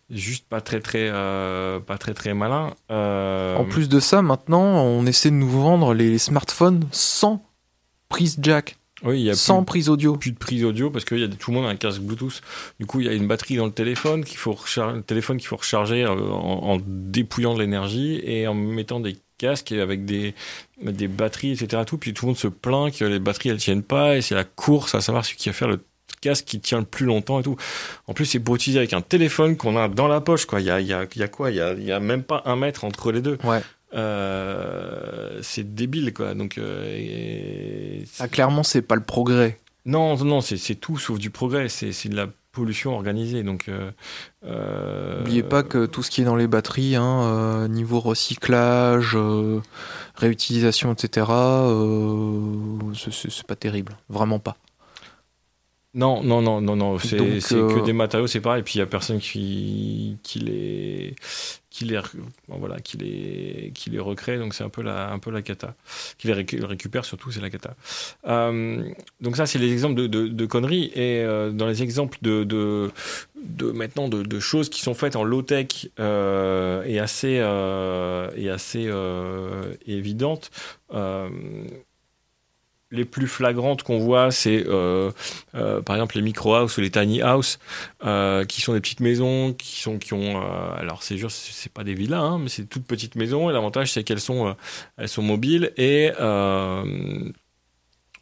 juste 0.09 0.45
pas 0.47 0.61
très, 0.61 0.79
très, 0.79 1.09
euh, 1.11 1.79
pas 1.79 1.97
très, 1.97 2.13
très 2.13 2.33
malin. 2.33 2.73
Euh, 2.91 3.55
En 3.57 3.65
plus 3.65 3.87
de 3.89 3.99
ça, 3.99 4.21
maintenant, 4.21 4.63
on 4.63 5.05
essaie 5.05 5.29
de 5.29 5.35
nous 5.35 5.49
vendre 5.49 5.93
les 5.93 6.17
smartphones 6.17 6.85
sans 6.91 7.43
prise 8.09 8.37
jack, 8.41 8.77
oui, 9.05 9.19
il 9.19 9.25
y 9.25 9.29
a 9.29 9.35
sans 9.35 9.63
plus, 9.63 9.65
prise 9.65 9.89
audio. 9.89 10.15
plus 10.15 10.31
de 10.31 10.37
prise 10.37 10.63
audio 10.63 10.89
parce 10.89 11.05
que 11.05 11.15
y 11.15 11.23
a, 11.23 11.27
tout 11.27 11.51
le 11.51 11.57
monde 11.57 11.67
a 11.67 11.69
un 11.69 11.75
casque 11.75 12.01
Bluetooth. 12.01 12.41
Du 12.79 12.85
coup, 12.85 12.99
il 12.99 13.05
y 13.05 13.09
a 13.09 13.13
une 13.13 13.27
batterie 13.27 13.55
dans 13.55 13.65
le 13.65 13.71
téléphone 13.71 14.25
qu'il 14.25 14.37
faut 14.37 14.53
recharger, 14.53 14.97
le 14.97 15.03
téléphone 15.03 15.37
qu'il 15.37 15.47
faut 15.47 15.57
recharger 15.57 16.03
euh, 16.03 16.09
en, 16.09 16.73
en 16.73 16.81
dépouillant 16.85 17.53
de 17.53 17.59
l'énergie 17.61 18.19
et 18.23 18.47
en 18.47 18.53
mettant 18.53 18.99
des 18.99 19.17
casques 19.37 19.71
et 19.71 19.81
avec 19.81 20.05
des, 20.05 20.33
des 20.81 21.07
batteries, 21.07 21.51
etc. 21.51 21.83
Tout. 21.85 21.97
Puis 21.97 22.13
tout 22.13 22.25
le 22.25 22.29
monde 22.29 22.37
se 22.37 22.47
plaint 22.47 22.95
que 22.95 23.05
les 23.05 23.19
batteries 23.19 23.49
elles 23.49 23.57
tiennent 23.57 23.83
pas 23.83 24.17
et 24.17 24.21
c'est 24.21 24.35
la 24.35 24.43
course 24.43 24.95
à 24.95 25.01
savoir 25.01 25.25
celui 25.25 25.37
qui 25.37 25.49
va 25.49 25.53
faire 25.53 25.67
le 25.67 25.79
casque 26.21 26.45
qui 26.45 26.59
tient 26.59 26.79
le 26.79 26.85
plus 26.85 27.05
longtemps 27.05 27.39
et 27.39 27.43
tout. 27.43 27.57
En 28.07 28.13
plus, 28.13 28.25
c'est 28.25 28.39
pour 28.39 28.55
utiliser 28.55 28.79
avec 28.79 28.93
un 28.93 29.01
téléphone 29.01 29.57
qu'on 29.57 29.77
a 29.77 29.87
dans 29.87 30.07
la 30.07 30.21
poche, 30.21 30.45
quoi. 30.45 30.59
Il 30.59 30.65
y 30.65 30.71
a, 30.71 30.79
il 30.81 30.87
y 30.87 30.93
a, 30.93 31.05
il 31.13 31.19
y 31.19 31.23
a 31.23 31.27
quoi? 31.27 31.51
Il 31.51 31.57
y 31.57 31.61
a, 31.61 31.73
il 31.73 31.83
y 31.83 31.91
a 31.91 31.99
même 31.99 32.23
pas 32.23 32.41
un 32.45 32.55
mètre 32.55 32.83
entre 32.83 33.11
les 33.11 33.21
deux. 33.21 33.37
Ouais. 33.43 33.61
Euh, 33.93 35.39
c'est 35.41 35.75
débile, 35.75 36.13
quoi. 36.13 36.33
Donc, 36.33 36.57
euh, 36.57 36.85
et- 36.97 38.05
Ah, 38.19 38.27
clairement, 38.27 38.63
c'est 38.63 38.81
pas 38.81 38.95
le 38.95 39.03
progrès. 39.03 39.59
non, 39.85 40.17
non, 40.23 40.41
c'est 40.41 40.75
tout 40.75 40.97
sauf 40.97 41.19
du 41.19 41.29
progrès. 41.29 41.69
C'est 41.69 42.09
de 42.09 42.15
la 42.15 42.27
pollution 42.51 42.95
organisée. 42.95 43.43
Donc, 43.43 43.65
euh, 43.67 43.91
euh, 44.45 45.17
N'oubliez 45.19 45.43
pas 45.43 45.61
que 45.63 45.85
tout 45.85 46.03
ce 46.03 46.09
qui 46.09 46.21
est 46.21 46.25
dans 46.25 46.35
les 46.37 46.47
batteries, 46.47 46.95
hein, 46.95 47.21
euh, 47.23 47.67
niveau 47.67 47.99
recyclage, 47.99 49.17
réutilisation, 50.15 50.93
etc., 50.93 51.27
c'est 52.93 53.45
pas 53.47 53.55
terrible, 53.55 53.97
vraiment 54.09 54.39
pas. 54.39 54.55
Non, 55.95 56.21
non, 56.23 56.41
non, 56.41 56.59
non, 56.59 56.75
non. 56.75 56.99
C'est 56.99 57.19
euh, 57.19 57.73
que 57.73 57.85
des 57.85 57.93
matériaux, 57.93 58.27
c'est 58.27 58.41
pareil. 58.41 58.59
Et 58.59 58.63
puis 58.63 58.75
il 58.75 58.79
y 58.79 58.81
a 58.81 58.85
personne 58.85 59.19
qui 59.19 60.17
qui 60.23 60.39
les 60.39 61.15
qui 61.69 61.85
les 61.85 61.99
bon, 62.49 62.57
voilà 62.57 62.79
qui 62.81 62.97
les 62.97 63.71
qui 63.73 63.89
les 63.89 63.99
recrée. 63.99 64.37
Donc 64.37 64.53
c'est 64.53 64.65
un 64.65 64.69
peu 64.69 64.81
la 64.81 65.09
un 65.09 65.19
peu 65.19 65.31
la 65.31 65.41
cata. 65.41 65.73
Qui 66.17 66.27
les 66.27 66.33
récu- 66.33 66.63
récupère 66.65 67.05
surtout, 67.05 67.31
c'est 67.31 67.39
la 67.39 67.49
cata. 67.49 67.75
Euh, 68.27 68.83
donc 69.21 69.37
ça, 69.37 69.45
c'est 69.45 69.57
les 69.57 69.71
exemples 69.71 69.95
de, 69.95 70.07
de, 70.07 70.27
de 70.27 70.45
conneries. 70.45 70.91
Et 70.95 71.23
euh, 71.23 71.51
dans 71.51 71.65
les 71.67 71.81
exemples 71.81 72.17
de 72.21 72.43
de, 72.43 72.91
de 73.41 73.71
maintenant 73.71 74.09
de, 74.09 74.21
de 74.21 74.39
choses 74.41 74.67
qui 74.69 74.81
sont 74.81 74.93
faites 74.95 75.15
en 75.15 75.23
low 75.23 75.43
tech 75.43 75.87
euh, 75.99 76.83
et 76.85 76.99
assez 76.99 77.39
euh, 77.39 78.29
et 78.35 78.49
assez 78.49 78.85
euh, 78.87 79.73
évidentes. 79.87 80.51
Les 82.91 83.05
plus 83.05 83.27
flagrantes 83.27 83.83
qu'on 83.83 83.99
voit, 83.99 84.31
c'est 84.31 84.63
euh, 84.67 85.11
euh, 85.55 85.81
par 85.81 85.95
exemple 85.95 86.15
les 86.15 86.21
micro 86.21 86.53
house 86.55 86.77
ou 86.77 86.81
les 86.81 86.91
tiny 86.91 87.21
house, 87.21 87.59
euh, 88.05 88.45
qui 88.45 88.61
sont 88.61 88.73
des 88.73 88.81
petites 88.81 88.99
maisons, 88.99 89.53
qui 89.53 89.81
sont 89.81 89.97
qui 89.97 90.13
ont, 90.13 90.41
euh, 90.41 90.75
alors 90.77 91.03
c'est 91.03 91.17
sûr, 91.17 91.31
c'est 91.31 91.71
pas 91.71 91.83
des 91.83 91.93
villas, 91.95 92.21
hein, 92.21 92.39
mais 92.39 92.49
c'est 92.49 92.65
toutes 92.65 92.85
petites 92.85 93.15
maisons. 93.15 93.49
Et 93.49 93.53
l'avantage, 93.53 93.91
c'est 93.91 94.03
qu'elles 94.03 94.21
sont, 94.21 94.47
euh, 94.49 94.53
elles 94.97 95.09
sont 95.09 95.21
mobiles 95.23 95.71
et 95.77 96.11
euh, 96.19 96.83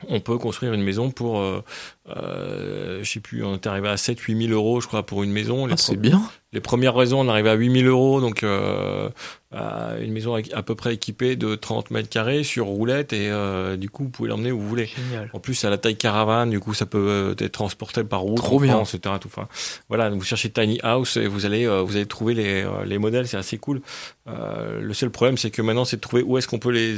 on 0.09 0.19
peut 0.19 0.37
construire 0.37 0.73
une 0.73 0.83
maison 0.83 1.11
pour, 1.11 1.39
euh, 1.39 1.63
euh, 2.09 3.03
je 3.03 3.09
sais 3.09 3.19
plus, 3.19 3.43
on 3.43 3.55
est 3.55 3.67
arrivé 3.67 3.89
à 3.89 3.95
7-8 3.95 4.47
000 4.47 4.53
euros, 4.53 4.81
je 4.81 4.87
crois, 4.87 5.05
pour 5.05 5.23
une 5.23 5.31
maison. 5.31 5.67
Ah, 5.69 5.77
c'est 5.77 5.95
bien. 5.95 6.21
les 6.51 6.59
premières 6.59 6.95
raisons, 6.95 7.21
on 7.21 7.29
arrivait 7.29 7.49
à 7.49 7.55
8000 7.55 7.87
euros, 7.87 8.21
donc 8.21 8.43
euh, 8.43 9.09
à 9.53 9.97
une 9.99 10.11
maison 10.11 10.35
à, 10.35 10.63
peu 10.63 10.75
près 10.75 10.93
équipée 10.93 11.35
de 11.35 11.55
30 11.55 11.91
mètres 11.91 12.09
carrés 12.09 12.43
sur 12.43 12.65
roulette, 12.65 13.13
et 13.13 13.29
euh, 13.29 13.77
du 13.77 13.89
coup, 13.89 14.03
vous 14.03 14.09
pouvez 14.09 14.29
l'emmener 14.29 14.51
où 14.51 14.59
vous 14.59 14.67
voulez. 14.67 14.87
Génial. 14.87 15.29
En 15.33 15.39
plus, 15.39 15.63
à 15.63 15.69
la 15.69 15.77
taille 15.77 15.95
caravane, 15.95 16.49
du 16.49 16.59
coup, 16.59 16.73
ça 16.73 16.85
peut 16.85 16.97
euh, 16.97 17.35
être 17.37 17.51
transporté 17.51 18.03
par 18.03 18.21
route, 18.21 18.37
Trop 18.37 18.57
en 18.57 18.61
bien. 18.61 18.73
France, 18.73 18.95
etc. 18.95 19.15
Tout, 19.21 19.27
enfin, 19.27 19.47
voilà, 19.89 20.09
donc 20.09 20.19
vous 20.19 20.25
cherchez 20.25 20.49
tiny 20.49 20.79
house 20.83 21.17
et 21.17 21.27
vous 21.27 21.45
allez, 21.45 21.65
euh, 21.65 21.81
vous 21.81 21.95
allez 21.95 22.05
trouver 22.05 22.33
les, 22.33 22.65
les 22.85 22.97
modèles, 22.97 23.27
c'est 23.27 23.37
assez 23.37 23.57
cool. 23.57 23.81
Euh, 24.27 24.81
le 24.81 24.93
seul 24.93 25.09
problème, 25.09 25.37
c'est 25.37 25.51
que 25.51 25.61
maintenant, 25.61 25.85
c'est 25.85 25.97
de 25.97 26.01
trouver 26.01 26.23
où 26.23 26.37
est-ce 26.37 26.47
qu'on 26.47 26.59
peut 26.59 26.71
les 26.71 26.95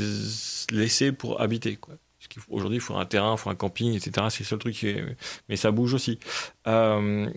laisser 0.71 1.11
pour 1.11 1.41
habiter. 1.41 1.75
Quoi. 1.75 1.95
Aujourd'hui, 2.49 2.77
il 2.77 2.81
faut 2.81 2.95
un 2.95 3.05
terrain, 3.05 3.33
il 3.35 3.37
faut 3.37 3.49
un 3.49 3.55
camping, 3.55 3.93
etc. 3.95 4.27
C'est 4.29 4.41
le 4.41 4.45
seul 4.45 4.59
truc 4.59 4.75
qui 4.75 4.87
est... 4.89 5.03
Mais 5.49 5.55
ça 5.55 5.71
bouge 5.71 5.93
aussi. 5.93 6.19
Euh, 6.67 7.27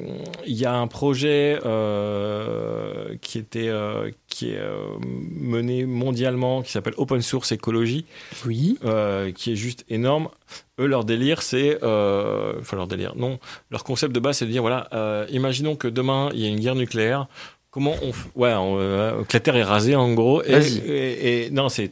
Il 0.47 0.55
y 0.57 0.65
a 0.65 0.75
un 0.75 0.87
projet 0.87 1.59
euh, 1.65 3.17
qui 3.21 3.39
était 3.39 3.69
euh, 3.69 4.11
qui 4.29 4.51
est 4.51 4.61
mené 5.01 5.85
mondialement, 5.85 6.63
qui 6.63 6.71
s'appelle 6.73 6.95
Open 6.97 7.21
Source 7.23 7.53
Ecology, 7.53 8.05
Oui. 8.47 8.79
qui 9.35 9.53
est 9.53 9.57
juste 9.57 9.85
énorme. 9.89 10.29
Eux, 10.81 10.87
leur 10.87 11.05
délire, 11.05 11.43
c'est, 11.43 11.77
enfin 11.77 12.77
leur 12.77 12.87
délire, 12.87 13.15
non, 13.17 13.39
leur 13.71 13.85
concept 13.85 14.15
de 14.15 14.21
base, 14.21 14.39
c'est 14.39 14.47
de 14.47 14.51
dire 14.51 14.63
voilà, 14.63 15.27
imaginons 15.31 15.77
que 15.77 15.89
demain 15.89 16.31
il 16.35 16.41
y 16.41 16.47
a 16.47 16.49
une 16.49 16.61
guerre 16.61 16.75
nucléaire. 16.77 17.27
Comment 17.71 17.95
on, 18.03 18.11
f- 18.11 18.27
ouais, 18.35 18.55
on, 18.55 19.25
que 19.25 19.33
la 19.35 19.41
Terre 19.41 19.57
est 19.57 19.63
rasée 19.63 19.95
en 19.95 20.13
gros. 20.15 20.43
Et, 20.43 20.53
Vas-y. 20.53 20.79
et- 20.79 21.47
et- 21.47 21.51
non, 21.51 21.69
c'est 21.69 21.91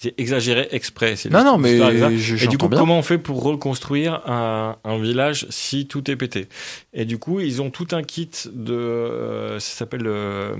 c'est 0.00 0.14
exagéré 0.18 0.68
exprès. 0.70 1.16
c'est 1.16 1.28
Non, 1.30 1.44
non, 1.44 1.58
mais 1.58 1.76
je- 2.18 2.34
Et 2.44 2.46
du 2.48 2.56
coup, 2.56 2.68
bien. 2.68 2.78
comment 2.78 2.98
on 2.98 3.02
fait 3.02 3.18
pour 3.18 3.42
reconstruire 3.42 4.22
un, 4.26 4.76
un 4.84 4.98
village 4.98 5.46
si 5.50 5.86
tout 5.86 6.08
est 6.10 6.16
pété? 6.16 6.48
Et 6.92 7.04
du 7.04 7.18
coup, 7.18 7.40
ils 7.40 7.60
ont 7.60 7.70
tout 7.70 7.88
un 7.92 8.02
kit 8.02 8.30
de. 8.52 8.72
euh, 8.74 9.58
ça 9.58 9.74
s'appelle 9.78 10.02
le. 10.02 10.54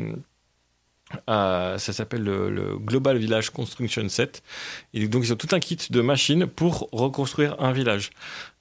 euh, 1.31 1.79
ça 1.79 1.92
s'appelle 1.92 2.22
le, 2.22 2.51
le 2.51 2.77
Global 2.79 3.16
Village 3.16 3.51
Construction 3.51 4.09
Set. 4.09 4.42
Et 4.92 5.09
donc, 5.09 5.22
ils 5.24 5.33
ont 5.33 5.37
tout 5.37 5.48
un 5.53 5.61
kit 5.61 5.79
de 5.90 6.01
machines 6.01 6.46
pour 6.46 6.88
reconstruire 6.92 7.57
un 7.61 7.72
village. 7.72 8.11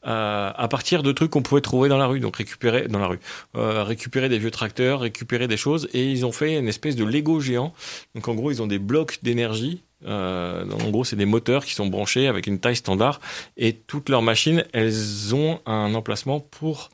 Euh, 0.06 0.52
à 0.56 0.68
partir 0.70 1.04
de 1.04 1.12
trucs 1.12 1.32
qu'on 1.32 1.42
pouvait 1.42 1.60
trouver 1.60 1.90
dans 1.90 1.98
la 1.98 2.06
rue, 2.06 2.22
donc 2.22 2.38
récupérer 2.38 2.88
dans 2.88 3.00
la 3.00 3.08
rue, 3.08 3.20
euh, 3.58 3.84
récupérer 3.84 4.30
des 4.30 4.38
vieux 4.40 4.52
tracteurs, 4.52 5.02
récupérer 5.02 5.50
des 5.50 5.58
choses, 5.58 5.90
et 5.94 6.10
ils 6.10 6.26
ont 6.26 6.32
fait 6.32 6.58
une 6.58 6.70
espèce 6.70 6.96
de 6.96 7.04
Lego 7.04 7.42
géant. 7.42 7.74
Donc 8.16 8.28
en 8.30 8.36
gros, 8.36 8.52
ils 8.52 8.62
ont 8.62 8.68
des 8.68 8.80
blocs 8.80 9.20
d'énergie. 9.24 9.82
Euh, 10.06 10.64
en 10.70 10.90
gros, 10.92 11.04
c'est 11.04 11.16
des 11.16 11.26
moteurs 11.26 11.66
qui 11.66 11.74
sont 11.74 11.88
branchés 11.88 12.28
avec 12.28 12.46
une 12.48 12.60
taille 12.60 12.76
standard, 12.76 13.20
et 13.58 13.74
toutes 13.74 14.10
leurs 14.10 14.22
machines, 14.22 14.64
elles 14.74 15.34
ont 15.34 15.60
un 15.66 15.94
emplacement 15.96 16.40
pour 16.40 16.90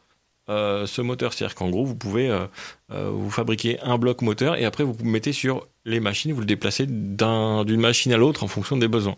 euh, 0.50 0.86
ce 0.86 1.02
moteur. 1.02 1.34
C'est-à-dire 1.34 1.56
qu'en 1.56 1.70
gros, 1.70 1.86
vous 1.86 1.96
pouvez 1.96 2.30
euh, 2.30 2.46
euh, 2.92 3.10
vous 3.14 3.30
fabriquer 3.30 3.80
un 3.82 3.98
bloc 3.98 4.22
moteur, 4.22 4.56
et 4.58 4.66
après 4.66 4.84
vous 4.84 4.96
mettez 5.04 5.34
sur 5.34 5.68
les 5.86 6.00
machines, 6.00 6.32
vous 6.34 6.40
le 6.40 6.46
déplacez 6.46 6.86
d'un- 6.88 7.66
d'une 7.66 7.82
machine 7.82 8.14
à 8.14 8.18
l'autre 8.18 8.44
en 8.44 8.48
fonction 8.48 8.78
des 8.78 8.88
besoins. 8.88 9.18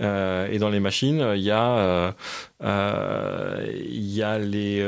Euh, 0.00 0.48
et 0.50 0.58
dans 0.58 0.70
les 0.70 0.80
machines, 0.80 1.32
il 1.36 1.42
y 1.42 1.50
a, 1.50 1.76
euh, 1.78 2.12
euh, 2.62 3.72
y 3.88 4.22
a 4.22 4.38
les. 4.38 4.84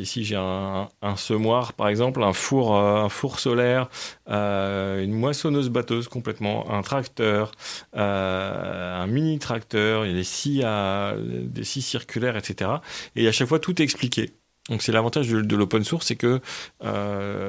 ici, 0.00 0.24
j'ai 0.24 0.36
un, 0.36 0.88
semoir, 1.16 1.72
par 1.74 1.88
exemple, 1.88 2.22
un 2.22 2.32
four, 2.32 2.76
un 2.76 3.08
four 3.08 3.38
solaire, 3.38 3.88
une 4.26 5.12
moissonneuse 5.12 5.68
batteuse 5.70 6.08
complètement, 6.08 6.70
un 6.70 6.82
tracteur, 6.82 7.52
un 7.92 9.06
mini 9.06 9.38
tracteur, 9.38 10.06
il 10.06 10.12
y 10.12 10.62
a 10.64 11.14
des 11.16 11.64
scies, 11.64 11.82
circulaires, 11.82 12.36
etc. 12.36 12.70
Et 13.16 13.28
à 13.28 13.32
chaque 13.32 13.48
fois, 13.48 13.58
tout 13.58 13.80
est 13.80 13.84
expliqué. 13.84 14.30
Donc 14.68 14.82
c'est 14.82 14.92
l'avantage 14.92 15.28
de, 15.28 15.40
de 15.40 15.56
l'open 15.56 15.84
source, 15.84 16.06
c'est 16.06 16.16
que 16.16 16.40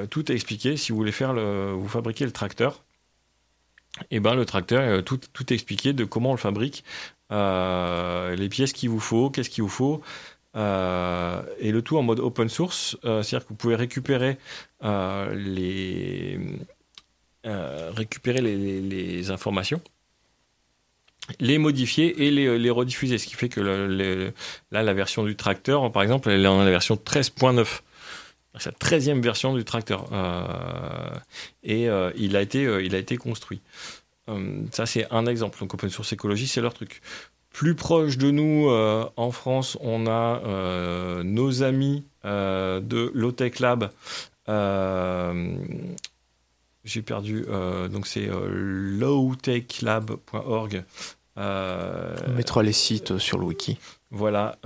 tout 0.08 0.32
est 0.32 0.36
expliqué. 0.36 0.78
Si 0.78 0.92
vous 0.92 0.98
voulez 0.98 1.12
faire 1.12 1.34
le, 1.34 1.72
vous 1.72 1.88
fabriquer 1.88 2.26
le 2.26 2.32
tracteur, 2.32 2.84
et 4.10 4.20
ben 4.20 4.36
le 4.36 4.46
tracteur, 4.46 4.82
euh, 4.82 5.02
tout, 5.02 5.20
expliqué 5.54 5.94
de 5.94 6.04
comment 6.06 6.30
on 6.30 6.34
le 6.34 6.40
fabrique, 6.40 6.84
euh, 7.32 8.36
les 8.36 8.50
pièces 8.50 8.74
qu'il 8.74 8.90
vous 8.90 9.00
faut, 9.00 9.30
qu'est-ce 9.30 9.50
qu'il 9.50 9.64
vous 9.64 9.70
faut, 9.70 10.02
euh, 10.56 11.42
et 11.60 11.72
le 11.72 11.82
tout 11.82 11.98
en 11.98 12.02
mode 12.02 12.20
open 12.20 12.50
source, 12.50 12.98
c'est-à-dire 13.04 13.44
que 13.44 13.50
vous 13.50 13.56
pouvez 13.56 13.76
récupérer 13.76 14.38
les 18.42 19.32
informations, 19.32 19.82
les 21.40 21.58
modifier 21.58 22.26
et 22.26 22.32
les, 22.32 22.58
les 22.58 22.70
rediffuser, 22.70 23.18
ce 23.18 23.28
qui 23.28 23.36
fait 23.36 23.50
que 23.50 23.62
là 23.62 24.84
la 24.84 24.94
version 24.94 25.24
du 25.24 25.36
tracteur, 25.36 25.92
par 25.92 26.04
exemple, 26.04 26.30
elle 26.30 26.44
est 26.44 26.48
en 26.48 26.64
la 26.64 26.72
version 26.72 26.96
13.9. 26.96 27.82
C'est 28.60 28.72
la 28.72 28.78
13e 28.78 29.22
version 29.22 29.56
du 29.56 29.64
tracteur. 29.64 30.10
Euh, 30.12 31.16
et 31.64 31.88
euh, 31.90 32.12
il, 32.16 32.36
a 32.36 32.42
été, 32.42 32.66
euh, 32.66 32.84
il 32.84 32.96
a 32.96 32.98
été 32.98 33.16
construit. 33.18 33.62
Ça, 34.72 34.86
c'est 34.86 35.08
un 35.12 35.26
exemple. 35.26 35.60
Donc, 35.60 35.74
Open 35.74 35.90
Source 35.90 36.14
Écologie, 36.14 36.48
c'est 36.48 36.62
leur 36.62 36.74
truc. 36.74 37.02
Plus 37.50 37.76
proche 37.76 38.18
de 38.18 38.32
nous, 38.32 38.70
en 38.70 39.32
France, 39.32 39.78
on 39.82 40.08
a 40.08 40.40
nos 41.24 41.64
amis 41.64 42.06
de 42.24 43.12
Lotech 43.14 43.60
Lab. 43.60 43.92
J'ai 46.86 47.02
perdu. 47.02 47.46
donc, 47.92 48.08
c'est 48.08 48.30
lowtechlab.org. 48.48 50.86
On 51.36 52.34
mettra 52.34 52.64
les 52.64 52.72
sites 52.72 53.18
sur 53.18 53.38
le 53.38 53.48
wiki. 53.48 53.78
voilà, 54.12 54.58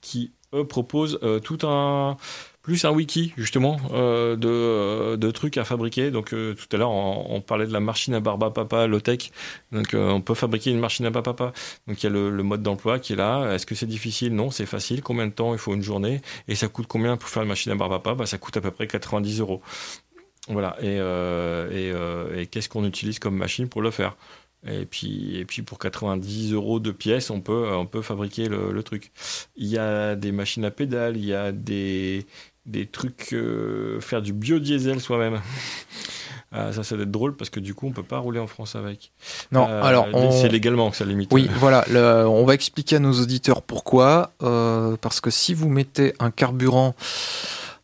qui 0.00 0.30
eux 0.54 0.64
proposent 0.64 1.18
euh, 1.22 1.40
tout 1.40 1.58
un 1.66 2.16
plus 2.62 2.84
un 2.84 2.90
wiki 2.90 3.32
justement 3.38 3.78
euh, 3.92 4.36
de, 4.36 4.48
euh, 4.48 5.16
de 5.16 5.30
trucs 5.30 5.56
à 5.56 5.64
fabriquer. 5.64 6.10
Donc 6.10 6.30
tout 6.30 6.68
à 6.72 6.76
l'heure 6.76 6.90
on, 6.90 7.40
parlait 7.40 7.66
de 7.66 7.72
la 7.72 7.80
machine 7.80 8.14
à 8.14 8.20
barbe 8.20 8.44
à 8.44 8.50
papa 8.50 8.86
low 8.86 9.00
tech. 9.00 9.30
Donc 9.72 9.94
on 9.94 10.20
peut 10.20 10.34
fabriquer 10.34 10.70
une 10.70 10.80
machine 10.80 11.06
à 11.06 11.10
barbe 11.10 11.28
à 11.28 11.32
papa. 11.34 11.52
Donc 11.86 12.02
il 12.02 12.04
y 12.04 12.08
a 12.08 12.10
le, 12.10 12.42
mode 12.42 12.62
d'emploi 12.62 12.98
qui 12.98 13.14
est 13.14 13.16
là. 13.16 13.54
Est-ce 13.54 13.64
que 13.64 13.74
c'est 13.74 13.86
difficile? 13.86 14.34
Non, 14.34 14.50
c'est 14.50 14.66
facile. 14.66 15.02
Combien 15.02 15.26
de 15.26 15.32
temps 15.32 15.54
il 15.54 15.58
faut 15.58 15.74
une 15.74 15.82
journée? 15.82 16.20
Et 16.46 16.54
ça 16.54 16.68
coûte 16.68 16.86
combien 16.86 17.16
pour 17.16 17.28
faire 17.28 17.42
une 17.42 17.48
machine 17.48 17.72
à 17.72 17.74
barbe 17.74 17.92
à 17.92 17.98
papa? 18.00 18.14
Bah, 18.16 18.26
ça 18.26 18.38
coûte 18.38 18.56
à 18.58 18.60
peu 18.60 18.70
près 18.70 18.86
90 18.86 19.40
euros. 19.40 19.62
Voilà. 20.48 20.76
Et 20.82 22.46
qu'est-ce 22.50 22.68
qu'on 22.68 22.84
utilise 22.84 23.18
comme 23.18 23.36
machine 23.36 23.68
pour 23.68 23.80
le 23.80 23.90
faire? 23.90 24.14
Et 24.66 24.84
puis, 24.86 25.36
et 25.38 25.44
puis 25.44 25.62
pour 25.62 25.78
90 25.78 26.52
euros 26.52 26.80
de 26.80 26.90
pièces, 26.90 27.30
on 27.30 27.40
peut, 27.40 27.68
on 27.72 27.86
peut 27.86 28.02
fabriquer 28.02 28.48
le, 28.48 28.72
le 28.72 28.82
truc. 28.82 29.12
Il 29.56 29.66
y 29.68 29.78
a 29.78 30.14
des 30.16 30.32
machines 30.32 30.64
à 30.64 30.70
pédales, 30.70 31.16
il 31.16 31.24
y 31.24 31.34
a 31.34 31.52
des, 31.52 32.26
des 32.66 32.86
trucs, 32.86 33.32
euh, 33.32 34.00
faire 34.00 34.20
du 34.22 34.32
biodiesel 34.32 35.00
soi-même. 35.00 35.40
Ah, 36.50 36.72
ça, 36.72 36.82
ça 36.82 36.94
doit 36.94 37.04
être 37.04 37.10
drôle 37.10 37.36
parce 37.36 37.50
que 37.50 37.60
du 37.60 37.74
coup, 37.74 37.86
on 37.88 37.92
peut 37.92 38.02
pas 38.02 38.16
rouler 38.20 38.40
en 38.40 38.46
France 38.46 38.74
avec. 38.74 39.12
Non, 39.52 39.68
Euh, 39.68 39.82
alors 39.82 40.08
on... 40.14 40.30
c'est 40.32 40.48
légalement 40.48 40.90
que 40.90 40.96
ça 40.96 41.04
limite. 41.04 41.28
Oui, 41.30 41.46
voilà, 41.58 41.84
le- 41.90 42.26
on 42.26 42.46
va 42.46 42.54
expliquer 42.54 42.96
à 42.96 43.00
nos 43.00 43.12
auditeurs 43.20 43.60
pourquoi. 43.60 44.32
euh, 44.42 44.96
parce 44.98 45.20
que 45.20 45.28
si 45.28 45.52
vous 45.52 45.68
mettez 45.68 46.14
un 46.20 46.30
carburant, 46.30 46.94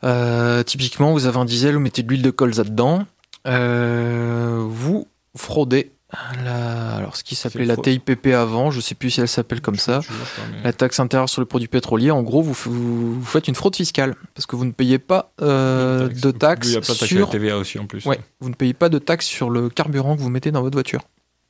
euh, 0.03 0.63
typiquement, 0.63 1.13
vous 1.13 1.27
avez 1.27 1.37
un 1.37 1.45
diesel, 1.45 1.75
vous 1.75 1.81
mettez 1.81 2.03
de 2.03 2.09
l'huile 2.09 2.23
de 2.23 2.31
colza 2.31 2.65
dedans, 2.65 3.05
euh, 3.47 4.65
vous 4.67 5.07
fraudez 5.37 5.91
la, 6.45 6.97
alors 6.97 7.17
ce 7.17 7.25
qui 7.25 7.35
s'appelait 7.35 7.65
la. 7.65 7.77
TIPP 7.77 8.27
avant, 8.29 8.71
je 8.71 8.81
sais 8.81 8.95
plus 8.95 9.11
si 9.11 9.21
elle 9.21 9.29
s'appelle 9.29 9.61
comme 9.61 9.77
ça. 9.77 10.01
Vois 10.01 10.17
mais- 10.53 10.63
La 10.65 10.73
taxe 10.73 11.01
intérieure 11.01 11.29
sur 11.29 11.41
les 11.43 11.47
produits 11.47 11.69
pétroliers, 11.69 12.11
en 12.11 12.23
gros, 12.23 12.43
vous, 12.43 12.53
f- 12.53 12.69
vous, 12.69 13.15
vous 13.21 13.25
faites 13.25 13.49
une 13.49 13.55
fraude 13.55 13.77
fiscale 13.77 14.15
parce 14.35 14.47
que 14.47 14.57
vous 14.57 14.65
ne 14.65 14.73
payez 14.73 14.99
pas 14.99 15.33
euh, 15.43 16.09
de 16.09 16.31
taxes 16.31 16.69
Il 16.69 16.75
y 16.75 16.77
a 16.77 16.81
plein 16.81 16.95
de 16.95 16.99
taxes 16.99 17.03
à 17.03 17.07
sur. 17.07 17.27
la 17.27 17.33
TVA 17.33 17.59
aussi 17.59 17.79
en 17.79 17.87
plus. 17.87 18.05
Ouais, 18.07 18.19
vous 18.41 18.49
ne 18.49 18.55
payez 18.55 18.75
pas 18.75 18.89
de 18.89 18.99
taxes 18.99 19.27
sur 19.27 19.51
le 19.51 19.69
carburant 19.69 20.17
que 20.17 20.21
vous 20.23 20.31
mettez 20.31 20.51
dans 20.51 20.63
votre 20.63 20.77
voiture. 20.77 21.03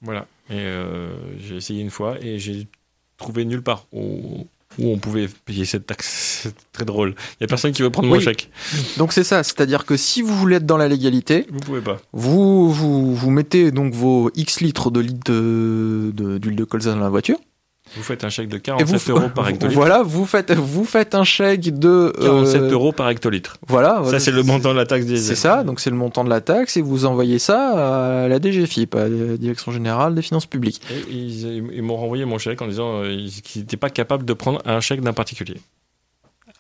Voilà. 0.03 0.27
Et 0.51 0.55
euh, 0.59 1.11
j'ai 1.39 1.57
essayé 1.57 1.81
une 1.83 1.91
fois 1.91 2.17
et 2.21 2.39
j'ai 2.39 2.67
trouvé 3.17 3.45
nulle 3.45 3.63
part 3.63 3.87
où 4.79 4.93
on 4.93 4.99
pouvait 4.99 5.29
payer 5.45 5.65
cette 5.65 5.87
taxe. 5.87 6.41
C'est 6.45 6.55
très 6.73 6.85
drôle. 6.85 7.15
Il 7.41 7.43
y 7.43 7.45
a 7.45 7.47
personne 7.47 7.73
qui 7.73 7.83
veut 7.83 7.91
prendre 7.91 8.09
mon 8.09 8.17
Oui. 8.17 8.23
chèque. 8.23 8.51
Donc 8.99 9.13
c'est 9.13 9.25
ça, 9.25 9.43
c'est-à-dire 9.43 9.85
que 9.87 9.97
si 9.97 10.21
vous 10.23 10.37
voulez 10.37 10.57
être 10.57 10.67
dans 10.67 10.77
la 10.77 10.89
légalité, 10.89 11.47
Vous 11.51 11.61
pouvez 11.61 11.81
pas. 11.81 12.01
vous, 12.13 12.71
vous, 12.71 13.15
vous 13.15 13.31
mettez 13.31 13.71
donc 13.71 13.95
vos 13.95 14.31
X 14.35 14.61
litres 14.61 14.91
de 14.91 15.01
de- 15.03 16.39
d'huile 16.39 16.57
de, 16.57 16.65
colza 16.65 16.93
dans 16.93 17.01
la 17.01 17.09
voiture. 17.09 17.39
Vous 17.97 18.03
faites 18.03 18.25
un 18.25 18.29
chèque 18.29 18.49
de 18.49 18.57
Et 18.57 18.61
47 18.61 19.01
vous, 19.09 19.11
euros 19.13 19.29
par 19.35 19.49
hectolitre. 19.51 19.75
Voilà, 19.79 20.03
vous 20.03 20.27
faites, 20.27 20.53
vous 20.53 20.85
faites 20.85 21.15
un 21.15 21.25
chèque 21.25 21.79
de. 21.79 21.89
euh, 22.19 22.43
47 22.45 22.63
euros 22.73 22.93
par 22.93 23.09
hectolitre. 23.09 23.57
Voilà. 23.67 23.95
Ça, 23.97 24.01
voilà, 24.03 24.21
c'est 24.21 24.31
le 24.31 24.43
montant 24.43 24.73
de 24.73 24.77
la 24.79 24.87
taxe. 24.87 25.07
C'est 25.07 25.35
ça, 25.35 25.63
donc 25.65 25.81
c'est 25.81 25.91
le 25.91 25.97
montant 25.97 26.25
de 26.25 26.31
la 26.31 26.41
taxe 26.41 26.77
et 26.77 26.83
vous 26.83 27.05
envoyez 27.07 27.39
ça 27.39 28.25
à 28.25 28.29
la 28.29 28.41
DGFIP, 28.41 28.95
à 28.95 29.09
la 29.09 29.37
Direction 29.37 29.73
Générale 29.73 30.15
des 30.15 30.23
Finances 30.23 30.47
Publiques. 30.47 30.81
Et 30.91 31.13
ils, 31.13 31.47
ils 31.75 31.83
m'ont 31.83 31.97
renvoyé 31.97 32.25
mon 32.25 32.39
chèque 32.39 32.61
en 32.63 32.67
disant 32.67 33.03
euh, 33.03 33.11
ils- 33.13 33.43
qu'ils 33.43 33.63
n'étaient 33.63 33.77
pas 33.77 33.91
capables 33.91 34.25
de 34.25 34.33
prendre 34.33 34.61
un 34.65 34.81
chèque 34.81 35.01
d'un 35.01 35.13
particulier. 35.13 35.57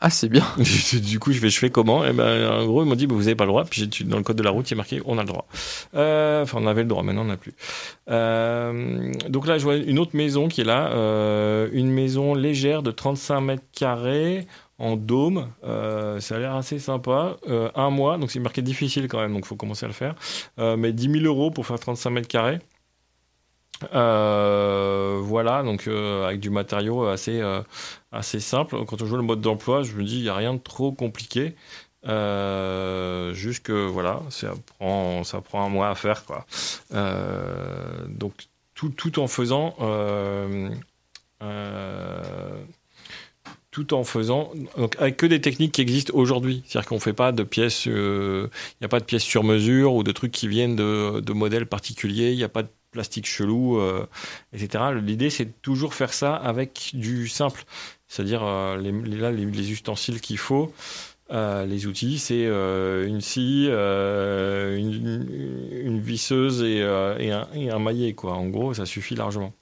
Ah, 0.07 0.11
c'est 0.11 0.28
bien. 0.28 0.44
du 1.02 1.18
coup, 1.18 1.32
je 1.32 1.38
fais, 1.38 1.48
je 1.48 1.66
comment? 1.68 2.05
Et 2.05 2.12
ben, 2.12 2.46
en 2.50 2.66
gros, 2.66 2.82
ils 2.82 2.86
m'ont 2.86 2.94
dit 2.94 3.07
bah, 3.07 3.14
vous 3.14 3.22
n'avez 3.22 3.34
pas 3.36 3.44
le 3.44 3.48
droit. 3.48 3.64
Puis 3.64 3.88
dans 4.05 4.18
le 4.18 4.22
code 4.22 4.36
de 4.36 4.42
la 4.42 4.50
route, 4.50 4.70
il 4.70 4.74
est 4.74 4.76
marqué 4.76 5.00
on 5.07 5.16
a 5.16 5.22
le 5.22 5.26
droit. 5.28 5.46
Euh, 5.94 6.42
Enfin, 6.42 6.59
on 6.61 6.66
avait 6.66 6.82
le 6.82 6.88
droit, 6.88 7.02
maintenant 7.02 7.22
on 7.22 7.24
n'a 7.24 7.38
plus. 7.38 7.55
Euh, 8.11 9.14
donc 9.30 9.46
là, 9.46 9.57
je 9.57 9.64
vois 9.64 9.76
une 9.76 9.98
autre 9.98 10.14
maison 10.14 10.48
qui 10.48 10.61
est 10.61 10.64
là, 10.64 10.88
euh, 10.88 11.70
une 11.72 11.90
maison 11.90 12.34
légère 12.34 12.82
de 12.82 12.90
35 12.90 13.40
mètres 13.40 13.64
carrés 13.72 14.46
en 14.78 14.96
dôme. 14.96 15.48
Ça 15.62 16.34
a 16.34 16.38
l'air 16.38 16.55
assez 16.55 16.78
sympa. 16.78 17.38
Un 17.74 17.88
mois, 17.88 18.18
donc 18.18 18.30
c'est 18.30 18.40
marqué 18.40 18.61
difficile 18.61 19.09
quand 19.09 19.20
même, 19.20 19.32
donc 19.32 19.44
il 19.46 19.48
faut 19.48 19.57
commencer 19.57 19.86
à 19.86 19.88
le 19.88 19.94
faire. 19.94 20.16
Mais 20.59 20.92
10 20.92 21.20
000 21.20 21.24
euros 21.24 21.50
pour 21.50 21.64
faire 21.64 21.78
35 21.78 22.11
mètres 22.11 22.28
carrés. 22.28 22.59
Euh, 23.93 25.18
voilà, 25.22 25.62
donc 25.62 25.87
euh, 25.87 26.26
avec 26.26 26.41
du 26.41 26.51
matériau 26.51 27.07
assez, 27.07 27.41
euh, 27.41 27.62
assez 28.12 28.41
simple. 28.41 28.85
Quand 28.87 29.03
on 29.03 29.07
joue 29.07 29.16
le 29.16 29.22
mode 29.22 29.41
d'emploi, 29.41 29.82
je 29.82 29.95
me 29.95 30.05
dis, 30.05 30.18
il 30.18 30.22
n'y 30.22 30.28
a 30.28 30.35
rien 30.35 30.55
de 30.55 30.59
trop 30.61 30.93
compliqué. 30.93 31.55
Juste 32.05 33.62
que 33.64 33.87
voilà, 33.87 34.20
ça 34.30 34.55
prend, 34.78 35.22
un 35.55 35.68
mois 35.68 35.89
à 35.89 35.95
faire. 35.95 36.22
Donc 38.09 38.35
tout, 38.74 38.91
tout 38.91 39.18
en 39.18 39.26
faisant. 39.26 39.74
tout 43.70 43.93
en 43.93 44.05
faisant 44.05 44.53
donc 44.76 44.95
avec 45.01 45.16
que 45.16 45.26
des 45.26 45.41
techniques 45.41 45.72
qui 45.72 45.80
existent 45.80 46.12
aujourd'hui. 46.14 46.62
C'est-à-dire 46.66 46.89
qu'on 46.89 47.01
fait 47.01 47.12
pas 47.12 47.32
de 47.32 47.43
pièces, 47.43 47.87
il 47.87 47.93
n'y 48.80 48.85
a 48.85 48.89
pas 48.89 49.01
de 49.01 49.05
pièces 49.05 49.24
sur 49.24 49.43
mesure 49.43 49.95
ou 49.95 50.03
de 50.03 50.12
trucs 50.12 50.32
qui 50.32 50.49
viennent 50.49 50.76
de, 50.76 51.20
de 51.20 51.32
modèles 51.32 51.66
particuliers. 51.66 52.32
Il 52.32 52.37
n'y 52.37 52.45
a 52.45 52.49
pas 52.49 52.62
de 52.62 52.68
plastique 52.95 53.26
chelou, 53.26 53.78
euh, 53.78 54.07
etc. 54.55 54.84
L'idée, 55.03 55.28
c'est 55.28 55.45
de 55.45 55.53
toujours 55.61 55.92
faire 55.95 56.14
ça 56.14 56.34
avec 56.34 56.92
du 56.95 57.28
simple. 57.28 57.64
C'est-à-dire, 58.09 58.42
euh, 58.45 58.78
les, 58.78 58.92
là, 59.18 59.30
les, 59.30 59.45
les 59.45 59.72
ustensiles 59.72 60.20
qu'il 60.20 60.38
faut, 60.38 60.72
euh, 61.32 61.66
les 61.66 61.86
outils, 61.86 62.18
c'est 62.18 62.45
une 62.47 63.20
scie, 63.20 63.66
une, 63.68 64.80
visseuse 66.01 66.62
et, 66.62 66.82
un, 66.82 67.47
et 67.53 67.78
maillet, 67.78 68.14
quoi. 68.14 68.34
En 68.34 68.47
gros, 68.47 68.72
ça 68.74 68.86
suffit 68.86 69.16
largement. 69.16 69.53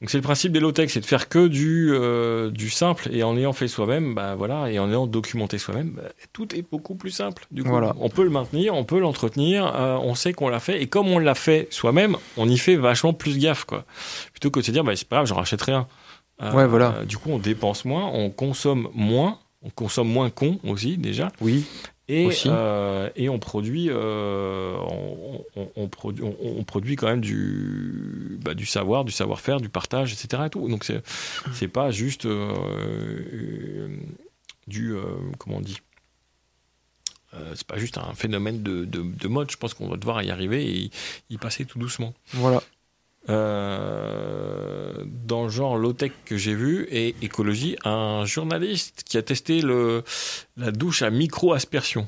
Donc 0.00 0.10
c'est 0.10 0.18
le 0.18 0.22
principe 0.22 0.52
des 0.52 0.60
low-tech, 0.60 0.90
c'est 0.90 1.00
de 1.00 1.06
faire 1.06 1.28
que 1.28 1.46
du, 1.46 1.88
euh, 1.92 2.50
du 2.50 2.68
simple 2.68 3.08
et 3.10 3.22
en 3.22 3.36
ayant 3.38 3.52
fait 3.54 3.68
soi-même, 3.68 4.14
bah 4.14 4.34
voilà, 4.34 4.70
et 4.70 4.78
en 4.78 4.90
ayant 4.90 5.06
documenté 5.06 5.56
soi-même, 5.56 5.90
bah, 5.96 6.02
tout 6.32 6.54
est 6.54 6.62
beaucoup 6.62 6.94
plus 6.94 7.10
simple. 7.10 7.46
Du 7.50 7.62
coup, 7.62 7.70
Voilà. 7.70 7.94
on 8.00 8.10
peut 8.10 8.24
le 8.24 8.28
maintenir, 8.30 8.74
on 8.74 8.84
peut 8.84 8.98
l'entretenir, 8.98 9.72
euh, 9.74 9.96
on 10.02 10.14
sait 10.14 10.32
qu'on 10.34 10.48
l'a 10.48 10.60
fait 10.60 10.82
et 10.82 10.88
comme 10.88 11.08
on 11.08 11.18
l'a 11.18 11.34
fait 11.34 11.68
soi-même, 11.70 12.16
on 12.36 12.48
y 12.48 12.58
fait 12.58 12.76
vachement 12.76 13.14
plus 13.14 13.38
gaffe, 13.38 13.64
quoi. 13.64 13.84
Plutôt 14.32 14.50
que 14.50 14.60
de 14.60 14.64
se 14.64 14.72
dire, 14.72 14.84
bah, 14.84 14.94
c'est 14.96 15.08
pas 15.08 15.16
grave, 15.16 15.26
j'en 15.26 15.36
rachète 15.36 15.62
rien. 15.62 15.86
Euh, 16.42 16.52
Ouais, 16.52 16.66
voilà. 16.66 17.04
Du 17.06 17.16
coup, 17.16 17.30
on 17.30 17.38
dépense 17.38 17.84
moins, 17.84 18.10
on 18.12 18.28
consomme 18.30 18.88
moins, 18.94 19.38
on 19.62 19.70
consomme 19.70 20.08
moins 20.08 20.28
con 20.28 20.58
aussi 20.64 20.98
déjà. 20.98 21.30
Oui. 21.40 21.64
Et, 22.06 22.26
euh, 22.50 23.08
et 23.16 23.28
on 23.30 23.38
produit, 23.38 23.86
euh, 23.88 24.76
on, 24.78 25.42
on- 25.56 25.70
on 25.76 25.88
produit, 25.88 26.22
on, 26.22 26.36
on 26.58 26.62
produit 26.64 26.96
quand 26.96 27.06
même 27.06 27.22
du, 27.22 28.38
bah, 28.44 28.52
du 28.54 28.66
savoir, 28.66 29.04
du 29.06 29.12
savoir-faire, 29.12 29.58
du 29.60 29.70
partage, 29.70 30.12
etc. 30.12 30.42
Et 30.46 30.50
tout. 30.50 30.68
Donc 30.68 30.84
c'est, 30.84 31.02
pas 31.68 31.90
juste 31.90 32.26
euh, 32.26 33.88
du, 34.66 34.94
comment 35.38 35.56
on 35.56 35.60
dit, 35.60 35.78
c'est 37.54 37.66
pas 37.66 37.78
juste 37.78 37.98
un 37.98 38.14
phénomène 38.14 38.62
de, 38.62 38.84
de, 38.84 39.02
de 39.02 39.28
mode. 39.28 39.50
Je 39.50 39.56
pense 39.56 39.74
qu'on 39.74 39.88
va 39.88 39.96
devoir 39.96 40.22
y 40.22 40.30
arriver 40.30 40.64
et 40.64 40.78
y, 40.84 40.90
y 41.30 41.38
passer 41.38 41.64
tout 41.64 41.78
doucement. 41.78 42.14
Voilà. 42.34 42.62
Euh, 43.28 44.92
dans 45.26 45.44
le 45.44 45.50
genre 45.50 45.76
low-tech 45.76 46.12
que 46.24 46.36
j'ai 46.36 46.54
vu 46.54 46.86
et 46.90 47.14
écologie, 47.22 47.76
un 47.84 48.24
journaliste 48.24 49.02
qui 49.04 49.16
a 49.16 49.22
testé 49.22 49.60
le, 49.62 50.02
la 50.56 50.70
douche 50.70 51.02
à 51.02 51.10
micro-aspersion. 51.10 52.06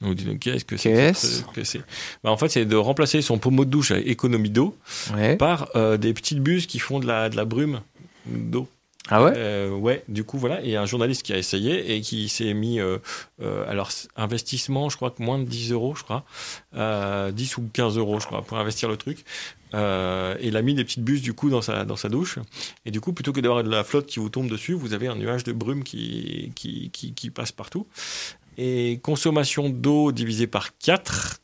Vous 0.00 0.14
dites, 0.14 0.38
qu'est-ce 0.38 0.64
que 0.64 0.76
c'est 0.76 0.92
Qu'est-ce 0.92 1.42
que 1.54 1.64
c'est? 1.64 1.80
Bah, 2.22 2.30
En 2.30 2.36
fait, 2.36 2.48
c'est 2.48 2.64
de 2.66 2.76
remplacer 2.76 3.22
son 3.22 3.38
pommeau 3.38 3.64
de 3.64 3.70
douche 3.70 3.90
à 3.90 3.98
économie 3.98 4.50
d'eau 4.50 4.76
Ouais. 5.14 5.36
par 5.36 5.68
euh, 5.76 5.96
des 5.96 6.12
petites 6.12 6.40
buses 6.40 6.66
qui 6.66 6.78
font 6.78 7.00
de 7.00 7.06
la, 7.06 7.28
de 7.30 7.36
la 7.36 7.44
brume 7.44 7.80
d'eau. 8.26 8.68
Ah 9.10 9.22
ouais? 9.22 9.32
Euh, 9.36 9.70
ouais, 9.70 10.02
du 10.08 10.24
coup, 10.24 10.38
voilà. 10.38 10.56
A 10.56 10.80
un 10.82 10.86
journaliste 10.86 11.22
qui 11.24 11.32
a 11.34 11.38
essayé 11.38 11.94
et 11.94 12.00
qui 12.00 12.28
s'est 12.30 12.54
mis. 12.54 12.80
euh, 12.80 12.96
euh, 13.42 13.64
alors, 13.68 13.90
investissement, 14.16 14.88
je 14.88 14.96
crois 14.96 15.10
que 15.10 15.22
moins 15.22 15.38
de 15.38 15.44
10 15.44 15.72
euros, 15.72 15.94
je 15.94 16.02
crois. 16.04 16.24
Euh, 16.74 17.30
10 17.30 17.58
ou 17.58 17.68
15 17.72 17.98
euros, 17.98 18.18
je 18.18 18.26
crois, 18.26 18.40
pour 18.42 18.56
investir 18.58 18.88
le 18.88 18.96
truc. 18.96 19.24
Euh, 19.74 20.36
et 20.40 20.48
il 20.48 20.56
a 20.56 20.62
mis 20.62 20.74
des 20.74 20.84
petites 20.84 21.04
buses, 21.04 21.22
du 21.22 21.34
coup, 21.34 21.50
dans 21.50 21.62
sa, 21.62 21.84
dans 21.84 21.96
sa 21.96 22.08
douche. 22.08 22.38
Et 22.86 22.90
du 22.90 23.00
coup, 23.00 23.12
plutôt 23.12 23.32
que 23.32 23.40
d'avoir 23.40 23.62
de 23.64 23.70
la 23.70 23.84
flotte 23.84 24.06
qui 24.06 24.20
vous 24.20 24.28
tombe 24.28 24.48
dessus, 24.48 24.72
vous 24.72 24.94
avez 24.94 25.08
un 25.08 25.16
nuage 25.16 25.44
de 25.44 25.52
brume 25.52 25.84
qui, 25.84 26.52
qui, 26.54 26.90
qui, 26.90 27.12
qui 27.12 27.30
passe 27.30 27.52
partout. 27.52 27.86
Et 28.56 29.00
consommation 29.02 29.68
d'eau 29.68 30.12
divisée 30.12 30.46
par 30.46 30.78
4. 30.78 31.40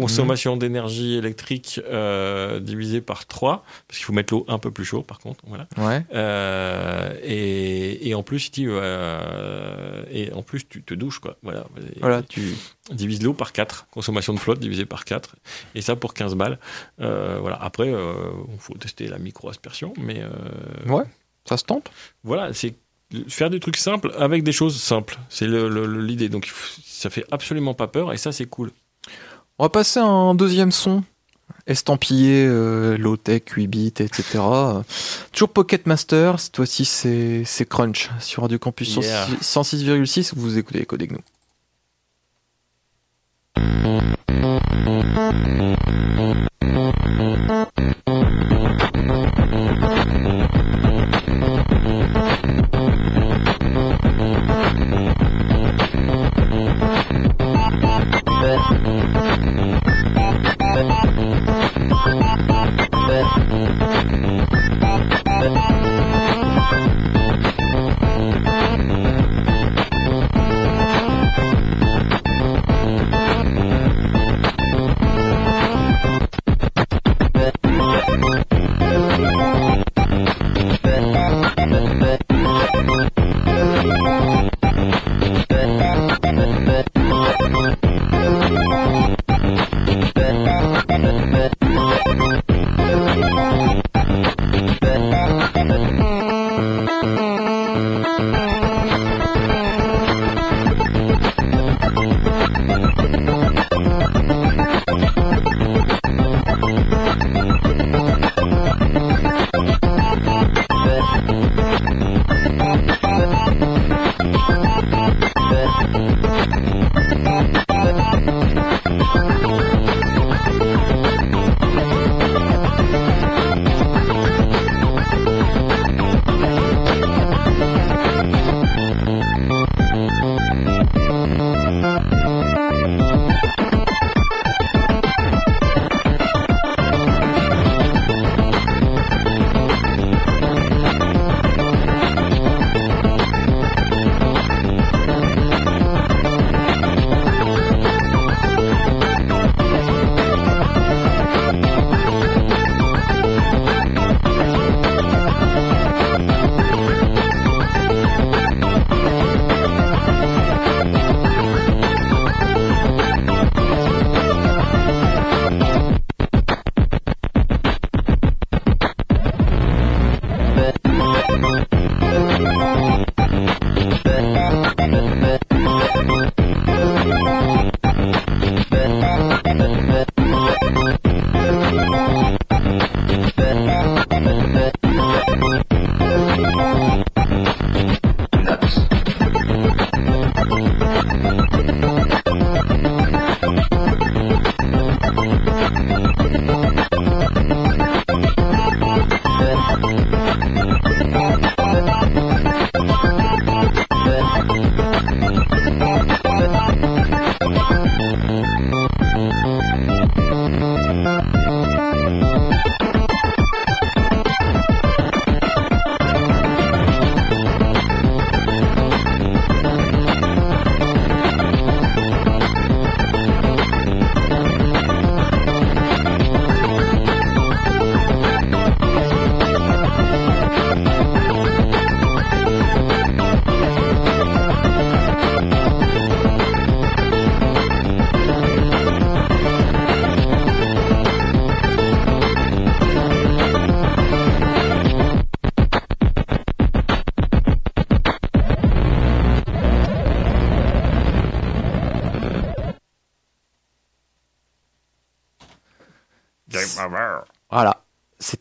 Consommation 0.00 0.56
d'énergie 0.56 1.14
électrique 1.14 1.80
euh, 1.88 2.60
divisée 2.60 3.00
par 3.00 3.26
3, 3.26 3.64
parce 3.88 3.98
qu'il 3.98 4.04
faut 4.04 4.12
mettre 4.12 4.32
l'eau 4.34 4.44
un 4.48 4.58
peu 4.58 4.70
plus 4.70 4.84
chaud 4.84 5.02
par 5.02 5.18
contre. 5.18 5.44
Voilà. 5.46 5.66
Ouais. 5.78 6.04
Euh, 6.14 7.14
et, 7.22 8.08
et 8.08 8.14
en 8.14 8.22
plus, 8.22 8.50
dit, 8.50 8.66
euh, 8.66 10.02
et 10.10 10.32
en 10.32 10.42
plus, 10.42 10.68
tu 10.68 10.82
te 10.82 10.94
douches, 10.94 11.18
quoi. 11.18 11.36
Voilà. 11.42 11.64
Et 11.96 12.00
Voilà, 12.00 12.22
tu. 12.22 12.54
Divise 12.90 13.22
l'eau 13.22 13.32
par 13.32 13.52
4. 13.52 13.86
Consommation 13.90 14.34
de 14.34 14.38
flotte 14.38 14.60
divisée 14.60 14.84
par 14.84 15.04
4. 15.04 15.36
Et 15.74 15.80
ça 15.80 15.96
pour 15.96 16.12
15 16.12 16.34
balles. 16.34 16.58
Euh, 17.00 17.38
voilà. 17.40 17.56
Après, 17.62 17.88
il 17.88 18.58
faut 18.58 18.74
tester 18.74 19.08
la 19.08 19.18
micro-aspersion. 19.18 19.94
Mais 19.98 20.22
Ouais. 20.86 21.04
Ça 21.46 21.56
se 21.56 21.64
tente 21.64 21.90
voilà, 22.22 22.52
c'est 22.54 22.74
faire 23.28 23.50
des 23.50 23.60
trucs 23.60 23.76
simples 23.76 24.12
avec 24.18 24.42
des 24.42 24.52
choses 24.52 24.80
simples. 24.80 25.18
C'est 25.28 25.46
l'idée. 25.46 26.28
Donc, 26.28 26.50
ça 26.84 27.10
fait 27.10 27.24
absolument 27.30 27.74
pas 27.74 27.86
peur. 27.86 28.12
Et 28.12 28.16
ça, 28.16 28.32
c'est 28.32 28.46
cool. 28.46 28.70
On 29.58 29.64
va 29.64 29.68
passer 29.68 30.00
à 30.00 30.04
un 30.04 30.34
deuxième 30.34 30.72
son. 30.72 31.04
Estampillé, 31.66 32.44
euh, 32.46 32.98
low-tech, 32.98 33.42
8 33.56 33.66
bits, 33.68 33.92
etc. 33.98 34.38
Toujours 35.32 35.48
Pocket 35.48 35.86
Master, 35.86 36.38
cette 36.38 36.56
fois-ci 36.56 36.84
c'est 36.84 37.68
Crunch 37.68 38.10
sur 38.20 38.42
Radio 38.42 38.58
Campus 38.58 38.96
Yeah. 38.96 39.26
106,6, 39.40 40.32
vous 40.34 40.58
écoutez 40.58 40.80
les 40.80 40.86
codes 40.86 41.02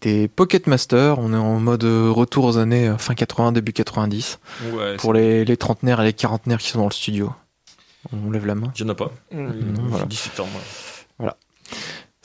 C'était 0.04 0.28
Pocket 0.28 0.68
Master. 0.68 1.18
On 1.20 1.34
est 1.34 1.38
en 1.38 1.60
mode 1.62 1.86
euh, 1.86 2.12
retour 2.12 2.44
aux 2.44 2.58
années 2.58 2.90
euh, 2.90 2.98
fin 2.98 3.14
80, 3.16 3.54
début 3.54 3.72
90. 3.72 4.38
Ouais, 4.74 4.98
Pour 4.98 5.14
les, 5.14 5.46
les 5.46 5.56
trentenaires 5.56 6.02
et 6.02 6.04
les 6.04 6.12
quarantenaires 6.12 6.58
qui 6.60 6.68
sont 6.68 6.80
dans 6.80 6.88
le 6.88 6.92
studio. 6.92 7.32
On 8.12 8.30
lève 8.30 8.46
la 8.46 8.56
main. 8.56 8.74
Il 8.78 8.84
n'y 8.84 8.90
en 8.90 8.92
a 8.92 8.96
pas. 8.98 9.14
voilà. 9.32 10.00
J'ai 10.00 10.06
17 10.08 10.42
ans, 10.42 10.48
moi. 10.52 10.62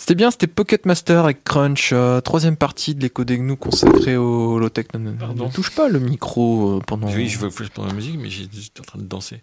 C'était 0.08 0.16
bien, 0.16 0.30
c'était 0.30 0.46
Pocket 0.46 0.86
Master 0.86 1.24
avec 1.24 1.44
Crunch, 1.44 1.90
euh, 1.92 2.22
troisième 2.22 2.56
partie 2.56 2.94
de 2.94 3.02
l'écho 3.02 3.24
des 3.24 3.36
gnous 3.36 3.56
consacrée 3.58 4.16
au 4.16 4.58
low-tech. 4.58 4.86
Ne, 4.94 5.10
ne- 5.10 5.12
Pardon. 5.12 5.48
ne 5.48 5.52
touche 5.52 5.68
pas 5.74 5.86
le 5.90 5.98
micro 5.98 6.78
euh, 6.78 6.80
pendant. 6.80 7.08
Oui, 7.12 7.28
je 7.28 7.36
veux 7.38 7.50
je 7.50 7.64
pendant 7.68 7.88
la 7.88 7.92
musique, 7.94 8.16
mais 8.18 8.30
j'étais 8.30 8.80
en 8.80 8.84
train 8.84 8.98
de 8.98 9.04
danser. 9.04 9.42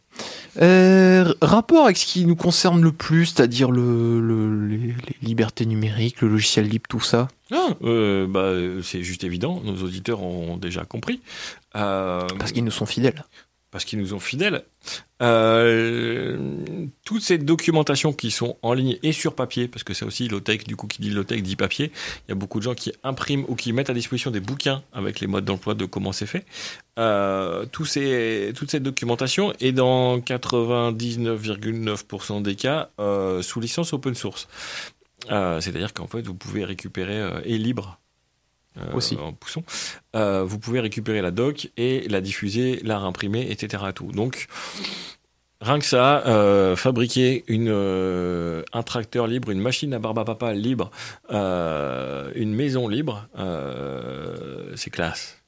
Euh, 0.59 1.31
rapport 1.39 1.85
avec 1.85 1.97
ce 1.97 2.07
qui 2.07 2.25
nous 2.25 2.35
concerne 2.35 2.81
le 2.81 2.91
plus, 2.91 3.27
c'est-à-dire 3.27 3.69
le, 3.69 4.19
le- 4.19 4.65
les, 4.67 4.77
les 4.87 4.95
libertés 5.21 5.67
numériques, 5.67 6.21
le 6.21 6.29
logiciel 6.29 6.67
libre, 6.67 6.85
tout 6.89 6.99
ça? 6.99 7.27
Ah, 7.51 7.75
bah, 8.27 8.53
c'est 8.81 9.03
juste 9.03 9.23
évident. 9.23 9.61
Nos 9.63 9.83
auditeurs 9.83 10.23
ont 10.23 10.57
déjà 10.57 10.83
compris. 10.83 11.21
Parce 11.73 12.51
qu'ils 12.53 12.63
nous 12.63 12.71
sont 12.71 12.87
fidèles. 12.87 13.23
Parce 13.75 13.83
qu'ils 13.83 13.99
nous 13.99 14.13
ont 14.13 14.21
fidèles. 14.21 14.63
Euh, 15.21 16.37
toutes 17.03 17.23
ces 17.23 17.37
documentations 17.37 18.13
qui 18.13 18.31
sont 18.31 18.55
en 18.61 18.71
ligne 18.71 18.97
et 19.03 19.11
sur 19.11 19.35
papier, 19.35 19.67
parce 19.67 19.83
que 19.83 19.93
c'est 19.93 20.05
aussi 20.05 20.29
low-tech, 20.29 20.63
du 20.63 20.77
coup 20.77 20.87
qui 20.87 21.01
dit 21.01 21.09
low-tech 21.09 21.43
dit 21.43 21.57
papier, 21.57 21.91
il 22.25 22.29
y 22.29 22.31
a 22.31 22.35
beaucoup 22.35 22.59
de 22.59 22.63
gens 22.63 22.73
qui 22.73 22.93
impriment 23.03 23.43
ou 23.49 23.55
qui 23.55 23.73
mettent 23.73 23.89
à 23.89 23.93
disposition 23.93 24.31
des 24.31 24.39
bouquins 24.39 24.81
avec 24.93 25.19
les 25.19 25.27
modes 25.27 25.43
d'emploi 25.43 25.73
de 25.73 25.83
comment 25.83 26.13
c'est 26.13 26.25
fait. 26.25 26.45
Euh, 26.97 27.65
ces, 27.85 28.53
toute 28.55 28.71
cette 28.71 28.83
documentation 28.83 29.51
est 29.59 29.73
dans 29.73 30.19
99,9% 30.19 32.43
des 32.43 32.55
cas 32.55 32.91
euh, 33.01 33.41
sous 33.41 33.59
licence 33.59 33.91
open 33.91 34.15
source. 34.15 34.47
C'est-à-dire 35.27 35.93
qu'en 35.93 36.07
fait, 36.07 36.21
vous 36.21 36.33
pouvez 36.33 36.63
récupérer 36.63 37.21
et 37.43 37.57
libre. 37.57 37.99
Euh, 38.77 38.93
Aussi. 38.93 39.17
en 39.17 39.33
poussant, 39.33 39.63
euh, 40.15 40.43
vous 40.43 40.59
pouvez 40.59 40.79
récupérer 40.79 41.21
la 41.21 41.31
doc 41.31 41.69
et 41.77 42.07
la 42.09 42.21
diffuser, 42.21 42.79
la 42.83 42.99
réimprimer, 42.99 43.49
etc. 43.49 43.83
Tout. 43.93 44.11
Donc, 44.11 44.47
rien 45.61 45.79
que 45.79 45.85
ça, 45.85 46.25
euh, 46.27 46.75
fabriquer 46.75 47.43
une, 47.47 47.69
un 47.69 48.83
tracteur 48.83 49.27
libre, 49.27 49.51
une 49.51 49.61
machine 49.61 49.93
à 49.93 49.99
barbe 49.99 50.19
à 50.19 50.25
papa 50.25 50.53
libre, 50.53 50.91
une 51.31 52.53
maison 52.53 52.87
libre, 52.87 53.27
c'est 54.75 54.89
classe. 54.89 55.44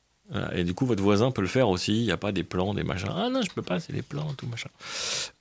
Et 0.53 0.63
du 0.63 0.73
coup, 0.73 0.85
votre 0.85 1.01
voisin 1.01 1.31
peut 1.31 1.41
le 1.41 1.47
faire 1.47 1.69
aussi. 1.69 1.95
Il 1.95 2.03
n'y 2.03 2.11
a 2.11 2.17
pas 2.17 2.31
des 2.31 2.43
plans, 2.43 2.73
des 2.73 2.83
machins. 2.83 3.09
Ah 3.15 3.29
non, 3.29 3.41
je 3.41 3.49
peux 3.49 3.61
pas, 3.61 3.79
c'est 3.79 3.93
les 3.93 4.01
plans, 4.01 4.33
tout 4.37 4.47
machin. 4.47 4.69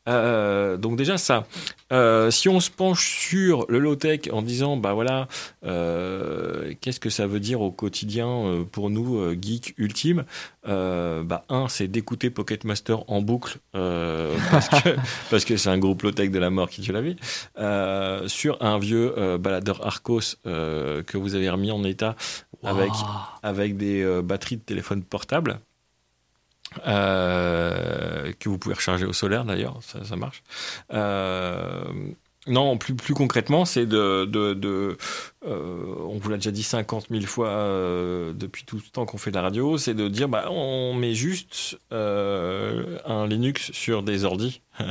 Euh, 0.08 0.76
donc 0.76 0.96
déjà 0.96 1.18
ça. 1.18 1.46
Euh, 1.92 2.30
si 2.30 2.48
on 2.48 2.60
se 2.60 2.70
penche 2.70 3.18
sur 3.18 3.66
le 3.68 3.78
low-tech 3.78 4.20
en 4.32 4.42
disant, 4.42 4.76
bah 4.76 4.92
voilà, 4.92 5.28
euh, 5.64 6.72
qu'est-ce 6.80 7.00
que 7.00 7.10
ça 7.10 7.26
veut 7.26 7.40
dire 7.40 7.60
au 7.60 7.70
quotidien 7.70 8.64
pour 8.72 8.90
nous, 8.90 9.34
geeks 9.40 9.74
ultimes 9.78 10.24
euh, 10.68 11.22
Bah 11.22 11.44
un, 11.48 11.68
c'est 11.68 11.88
d'écouter 11.88 12.30
Pocket 12.30 12.64
Master 12.64 13.10
en 13.10 13.22
boucle 13.22 13.58
euh, 13.74 14.36
parce 14.50 14.68
que 14.68 14.96
parce 15.30 15.44
que 15.44 15.56
c'est 15.56 15.68
un 15.68 15.78
groupe 15.78 16.02
low-tech 16.02 16.30
de 16.30 16.38
la 16.38 16.50
mort 16.50 16.68
qui 16.68 16.82
tue 16.82 16.92
la 16.92 17.02
vie. 17.02 17.16
Euh, 17.58 18.28
sur 18.28 18.62
un 18.62 18.78
vieux 18.78 19.36
baladeur 19.38 19.86
Arcos 19.86 20.36
que 20.44 21.16
vous 21.16 21.34
avez 21.34 21.50
remis 21.50 21.70
en 21.70 21.84
état 21.84 22.16
avec 22.62 22.92
avec 23.42 23.76
des 23.76 24.20
batteries 24.22 24.56
de 24.56 24.62
téléphone 24.62 25.02
portable. 25.02 25.60
que 26.84 28.48
vous 28.48 28.58
pouvez 28.58 28.74
recharger 28.74 29.06
au 29.06 29.12
solaire 29.12 29.44
d'ailleurs, 29.44 29.78
ça, 29.82 30.04
ça 30.04 30.16
marche. 30.16 30.42
Non, 32.46 32.78
plus, 32.78 32.94
plus 32.94 33.14
concrètement, 33.14 33.64
c'est 33.64 33.86
de. 33.86 34.24
de, 34.24 34.54
de 34.54 34.96
euh, 35.46 35.84
on 36.08 36.18
vous 36.18 36.28
l'a 36.28 36.36
déjà 36.36 36.52
dit 36.52 36.62
50 36.62 37.06
000 37.10 37.22
fois 37.24 37.48
euh, 37.48 38.32
depuis 38.32 38.64
tout 38.64 38.76
le 38.76 38.82
temps 38.82 39.04
qu'on 39.04 39.18
fait 39.18 39.30
de 39.30 39.36
la 39.36 39.42
radio, 39.42 39.78
c'est 39.78 39.94
de 39.94 40.06
dire 40.08 40.28
bah, 40.28 40.46
on 40.50 40.94
met 40.94 41.14
juste 41.14 41.78
euh, 41.92 42.98
un 43.04 43.26
Linux 43.26 43.72
sur 43.72 44.04
des 44.04 44.24
ordis. 44.24 44.60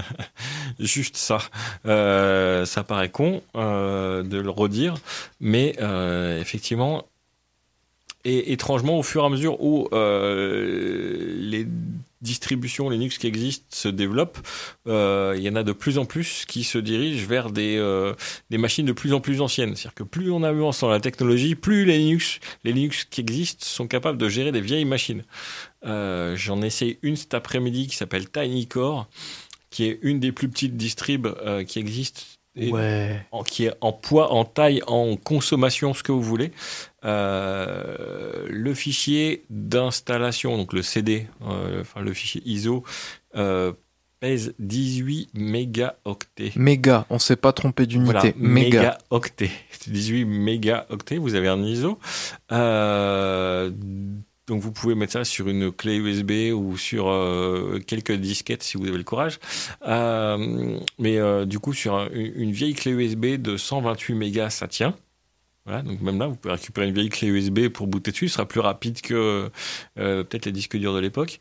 juste 0.80 1.16
ça. 1.16 1.38
Euh, 1.86 2.66
ça 2.66 2.84
paraît 2.84 3.10
con 3.10 3.41
de 3.53 4.38
le 4.38 4.49
redire, 4.49 4.95
mais 5.39 5.78
effectivement, 6.41 7.06
et 8.26 8.51
étrangement, 8.51 8.97
au 8.97 9.03
fur 9.03 9.24
et 9.24 9.26
à 9.28 9.30
mesure 9.30 9.62
où 9.62 9.88
les 9.93 11.66
distributions 12.26 12.89
Linux 12.89 13.17
qui 13.17 13.28
existent 13.28 13.65
se 13.69 13.88
développent, 13.88 14.39
euh, 14.88 15.34
il 15.38 15.43
y 15.43 15.49
en 15.49 15.55
a 15.55 15.63
de 15.63 15.71
plus 15.71 15.97
en 15.97 16.05
plus 16.05 16.43
qui 16.45 16.63
se 16.65 16.78
dirigent 16.78 17.26
vers 17.28 17.49
des, 17.51 17.78
euh, 17.78 18.13
des 18.49 18.57
machines 18.57 18.86
de 18.86 18.91
plus 18.91 19.13
en 19.13 19.21
plus 19.21 19.39
anciennes. 19.41 19.76
C'est-à-dire 19.76 19.93
que 19.93 20.03
plus 20.03 20.30
on 20.32 20.43
avance 20.43 20.82
dans 20.82 20.89
la 20.89 20.99
technologie, 20.99 21.55
plus 21.55 21.86
les 21.86 21.97
Linux, 21.99 22.39
les 22.65 22.73
Linux 22.73 23.05
qui 23.05 23.21
existent 23.21 23.65
sont 23.65 23.88
capables 23.88 24.17
de 24.17 24.28
gérer 24.28 24.51
des 24.51 24.61
vieilles 24.61 24.86
machines. 24.86 25.23
Euh, 25.86 26.36
J'en 26.36 26.61
essaie 26.61 26.97
une 27.03 27.15
cet 27.15 27.34
après-midi 27.34 27.88
qui 27.88 27.95
s'appelle 27.95 28.30
TinyCore, 28.30 29.07
qui 29.69 29.86
est 29.86 29.99
une 30.01 30.19
des 30.19 30.32
plus 30.32 30.49
petites 30.49 30.76
distribs 30.78 31.28
euh, 31.28 31.63
qui 31.63 31.80
existent. 31.80 32.21
Et 32.57 32.71
Ouais. 32.71 33.19
en- 33.34 33.43
qui 33.43 33.65
est 33.65 33.73
en 33.82 33.91
poids, 33.91 34.32
en 34.32 34.45
taille, 34.45 34.82
en 34.88 35.17
consommation, 35.17 35.93
ce 35.93 36.03
que 36.03 36.13
vous 36.13 36.21
voulez. 36.21 36.53
Euh, 37.06 38.47
le 38.49 38.74
fichier 38.74 39.43
d'installation, 39.49 40.58
donc 40.58 40.74
le 40.74 40.82
CD, 40.82 41.28
euh, 41.47 41.82
enfin 41.82 42.01
le 42.01 42.14
fichier 42.14 42.41
ISO, 42.45 42.84
euh, 43.36 43.74
pèse 44.20 44.53
18 44.60 45.30
mégaoctets. 45.36 46.53
Méga, 46.56 47.06
on 47.10 47.20
s'est 47.20 47.36
pas 47.36 47.53
trompé 47.53 47.86
d'unité. 47.86 48.12
Voilà, 48.12 48.32
méga. 48.38 48.97
mégaoctets. 49.12 49.51
18 49.88 50.26
mégaoctets, 50.26 51.18
vous 51.18 51.36
avez 51.36 51.47
un 51.47 51.62
ISO. 51.64 51.99
Donc 54.47 54.62
vous 54.62 54.72
pouvez 54.72 54.93
mettre 54.93 55.14
ça 55.14 55.26
sur 55.26 55.49
une 55.49 55.72
clé 55.72 55.95
USB 55.97 56.53
ou 56.53 56.78
sur 56.78 57.06
quelques 57.88 58.12
disquettes 58.12 58.62
si 58.62 58.78
vous 58.78 58.88
avez 58.88 58.97
le 58.97 59.03
courage. 59.03 59.39
Mais 60.99 61.45
du 61.45 61.60
coup, 61.60 61.74
sur 61.74 61.95
un- 61.95 62.10
une 62.14 62.32
une 62.36 62.51
vieille 62.51 62.74
clé 62.76 62.91
USB 62.91 63.26
de 63.41 63.58
128 63.58 64.14
mégas, 64.14 64.49
ça 64.51 64.68
tient. 64.68 64.95
Voilà, 65.66 65.82
donc 65.82 65.99
même 66.01 66.20
là, 66.20 66.28
vous 66.28 66.36
pouvez 66.36 66.53
récupérer 66.53 66.88
une 66.88 66.93
vieille 66.93 67.09
clé 67.09 67.28
USB 67.28 67.70
pour 67.70 67.88
booter 67.88 68.11
dessus, 68.11 68.28
ce 68.28 68.36
sera 68.36 68.45
plus 68.47 68.59
rapide 68.59 69.01
que 69.01 69.49
euh, 69.97 70.24
peut-être 70.24 70.45
les 70.45 70.51
disques 70.51 70.78
durs 70.78 70.93
de 70.93 70.99
l'époque. 70.99 71.39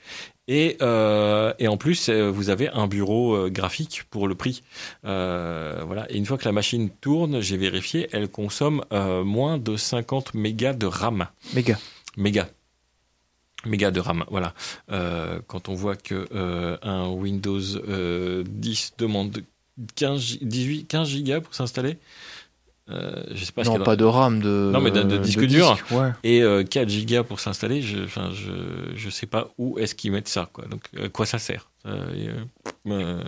Et, 0.48 0.78
euh, 0.80 1.52
et 1.58 1.68
en 1.68 1.76
plus, 1.76 2.08
euh, 2.08 2.30
vous 2.30 2.48
avez 2.48 2.68
un 2.70 2.86
bureau 2.86 3.34
euh, 3.34 3.50
graphique 3.50 4.04
pour 4.10 4.26
le 4.26 4.34
prix. 4.34 4.62
Euh, 5.04 5.82
voilà. 5.86 6.10
Et 6.10 6.16
une 6.16 6.24
fois 6.24 6.38
que 6.38 6.44
la 6.46 6.52
machine 6.52 6.88
tourne, 6.88 7.40
j'ai 7.42 7.58
vérifié, 7.58 8.08
elle 8.12 8.28
consomme 8.28 8.82
euh, 8.92 9.24
moins 9.24 9.58
de 9.58 9.76
50 9.76 10.32
mégas 10.34 10.72
de 10.72 10.86
RAM. 10.86 11.26
Méga. 11.54 11.78
Mégas. 12.16 12.48
Mégas 13.66 13.90
de 13.90 14.00
RAM, 14.00 14.24
voilà. 14.30 14.52
Euh, 14.90 15.40
quand 15.46 15.68
on 15.70 15.74
voit 15.74 15.96
que 15.96 16.28
euh, 16.34 16.76
un 16.82 17.08
Windows 17.08 17.60
euh, 17.88 18.44
10 18.46 18.94
demande 18.98 19.42
15, 19.96 20.20
gi- 20.20 20.38
18, 20.42 20.84
15 20.86 21.08
gigas 21.08 21.40
pour 21.40 21.54
s'installer, 21.54 21.96
euh, 22.90 23.22
je 23.34 23.44
sais 23.44 23.52
pas 23.52 23.64
ce 23.64 23.70
Non, 23.70 23.76
a 23.80 23.84
pas 23.84 23.96
de 23.96 24.04
RAM, 24.04 24.40
de. 24.40 24.70
Non, 24.72 24.80
mais 24.80 24.90
de- 24.90 25.02
de 25.02 25.16
disque 25.18 25.44
dur. 25.44 25.78
Ouais. 25.90 26.10
et 26.22 26.42
euh, 26.42 26.64
4 26.64 26.88
gigas 26.88 27.22
pour 27.22 27.40
s'installer, 27.40 27.80
je, 27.82 28.04
enfin, 28.04 28.30
je, 28.34 28.94
je 28.94 29.10
sais 29.10 29.26
pas 29.26 29.48
où 29.58 29.78
est-ce 29.78 29.94
qu'ils 29.94 30.12
mettent 30.12 30.28
ça, 30.28 30.48
quoi. 30.52 30.66
Donc, 30.66 30.82
à 31.02 31.08
quoi 31.08 31.24
ça 31.26 31.38
sert 31.38 31.70
Euh, 31.86 32.34
euh, 32.86 32.90
euh, 32.92 33.22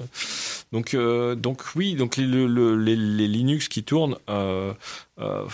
Donc, 0.73 0.95
euh, 0.95 1.35
donc 1.35 1.63
oui, 1.75 1.95
donc 1.95 2.17
les, 2.17 2.25
le- 2.27 2.47
le- 2.47 2.77
les, 2.77 2.97
les 2.97 3.29
Linux 3.29 3.69
qui 3.69 3.83
tournent 3.83 4.17
euh, 4.31 4.73
euh, 5.21 5.45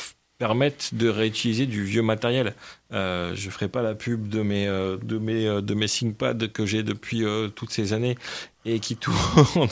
permettent 0.46 0.90
de 0.94 1.08
réutiliser 1.08 1.66
du 1.66 1.84
vieux 1.84 2.02
matériel. 2.02 2.54
Euh, 2.92 3.32
je 3.36 3.48
ferai 3.48 3.68
pas 3.68 3.80
la 3.80 3.94
pub 3.94 4.26
de 4.28 4.42
mes 4.42 4.66
euh, 4.66 4.96
de 5.00 5.16
mes 5.18 5.46
euh, 5.46 5.60
de 5.60 5.72
mes 5.74 5.86
ThinkPad 5.86 6.50
que 6.50 6.66
j'ai 6.66 6.82
depuis 6.82 7.24
euh, 7.24 7.46
toutes 7.46 7.70
ces 7.70 7.92
années 7.92 8.18
et 8.64 8.80
qui 8.80 8.96
tournent. 8.96 9.16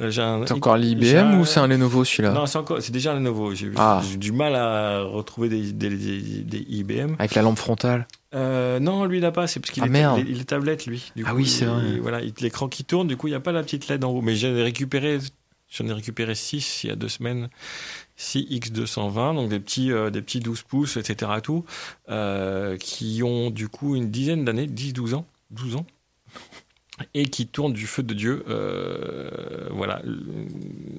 Euh, 0.00 0.10
C'est 0.46 0.52
encore 0.52 0.76
l'IBM 0.76 1.38
ou 1.40 1.44
c'est 1.44 1.58
un 1.60 1.66
Lenovo 1.66 2.04
celui-là 2.04 2.32
non, 2.32 2.46
c'est 2.46 2.58
encore, 2.58 2.80
c'est 2.80 2.92
déjà 2.92 3.12
un 3.12 3.14
Lenovo. 3.16 3.52
J'ai 3.54 3.70
Ah. 3.76 4.00
j'ai 4.08 4.16
du 4.16 4.30
mal 4.32 4.54
à 4.56 5.02
retrouver 5.02 5.48
des, 5.48 5.72
des, 5.72 5.90
des- 5.90 6.42
des 6.44 6.66
IBM. 6.68 7.14
Avec 7.18 7.34
la 7.34 7.42
lampe 7.42 7.58
frontale. 7.58 8.06
Non, 8.32 9.04
lui, 9.06 9.18
il 9.18 9.22
n'a 9.22 9.32
pas. 9.32 9.46
C'est 9.46 9.58
parce 9.60 9.70
qu'il 9.72 9.82
Ah, 9.82 9.86
est, 9.86 9.90
merde. 9.90 10.18
il 10.20 10.28
est- 10.28 10.32
il 10.34 10.40
est 10.40 10.44
tablette, 10.44 10.86
lui. 10.86 11.12
Du 11.16 11.24
Ah 11.26 11.30
coup, 11.30 11.36
oui, 11.38 11.46
c'est 11.46 11.64
vrai. 11.64 11.82
il- 11.94 12.00
voilà, 12.00 12.20
il- 12.22 12.32
l'écran 12.40 12.68
qui 12.68 12.84
tourne, 12.84 13.06
du 13.08 13.16
coup, 13.16 13.26
il 13.28 13.30
n'y 13.30 13.36
a 13.36 13.40
pas 13.40 13.52
la 13.52 13.62
petite 13.62 13.88
LED 13.88 14.04
en 14.04 14.10
haut. 14.10 14.20
Mais 14.22 14.34
récupéré, 14.34 15.18
j'en 15.72 15.86
ai 15.88 15.92
récupéré 15.92 16.34
6 16.36 16.84
il 16.84 16.90
y 16.90 16.92
a 16.92 16.96
deux 16.96 17.08
semaines. 17.08 17.48
6 18.18 18.46
X220, 18.50 19.36
donc 19.36 19.48
des 19.48 19.60
petits, 19.60 19.92
euh, 19.92 20.10
des 20.10 20.20
petits 20.20 20.40
12 20.40 20.62
pouces, 20.62 20.96
etc. 20.96 21.32
Tout, 21.42 21.64
euh, 22.10 22.76
qui 22.76 23.22
ont 23.22 23.50
du 23.50 23.68
coup 23.68 23.96
une 23.96 24.10
dizaine 24.10 24.44
d'années, 24.44 24.66
10-12 24.66 25.14
ans, 25.14 25.24
12 25.52 25.76
ans, 25.76 25.86
et 27.14 27.26
qui 27.26 27.46
tournent 27.46 27.72
du 27.72 27.86
feu 27.86 28.02
de 28.02 28.12
Dieu. 28.12 28.44
euh, 28.48 29.68
voilà, 29.70 30.02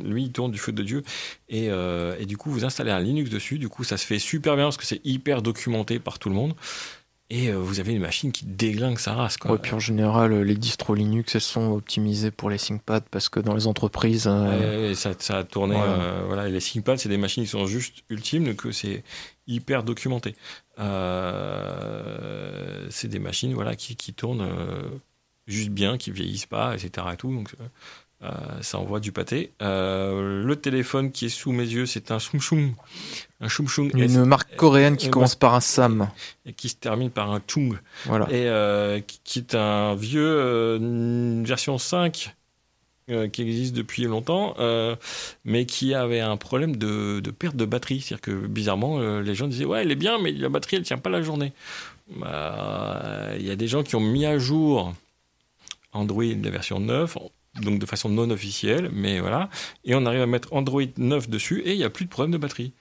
lui, 0.02 0.24
il 0.24 0.32
tourne 0.32 0.52
du 0.52 0.58
feu 0.58 0.72
de 0.72 0.82
Dieu. 0.82 1.04
Et, 1.50 1.66
et 1.66 2.26
du 2.26 2.38
coup, 2.38 2.50
vous 2.52 2.64
installez 2.64 2.92
un 2.92 3.02
Linux 3.02 3.30
dessus. 3.30 3.60
Du 3.60 3.68
coup, 3.68 3.84
ça 3.84 3.98
se 3.98 4.06
fait 4.06 4.20
super 4.20 4.56
bien 4.56 4.66
parce 4.66 4.78
que 4.78 4.86
c'est 4.86 5.06
hyper 5.06 5.42
documenté 5.42 6.00
par 6.00 6.20
tout 6.20 6.30
le 6.30 6.36
monde. 6.36 6.56
Et 7.30 7.50
euh, 7.50 7.58
vous 7.58 7.80
avez 7.80 7.94
une 7.94 8.02
machine 8.02 8.32
qui 8.32 8.46
déglingue 8.46 8.98
sa 8.98 9.14
race. 9.14 9.38
Quoi. 9.38 9.52
Ouais, 9.52 9.58
puis 9.60 9.74
en 9.74 9.80
général, 9.80 10.42
les 10.42 10.56
distros 10.56 10.96
Linux, 10.96 11.36
elles 11.36 11.42
sont 11.42 11.72
optimisées 11.72 12.32
pour 12.32 12.50
les 12.50 12.58
ThinkPad 12.58 13.04
parce 13.12 13.30
que 13.30 13.40
dans 13.40 13.54
les 13.54 13.68
entreprises. 13.68 14.26
euh, 14.28 14.94
ça, 14.96 15.12
ça 15.20 15.38
a 15.40 15.44
tourné. 15.44 15.76
Ouais. 15.76 15.82
euh, 15.86 16.24
voilà, 16.26 16.48
et 16.48 16.52
les 16.52 16.62
ThinkPad, 16.62 16.98
c'est 16.98 17.10
des 17.10 17.18
machines 17.18 17.44
qui 17.44 17.50
sont 17.50 17.68
juste 17.68 18.04
ultimes, 18.10 18.46
donc 18.46 18.66
euh, 18.66 18.72
c'est 18.72 19.04
hyper 19.48 19.84
documenté. 19.84 20.36
Euh, 20.80 22.88
c'est 22.90 23.08
des 23.08 23.20
machines 23.20 23.54
voilà, 23.54 23.76
qui, 23.76 23.96
qui 23.96 24.14
tournent 24.14 24.42
euh, 24.42 24.90
juste 25.48 25.70
bien, 25.70 25.98
qui 25.98 26.12
vieillissent 26.12 26.46
pas, 26.46 26.76
etc. 26.76 27.08
Et 27.14 27.18
tout, 27.18 27.34
donc 27.34 27.54
euh, 28.22 28.62
ça 28.62 28.80
envoie 28.80 29.00
du 29.00 29.14
pâté. 29.14 29.54
Euh, 29.62 30.44
le 30.44 30.56
téléphone 30.58 31.12
qui 31.12 31.28
est 31.28 31.30
sous 31.30 31.54
mes 31.54 31.64
yeux, 31.64 31.86
c'est 31.86 32.12
un 32.12 32.20
Samsung. 32.20 32.74
Un 33.40 33.48
Samsung 33.48 33.92
S 33.98 34.14
Une 34.14 34.26
marque 34.26 34.58
coréenne 34.58 34.98
qui 34.98 35.08
euh, 35.08 35.10
commence 35.10 35.36
par 35.36 35.54
un 35.54 35.62
Sam. 35.62 36.10
et 36.46 36.52
qui 36.52 36.68
se 36.68 36.76
termine 36.76 37.12
par 37.12 37.32
un 37.32 37.40
Chung. 37.48 37.78
Voilà. 38.06 38.28
Et 38.30 39.02
qui, 39.04 39.22
qui 39.24 39.40
est 39.40 39.56
un 39.56 39.96
vieux, 39.96 40.76
une 40.76 41.46
version 41.46 41.78
5 41.78 42.36
euh, 43.10 43.30
qui 43.30 43.42
existe 43.42 43.74
depuis 43.74 44.04
longtemps, 44.04 44.56
mais 45.46 45.66
qui 45.66 45.94
avait 45.94 46.20
un 46.20 46.36
problème 46.36 46.76
de, 46.76 47.22
de 47.22 47.32
perte 47.32 47.56
de 47.56 47.66
batterie. 47.66 48.02
C'est-à-dire 48.02 48.22
que 48.22 48.48
bizarrement, 48.48 49.00
les 49.22 49.34
gens 49.34 49.48
disaient 49.48 49.66
Ouais, 49.66 49.84
elle 49.84 49.92
est 49.92 49.96
bien, 49.96 50.20
mais 50.20 50.34
la 50.34 50.50
batterie, 50.50 50.76
elle 50.76 50.84
tient 50.84 50.98
pas 50.98 51.10
la 51.10 51.22
journée. 51.22 51.54
Bah, 52.18 53.30
Il 53.38 53.46
y 53.46 53.52
a 53.52 53.56
des 53.56 53.68
gens 53.68 53.84
qui 53.84 53.96
ont 53.96 54.02
mis 54.02 54.26
à 54.26 54.38
jour 54.40 54.94
Android, 55.94 56.24
la 56.24 56.50
version 56.50 56.80
9, 56.82 57.18
donc 57.62 57.80
de 57.80 57.86
façon 57.86 58.10
non 58.10 58.30
officielle, 58.30 58.90
mais 58.94 59.20
voilà. 59.20 59.50
Et 59.86 59.96
on 59.96 60.06
arrive 60.06 60.22
à 60.22 60.28
mettre 60.28 60.54
Android 60.54 60.82
9 60.98 61.30
dessus 61.30 61.62
et 61.66 61.72
il 61.74 61.78
n'y 61.78 61.84
a 61.84 61.90
plus 61.90 62.06
de 62.06 62.10
problème 62.10 62.32
de 62.32 62.38
batterie. 62.38 62.74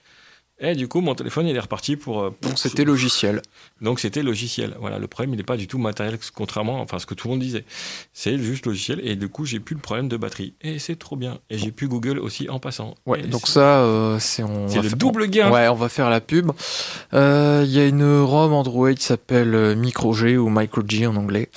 Et 0.61 0.75
du 0.75 0.89
coup, 0.89 0.99
mon 0.99 1.15
téléphone, 1.15 1.47
il 1.47 1.55
est 1.55 1.59
reparti 1.61 1.95
pour. 1.95 2.19
euh, 2.21 2.35
Donc 2.41 2.59
c'était 2.59 2.83
logiciel. 2.83 3.41
donc 3.79 4.01
c'était 4.01 4.21
logiciel. 4.21 4.75
Voilà, 4.81 4.99
le 4.99 5.07
problème 5.07 5.33
il 5.33 5.37
n'est 5.37 5.43
pas 5.43 5.55
du 5.55 5.67
tout 5.67 5.77
matériel, 5.77 6.19
contrairement 6.35 6.81
enfin 6.81 6.99
ce 6.99 7.05
que 7.05 7.13
tout 7.13 7.29
le 7.29 7.35
monde 7.35 7.39
disait. 7.41 7.63
C'est 8.11 8.37
juste 8.37 8.65
logiciel 8.65 8.99
et 9.07 9.15
du 9.15 9.29
coup 9.29 9.45
j'ai 9.45 9.61
plus 9.61 9.73
le 9.75 9.79
problème 9.79 10.09
de 10.09 10.17
batterie 10.17 10.55
et 10.59 10.77
c'est 10.77 10.97
trop 10.97 11.15
bien. 11.15 11.39
Et 11.49 11.57
j'ai 11.57 11.71
plus 11.71 11.87
Google 11.87 12.19
aussi 12.19 12.49
en 12.49 12.59
passant. 12.59 12.95
Ouais, 13.05 13.21
Et 13.21 13.27
donc 13.27 13.47
ça, 13.47 13.83
euh, 13.83 14.19
c'est 14.19 14.43
on 14.43 14.67
c'est 14.67 14.81
le 14.81 14.89
faire- 14.89 14.97
double 14.97 15.27
gain. 15.27 15.49
Ouais, 15.49 15.69
on 15.69 15.75
va 15.75 15.87
faire 15.87 16.09
la 16.09 16.19
pub. 16.19 16.51
Euh, 17.13 17.63
Il 17.65 17.71
y 17.71 17.79
a 17.79 17.87
une 17.87 18.19
ROM 18.21 18.51
Android 18.51 18.93
qui 18.93 19.03
s'appelle 19.05 19.55
euh, 19.55 19.75
MicroG 19.75 20.37
ou 20.37 20.49
MicroG 20.49 21.05
en 21.07 21.15
anglais, 21.15 21.47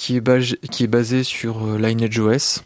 qui 0.00 0.14
est, 0.14 0.20
basée- 0.20 0.58
qui 0.70 0.84
est 0.84 0.88
basée 0.88 1.24
sur 1.24 1.66
euh, 1.66 1.76
Lineage 1.76 2.20
OS. 2.20 2.62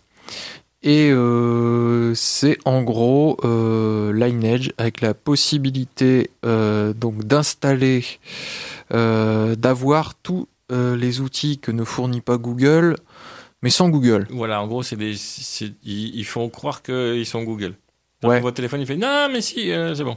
Et 0.82 1.10
euh, 1.10 2.12
c'est 2.14 2.58
en 2.66 2.82
gros 2.82 3.38
euh, 3.44 4.12
Lineage 4.12 4.72
avec 4.76 5.00
la 5.00 5.14
possibilité 5.14 6.28
euh, 6.44 6.92
donc 6.92 7.24
d'installer, 7.24 8.04
d'avoir 8.90 10.14
tous 10.16 10.48
les 10.70 11.20
outils 11.20 11.58
que 11.58 11.70
ne 11.70 11.84
fournit 11.84 12.20
pas 12.20 12.36
Google, 12.36 12.96
mais 13.62 13.70
sans 13.70 13.88
Google. 13.90 14.26
Voilà, 14.30 14.60
en 14.60 14.66
gros 14.66 14.82
c'est 14.82 14.96
des, 14.96 15.14
ils, 15.84 16.16
ils 16.16 16.24
font 16.24 16.48
croire 16.50 16.82
qu'ils 16.82 17.26
sont 17.26 17.42
Google. 17.44 17.74
Ouais. 18.22 18.40
Votre 18.40 18.56
téléphone 18.56 18.80
il 18.80 18.86
fait 18.86 18.96
non 18.96 19.28
mais 19.32 19.40
si 19.40 19.70
c'est 19.94 20.04
bon. 20.04 20.16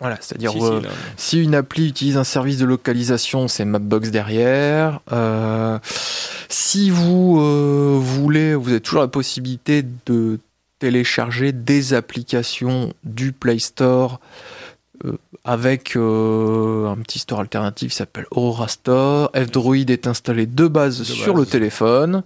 Voilà, 0.00 0.18
c'est-à-dire 0.20 0.52
Si, 0.52 0.58
euh, 0.60 0.80
si, 1.16 1.42
une 1.42 1.54
appli 1.54 1.88
utilise 1.88 2.18
un 2.18 2.24
service 2.24 2.58
de 2.58 2.66
localisation, 2.66 3.48
c'est 3.48 3.64
Mapbox 3.64 4.10
derrière. 4.10 5.00
Euh, 5.10 5.78
si 6.50 6.90
vous 6.90 7.38
euh, 7.40 7.98
voulez, 7.98 8.54
vous 8.54 8.70
avez 8.70 8.80
toujours 8.80 9.00
la 9.00 9.08
possibilité 9.08 9.84
de 10.04 10.38
télécharger 10.78 11.52
des 11.52 11.94
applications 11.94 12.92
du 13.04 13.32
Play 13.32 13.58
Store 13.58 14.20
avec 15.44 15.96
un 15.96 16.96
petit 17.02 17.18
store 17.18 17.40
alternatif 17.40 17.90
qui 17.90 17.96
s'appelle 17.96 18.26
Aurora 18.30 18.68
Store. 18.68 19.30
F-Droid 19.34 19.90
est 19.90 20.06
installé 20.06 20.46
de 20.46 20.66
base 20.66 20.98
De 20.98 21.04
sur 21.04 21.34
base. 21.34 21.44
le 21.44 21.46
téléphone. 21.50 22.22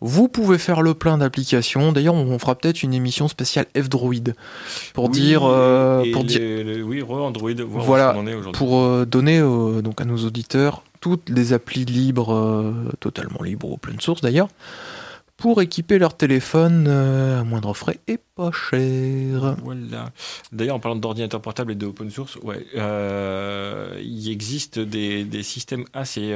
Vous 0.00 0.28
pouvez 0.28 0.58
faire 0.58 0.80
le 0.80 0.94
plein 0.94 1.18
d'applications. 1.18 1.92
D'ailleurs, 1.92 2.14
on 2.14 2.38
fera 2.38 2.54
peut-être 2.54 2.82
une 2.82 2.94
émission 2.94 3.28
spéciale 3.28 3.66
F-Droid 3.76 4.34
pour 4.94 5.04
Oui, 5.04 5.10
dire, 5.10 5.42
euh, 5.44 6.04
pour 6.12 6.24
dire, 6.24 6.40
oui, 6.86 7.02
Android. 7.02 7.50
Voilà, 7.66 8.16
pour 8.54 8.78
euh, 8.78 9.04
donner 9.04 9.38
euh, 9.38 9.82
donc 9.82 10.00
à 10.00 10.04
nos 10.04 10.16
auditeurs 10.18 10.82
toutes 11.00 11.28
les 11.30 11.52
applis 11.54 11.84
libres, 11.84 12.74
totalement 13.00 13.42
libres, 13.42 13.72
open 13.72 13.98
source 14.00 14.20
d'ailleurs, 14.20 14.48
pour 15.38 15.62
équiper 15.62 15.98
leur 15.98 16.14
téléphone 16.14 16.88
à 16.88 17.42
moindre 17.42 17.72
frais 17.72 18.00
et 18.06 18.18
pas 18.34 18.50
cher. 18.52 19.56
Voilà. 19.64 20.10
D'ailleurs, 20.52 20.76
en 20.76 20.78
parlant 20.78 20.96
d'ordinateur 20.96 21.40
portable 21.40 21.72
et 21.72 21.74
de 21.74 21.86
open 21.86 22.10
source, 22.10 22.36
ouais, 22.42 22.66
il 24.02 24.30
existe 24.30 24.78
des, 24.78 25.24
des 25.24 25.42
systèmes 25.42 25.86
assez 25.94 26.34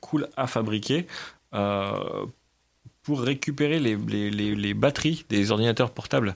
cool 0.00 0.28
à 0.38 0.46
fabriquer 0.46 1.06
euh, 1.54 2.26
pour 3.06 3.20
récupérer 3.22 3.78
les, 3.78 3.96
les, 3.96 4.30
les- 4.32 4.56
les 4.56 4.74
batteries 4.74 5.24
des 5.28 5.52
ordinateurs 5.52 5.92
portables 5.92 6.34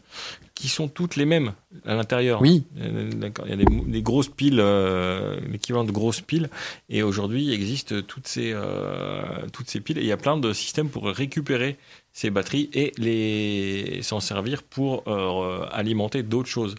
qui 0.55 0.69
sont 0.69 0.87
toutes 0.89 1.17
les 1.17 1.25
mêmes 1.25 1.53
à 1.85 1.95
l'intérieur. 1.97 2.41
Oui, 2.41 2.63
Euh, 2.79 3.11
D'accord. 3.23 3.47
Il 3.49 3.51
y 3.51 3.55
a 3.55 3.57
des, 3.57 3.65
des 3.97 4.03
grosses 4.03 4.29
piles, 4.29 4.61
euh, 4.61 5.41
l'équivalent 5.51 5.85
de 5.85 5.91
grosses 5.91 6.21
piles, 6.21 6.49
et 6.89 7.03
aujourd'hui 7.03 7.43
il 7.47 7.53
existe 7.53 8.07
toutes 8.07 8.29
ces, 8.29 8.53
euh, 8.55 9.47
toutes 9.53 9.69
ces 9.69 9.81
piles, 9.81 9.99
et 9.99 10.03
il 10.03 10.07
y 10.07 10.13
a 10.13 10.17
plein 10.17 10.37
de 10.37 10.53
systèmes 10.53 10.91
pour 10.91 11.07
récupérer 11.09 11.77
ces 12.13 12.31
batteries 12.31 12.69
et 12.73 12.93
les 12.99 14.01
s'en 14.03 14.21
servir 14.21 14.63
pour 14.63 15.03
euh, 15.09 15.67
alimenter 15.73 16.23
d'autres 16.23 16.49
choses. 16.49 16.75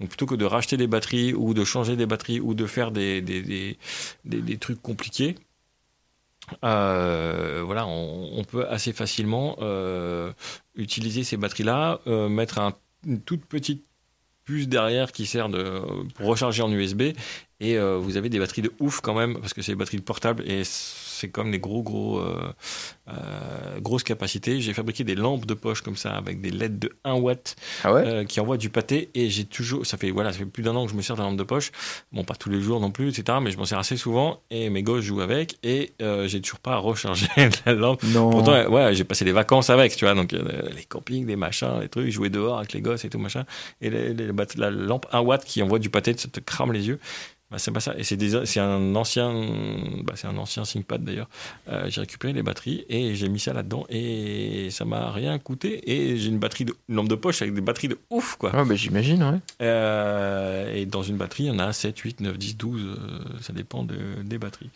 Donc 0.00 0.08
plutôt 0.08 0.26
que 0.26 0.36
de 0.36 0.44
racheter 0.46 0.76
des 0.78 0.86
batteries 0.86 1.34
ou 1.34 1.52
de 1.52 1.64
changer 1.64 1.96
des 1.96 2.06
batteries 2.06 2.40
ou 2.40 2.54
de 2.54 2.66
faire 2.66 2.92
des, 2.92 3.20
des, 3.20 3.42
des- 3.42 3.76
des 4.24 4.56
trucs 4.58 4.80
compliqués, 4.80 5.34
euh, 6.64 7.62
voilà, 7.64 7.86
on, 7.86 8.44
peut 8.44 8.66
assez 8.68 8.92
facilement 8.92 9.56
euh, 9.60 10.32
utiliser 10.74 11.24
ces 11.24 11.36
batteries-là, 11.36 12.00
euh, 12.06 12.28
mettre 12.28 12.58
un- 12.58 12.74
une 13.06 13.20
toute 13.20 13.44
petite 13.46 13.84
puce 14.44 14.68
derrière 14.68 15.12
qui 15.12 15.26
sert 15.26 15.48
de, 15.48 15.80
pour 16.14 16.26
recharger 16.26 16.62
en 16.62 16.70
USB 16.70 17.12
et 17.60 17.78
vous 17.78 18.16
avez 18.18 18.28
des 18.28 18.38
batteries 18.38 18.60
de 18.60 18.72
ouf 18.78 19.00
quand 19.00 19.14
même 19.14 19.40
parce 19.40 19.54
que 19.54 19.62
c'est 19.62 19.72
des 19.72 19.76
batteries 19.76 20.00
portables 20.00 20.42
et 20.46 20.64
c'est 21.24 21.30
comme 21.30 21.50
des 21.50 21.58
gros 21.58 21.82
gros 21.82 22.18
euh, 22.18 22.52
euh, 23.08 23.80
grosses 23.80 24.02
capacités. 24.02 24.60
J'ai 24.60 24.74
fabriqué 24.74 25.04
des 25.04 25.14
lampes 25.14 25.46
de 25.46 25.54
poche 25.54 25.80
comme 25.82 25.96
ça 25.96 26.12
avec 26.14 26.40
des 26.40 26.50
LED 26.50 26.78
de 26.78 26.90
1 27.04 27.14
watt 27.14 27.56
ah 27.82 27.92
ouais. 27.94 28.02
euh, 28.06 28.24
qui 28.24 28.40
envoient 28.40 28.56
du 28.58 28.68
pâté 28.70 29.10
et 29.14 29.30
j'ai 29.30 29.44
toujours 29.44 29.86
ça 29.86 29.96
fait 29.96 30.10
voilà 30.10 30.32
ça 30.32 30.38
fait 30.38 30.44
plus 30.44 30.62
d'un 30.62 30.74
an 30.76 30.84
que 30.86 30.92
je 30.92 30.96
me 30.96 31.02
sers 31.02 31.16
de 31.16 31.20
la 31.22 31.28
lampe 31.28 31.38
de 31.38 31.42
poche 31.44 31.70
bon 32.12 32.24
pas 32.24 32.34
tous 32.34 32.50
les 32.50 32.60
jours 32.60 32.80
non 32.80 32.90
plus 32.90 33.08
etc 33.08 33.38
mais 33.42 33.50
je 33.50 33.56
m'en 33.58 33.64
sers 33.64 33.78
assez 33.78 33.96
souvent 33.96 34.40
et 34.50 34.68
mes 34.70 34.82
gosses 34.82 35.04
jouent 35.04 35.20
avec 35.20 35.56
et 35.62 35.92
j'ai 36.26 36.40
toujours 36.40 36.60
pas 36.60 36.76
rechargé 36.76 37.26
la 37.66 37.72
lampe 37.72 38.02
non. 38.04 38.30
Pourtant, 38.30 38.66
ouais, 38.68 38.94
j'ai 38.94 39.04
passé 39.04 39.24
des 39.24 39.32
vacances 39.32 39.70
avec, 39.70 39.96
tu 39.96 40.04
vois, 40.04 40.14
donc 40.14 40.32
les 40.32 40.84
campings, 40.88 41.26
les 41.26 41.36
machins, 41.36 41.80
les 41.80 41.88
trucs, 41.88 42.10
jouer 42.10 42.28
dehors 42.28 42.58
avec 42.58 42.72
les 42.72 42.80
gosses 42.80 43.04
et 43.04 43.08
tout 43.08 43.18
machin. 43.18 43.44
Et 43.80 43.88
les- 43.90 44.12
les- 44.14 44.32
bat- 44.32 44.46
la 44.56 44.70
lampe 44.70 45.06
1 45.12 45.20
watt 45.20 45.44
qui 45.44 45.62
envoie 45.62 45.78
du 45.78 45.90
pâté, 45.90 46.14
ça 46.16 46.28
te 46.28 46.40
crame 46.40 46.72
les 46.72 46.86
yeux. 46.88 46.98
Bah, 47.54 47.58
c'est 47.60 47.70
pas 47.70 47.78
ça. 47.78 47.94
Et 47.96 48.02
c'est 48.02 48.58
un 48.58 48.96
ancien, 48.96 49.32
bah, 50.02 50.14
c'est 50.16 50.26
un 50.26 50.36
ancien 50.38 50.64
ThinkPad 50.64 51.04
d'ailleurs. 51.04 51.28
Euh, 51.68 51.86
j'ai 51.88 52.00
récupéré 52.00 52.32
les 52.32 52.42
batteries 52.42 52.84
et 52.88 53.14
j'ai 53.14 53.28
mis 53.28 53.38
ça 53.38 53.52
là-dedans 53.52 53.86
et 53.88 54.70
ça 54.72 54.84
m'a 54.84 55.12
rien 55.12 55.38
coûté. 55.38 55.88
Et 55.88 56.16
j'ai 56.16 56.30
une 56.30 56.40
batterie, 56.40 56.64
de, 56.64 56.74
une 56.88 56.96
lampe 56.96 57.08
de 57.08 57.14
poche 57.14 57.42
avec 57.42 57.54
des 57.54 57.60
batteries 57.60 57.86
de 57.86 57.98
ouf, 58.10 58.34
quoi. 58.34 58.52
Ouais, 58.56 58.64
bah, 58.64 58.74
j'imagine, 58.74 59.22
ouais. 59.22 59.38
Euh, 59.62 60.74
et 60.74 60.84
dans 60.84 61.04
une 61.04 61.16
batterie, 61.16 61.44
il 61.44 61.46
y 61.46 61.50
en 61.52 61.60
a 61.60 61.72
7, 61.72 61.96
8, 61.96 62.20
9, 62.22 62.36
10, 62.38 62.56
12, 62.56 62.80
euh, 62.82 62.96
ça 63.40 63.52
dépend 63.52 63.84
de- 63.84 64.22
des 64.24 64.38
batteries. 64.38 64.70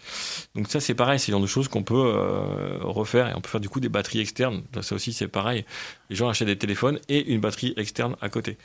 Donc 0.55 0.69
ça 0.69 0.79
c'est 0.79 0.95
pareil, 0.95 1.19
c'est 1.19 1.33
le 1.33 1.35
genre 1.35 1.43
de 1.43 1.49
choses 1.49 1.67
qu'on 1.67 1.83
peut 1.83 1.95
euh, 1.97 2.79
refaire 2.83 3.29
et 3.29 3.33
on 3.35 3.41
peut 3.41 3.49
faire 3.49 3.61
du 3.61 3.69
coup 3.69 3.81
des 3.81 3.89
batteries 3.89 4.21
externes. 4.21 4.63
Ça 4.83 4.95
aussi 4.95 5.13
c'est 5.13 5.27
pareil. 5.27 5.65
Les 6.11 6.15
gens 6.17 6.29
achètent 6.29 6.47
des 6.47 6.57
téléphones 6.59 7.01
et 7.09 7.33
une 7.33 7.41
batterie 7.41 7.75
externe 7.77 8.15
à 8.21 8.29
côté. 8.29 8.57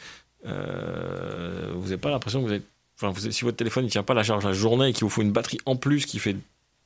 Euh, 0.45 1.71
vous 1.73 1.83
n'avez 1.85 1.97
pas 1.97 2.09
l'impression 2.11 2.41
que 2.43 2.47
vous 2.47 2.53
êtes... 2.53 2.63
Enfin, 3.03 3.11
vous- 3.19 3.31
si 3.31 3.43
votre 3.43 3.57
téléphone 3.57 3.85
ne 3.85 3.89
tient 3.89 4.03
pas 4.03 4.13
la 4.13 4.23
charge 4.23 4.45
la 4.45 4.53
journée 4.53 4.89
et 4.89 4.93
qu'il 4.93 5.03
vous 5.03 5.09
faut 5.09 5.21
une 5.21 5.31
batterie 5.31 5.59
en 5.65 5.75
plus 5.75 6.05
qui 6.05 6.19
fait 6.19 6.35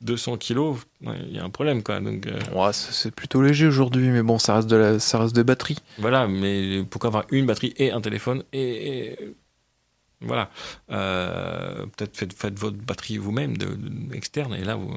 200 0.00 0.36
kilos, 0.36 0.78
ouais, 1.04 1.16
il 1.28 1.34
y 1.36 1.38
a 1.38 1.44
un 1.44 1.50
problème 1.50 1.82
quoi. 1.82 2.00
Donc 2.00 2.26
euh, 2.26 2.38
Ouais, 2.54 2.72
c'est 2.72 3.10
plutôt 3.14 3.42
léger 3.42 3.66
aujourd'hui, 3.66 4.08
mais 4.10 4.22
bon, 4.22 4.38
ça 4.38 4.54
reste 4.56 4.68
de 4.68 4.76
la, 4.76 4.98
ça 4.98 5.18
reste 5.18 5.34
des 5.34 5.44
batteries. 5.44 5.78
Voilà, 5.98 6.28
mais 6.28 6.82
pourquoi 6.88 7.08
avoir 7.08 7.24
une 7.30 7.46
batterie 7.46 7.74
et 7.78 7.90
un 7.90 8.00
téléphone 8.00 8.42
et, 8.52 9.08
et- 9.12 9.34
voilà. 10.20 10.50
Euh, 10.90 11.86
Peut-être 11.96 12.16
faites, 12.16 12.32
faites 12.32 12.58
votre 12.58 12.76
batterie 12.76 13.18
vous-même 13.18 13.56
de, 13.56 13.66
de- 13.66 14.14
externe 14.14 14.54
et 14.54 14.64
là 14.64 14.74
vous, 14.74 14.92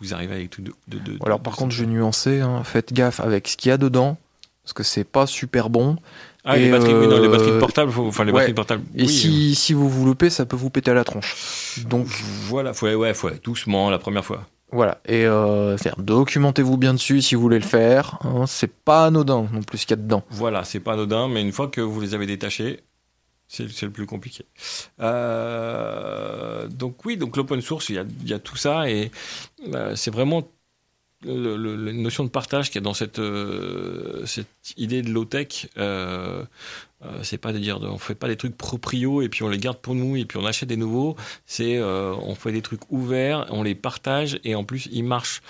vous 0.00 0.12
arrivez 0.14 0.34
avec 0.34 0.50
tout 0.50 0.60
de. 0.62 0.72
de- 0.88 0.98
de- 0.98 1.18
Alors 1.24 1.40
par 1.40 1.56
contre, 1.56 1.72
je 1.72 1.84
vais 1.84 1.90
nuancer, 1.90 2.40
hein, 2.40 2.62
faites 2.64 2.92
gaffe 2.92 3.20
avec 3.20 3.48
ce 3.48 3.56
qu'il 3.56 3.70
y 3.70 3.72
a 3.72 3.78
dedans, 3.78 4.18
parce 4.62 4.72
que 4.74 4.82
c'est 4.82 5.04
pas 5.04 5.26
super 5.26 5.70
bon. 5.70 5.96
Ah, 6.46 6.56
les 6.58 6.70
batteries, 6.70 6.92
oui, 6.94 7.06
non, 7.06 7.18
les 7.20 7.26
euh, 7.26 7.30
batteries 7.30 7.58
portables, 7.58 7.90
faut- 7.90 8.06
enfin 8.06 8.24
les 8.24 8.30
ouais. 8.32 8.40
batteries 8.40 8.54
portables. 8.54 8.82
Et 8.94 9.02
oui, 9.04 9.08
si, 9.08 9.54
si 9.54 9.72
vous 9.72 9.88
vous 9.88 10.04
loupez, 10.04 10.28
ça 10.30 10.44
peut 10.44 10.56
vous 10.56 10.68
péter 10.70 10.90
à 10.90 10.94
la 10.94 11.04
tronche. 11.04 11.80
Donc 11.88 12.06
Voilà, 12.48 12.74
faut, 12.74 12.86
ouais, 12.86 13.14
faut 13.14 13.30
doucement 13.42 13.88
la 13.90 13.98
première 13.98 14.24
fois. 14.24 14.46
voilà. 14.70 15.00
Et 15.06 15.24
euh, 15.26 15.76
documentez-vous 15.98 16.76
bien 16.76 16.92
dessus 16.94 17.22
si 17.22 17.34
vous 17.34 17.40
voulez 17.40 17.58
le 17.58 17.64
faire. 17.64 18.18
hein. 18.24 18.44
c'est 18.46 18.70
pas 18.72 19.06
anodin 19.06 19.48
non 19.52 19.62
plus 19.62 19.78
ce 19.78 19.86
qu'il 19.86 19.96
y 19.96 20.00
a 20.00 20.02
dedans. 20.02 20.22
Voilà, 20.30 20.64
c'est 20.64 20.80
pas 20.80 20.92
anodin, 20.92 21.28
mais 21.28 21.40
une 21.40 21.52
fois 21.52 21.68
que 21.68 21.80
vous 21.80 22.00
les 22.00 22.14
avez 22.14 22.26
détachés, 22.26 22.80
C'est 23.48 23.70
c'est 23.70 23.86
le 23.86 23.92
plus 23.92 24.06
compliqué. 24.06 24.44
Euh, 25.00 26.66
donc 26.68 27.04
oui, 27.04 27.16
donc 27.16 27.36
l'open 27.36 27.60
source, 27.60 27.88
il 27.88 27.96
y 27.96 27.98
a, 27.98 28.04
il 28.22 28.28
y 28.28 28.32
a 28.34 28.38
tout 28.38 28.56
ça 28.56 28.88
et 28.90 29.10
euh, 29.74 29.94
c'est 29.96 30.10
vraiment 30.10 30.42
la 31.24 31.92
notion 31.92 32.24
de 32.24 32.28
partage 32.28 32.70
qu'il 32.70 32.76
y 32.76 32.78
a 32.78 32.84
dans 32.84 32.94
cette, 32.94 33.18
euh, 33.18 34.24
cette 34.26 34.48
idée 34.76 35.02
de 35.02 35.10
low-tech. 35.10 35.68
Euh, 35.78 36.44
euh, 37.04 37.18
c'est 37.22 37.38
pas 37.38 37.52
de 37.52 37.58
dire 37.58 37.78
on 37.82 37.98
fait 37.98 38.14
pas 38.14 38.28
des 38.28 38.36
trucs 38.36 38.56
proprio 38.56 39.20
et 39.20 39.28
puis 39.28 39.42
on 39.42 39.48
les 39.48 39.58
garde 39.58 39.78
pour 39.78 39.94
nous 39.94 40.16
et 40.16 40.24
puis 40.24 40.38
on 40.38 40.46
achète 40.46 40.68
des 40.68 40.76
nouveaux. 40.76 41.16
C'est 41.46 41.76
euh, 41.76 42.14
on 42.14 42.34
fait 42.34 42.52
des 42.52 42.62
trucs 42.62 42.90
ouverts, 42.90 43.46
on 43.50 43.62
les 43.62 43.74
partage 43.74 44.38
et 44.44 44.54
en 44.54 44.64
plus 44.64 44.88
ils 44.90 45.04
marchent. 45.04 45.42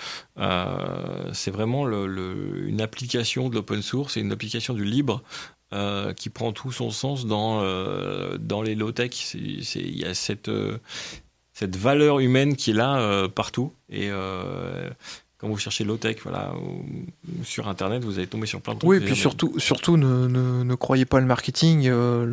C'est 1.33 1.51
vraiment 1.51 1.87
une 1.87 2.81
application 2.81 3.49
de 3.49 3.55
l'open 3.55 3.81
source 3.81 4.17
et 4.17 4.21
une 4.21 4.31
application 4.31 4.73
du 4.73 4.85
libre 4.85 5.23
qui 6.15 6.29
prend 6.29 6.51
tout 6.51 6.71
son 6.71 6.89
sens 6.91 7.25
dans, 7.25 7.61
dans 8.37 8.61
les 8.61 8.75
low-tech. 8.75 9.33
Il 9.33 9.97
y 9.97 10.05
a 10.05 10.13
cette, 10.13 10.51
cette 11.53 11.75
valeur 11.75 12.19
humaine 12.19 12.55
qui 12.55 12.71
est 12.71 12.75
là 12.75 13.27
partout. 13.29 13.71
Et 13.89 14.09
quand 15.37 15.47
vous 15.47 15.57
cherchez 15.57 15.83
low-tech 15.83 16.17
voilà, 16.23 16.53
ou- 16.55 16.85
sur 17.43 17.67
Internet, 17.67 18.03
vous 18.03 18.17
allez 18.17 18.27
tomber 18.27 18.47
sur 18.47 18.61
plein 18.61 18.73
de 18.73 18.79
trucs. 18.79 18.89
Oui, 18.89 18.97
et 18.97 18.99
puis 19.01 19.15
surtout, 19.15 19.53
surtout 19.59 19.97
ne, 19.97 20.27
ne, 20.27 20.63
ne 20.63 20.75
croyez 20.75 21.05
pas 21.05 21.19
le 21.19 21.25
marketing. 21.25 21.87
euh, 21.87 22.25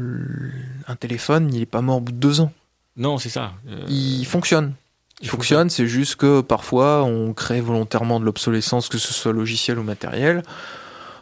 un 0.87 0.97
téléphone, 0.97 1.53
il 1.53 1.61
est 1.63 1.67
pas 1.67 1.81
mort 1.83 1.97
au 1.99 2.01
bout 2.01 2.13
de 2.13 2.17
deux 2.19 2.41
ans. 2.41 2.53
Non, 2.97 3.19
c'est 3.19 3.29
ça. 3.31 3.53
Euh, 3.69 3.85
Il 3.89 4.25
fonctionne. 4.27 4.75
Il 5.21 5.27
il 5.27 5.29
fonctionne, 5.29 5.71
c'est 5.71 5.87
juste 5.87 6.17
que 6.17 6.41
parfois 6.41 7.05
on 7.05 7.33
crée 7.33 7.61
volontairement 7.61 8.19
de 8.21 8.25
l'obsolescence, 8.25 8.89
que 8.89 8.99
ce 8.99 9.13
soit 9.13 9.33
logiciel 9.33 9.79
ou 9.79 9.83
matériel. 9.85 10.43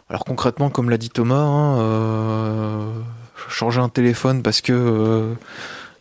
Alors 0.08 0.24
concrètement, 0.24 0.70
comme 0.70 0.90
l'a 0.90 0.96
dit 0.98 1.10
Thomas, 1.10 1.36
hein, 1.36 1.80
euh, 1.80 2.92
changer 3.48 3.80
un 3.80 3.88
téléphone 3.88 4.42
parce 4.42 4.60
que 4.60 5.34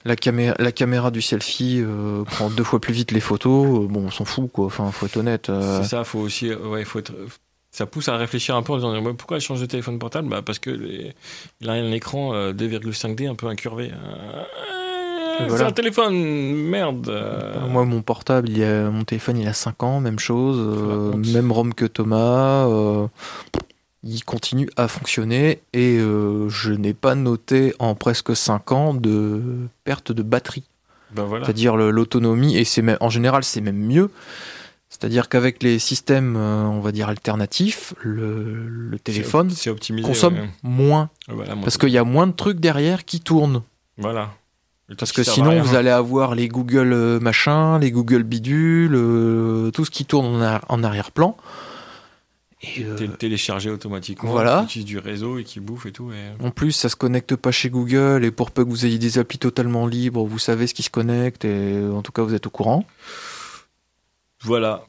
la, 0.06 0.16
caméra, 0.16 0.56
la 0.60 0.72
caméra 0.72 1.12
du 1.12 1.22
selfie 1.22 1.82
euh, 1.82 2.24
prend 2.24 2.50
deux 2.50 2.64
fois 2.64 2.80
plus 2.80 2.94
vite 2.94 3.12
les 3.12 3.20
photos, 3.20 3.84
euh, 3.84 3.88
bon, 3.88 4.06
on 4.08 4.12
s'en 4.12 4.26
fout 4.26 4.52
quoi. 4.52 4.66
Enfin, 4.66 4.92
faut 4.92 5.06
être 5.06 5.18
honnête. 5.18 5.50
euh, 5.50 5.82
C'est 5.82 5.90
ça, 5.90 6.04
faut 6.04 6.20
aussi, 6.20 6.54
ouais, 6.54 6.86
faut 6.86 7.00
être. 7.00 7.14
Ça 7.72 7.86
pousse 7.86 8.08
à 8.10 8.18
réfléchir 8.18 8.56
un 8.56 8.64
peu 8.64 8.74
en 8.74 8.78
disant 8.78 9.00
mais 9.02 9.14
pourquoi 9.14 9.38
elle 9.38 9.44
change 9.44 9.62
de 9.62 9.66
téléphone 9.68 10.00
portable? 10.00 10.28
Bah 10.28 10.42
Parce 10.44 10.58
que 10.58 10.72
les- 10.72 11.14
il 11.62 11.70
a 11.70 11.74
un 11.74 11.92
écran 11.92 12.34
euh, 12.34 12.52
2,5D 12.52 13.28
un 13.28 13.36
peu 13.36 13.46
incurvé. 13.48 13.92
Et 15.42 15.50
C'est 15.50 15.64
un 15.64 15.72
téléphone, 15.72 16.16
merde. 16.16 17.08
euh. 17.10 17.68
Moi, 17.70 17.86
mon 17.86 18.02
portable, 18.02 18.50
il 18.50 18.62
a, 18.64 18.90
mon 18.90 19.04
téléphone, 19.06 19.38
il 19.38 19.48
a 19.48 19.54
5 19.54 19.84
ans, 19.84 20.00
même 20.02 20.20
chose, 20.20 20.58
même 21.34 21.52
ROM 21.52 21.74
que 21.74 21.86
Thomas. 21.86 22.66
Il 24.04 24.24
continue 24.24 24.70
à 24.78 24.88
fonctionner 24.88 25.62
et 25.74 25.98
euh, 25.98 26.48
je 26.50 26.72
n'ai 26.72 26.94
pas 26.94 27.16
noté 27.16 27.74
en 27.80 27.96
presque 27.96 28.36
5 28.36 28.72
ans 28.72 28.94
de 28.94 29.42
perte 29.84 30.12
de 30.12 30.24
batterie. 30.24 30.64
Ben 31.12 31.24
voilà. 31.24 31.46
C'est-à-dire 31.46 31.76
l'autonomie, 31.76 32.56
et 32.56 32.64
c'est 32.64 32.84
en 33.02 33.10
général, 33.10 33.44
c'est 33.44 33.62
même 33.62 33.78
mieux. 33.80 34.12
C'est-à-dire 34.90 35.30
qu'avec 35.30 35.62
les 35.64 35.80
systèmes, 35.80 36.36
euh, 36.36 36.64
on 36.64 36.82
va 36.82 36.92
dire, 36.92 37.10
alternatifs, 37.10 37.94
le, 38.02 38.68
le 38.68 39.00
téléphone 39.00 39.52
optimisé. 39.68 40.08
consomme 40.08 40.36
ouais. 40.36 40.50
moins. 40.64 41.10
Voilà, 41.28 41.56
Parce 41.56 41.78
qu'il 41.78 41.90
y 41.90 41.98
a 41.98 42.04
moins 42.04 42.28
de 42.28 42.32
trucs 42.32 42.60
derrière 42.60 43.06
qui 43.06 43.20
tournent. 43.20 43.62
Voilà. 43.98 44.32
Parce 44.98 45.12
ce 45.12 45.14
que 45.14 45.24
sinon, 45.24 45.62
vous 45.62 45.76
allez 45.76 45.92
avoir 45.92 46.34
les 46.34 46.48
Google 46.48 46.94
euh, 46.94 47.20
machin, 47.20 47.78
les 47.78 47.92
Google 47.92 48.24
bidule, 48.24 48.92
tout 49.72 49.86
ce 49.86 49.92
qui 49.92 50.06
tourne 50.06 50.60
en 50.68 50.84
arrière-plan. 50.84 51.38
Et 52.62 52.84
euh, 52.84 52.96
Té- 52.96 53.08
téléchargé 53.08 53.70
automatiquement, 53.70 54.32
Voilà. 54.32 54.60
qui 54.68 54.80
utilise 54.80 54.86
du 54.86 54.98
réseau 54.98 55.38
et 55.38 55.46
qui 55.46 55.60
bouffe 55.62 55.86
et 55.86 55.92
tout. 55.94 56.12
Et... 56.12 56.44
en 56.44 56.52
plus, 56.52 56.74
ça 56.74 56.90
se 56.90 56.96
connecte 56.98 57.36
pas 57.38 57.52
chez 57.52 57.70
Google. 57.70 58.26
Et 58.26 58.32
pour 58.32 58.52
peu 58.52 58.66
que 58.66 58.70
vous 58.70 58.86
ayez 58.86 58.98
des 59.00 59.18
applis 59.18 59.38
totalement 59.40 59.88
libres, 59.88 60.26
vous 60.26 60.40
savez 60.40 60.68
ce 60.68 60.74
qui 60.74 60.84
se 60.84 60.90
connecte. 60.90 61.46
Et 61.46 61.48
euh, 61.76 61.94
en 61.94 62.02
tout 62.02 62.12
cas, 62.12 62.22
vous 62.22 62.34
êtes 62.34 62.48
au 62.48 62.50
courant. 62.50 62.86
Voilà. 64.42 64.86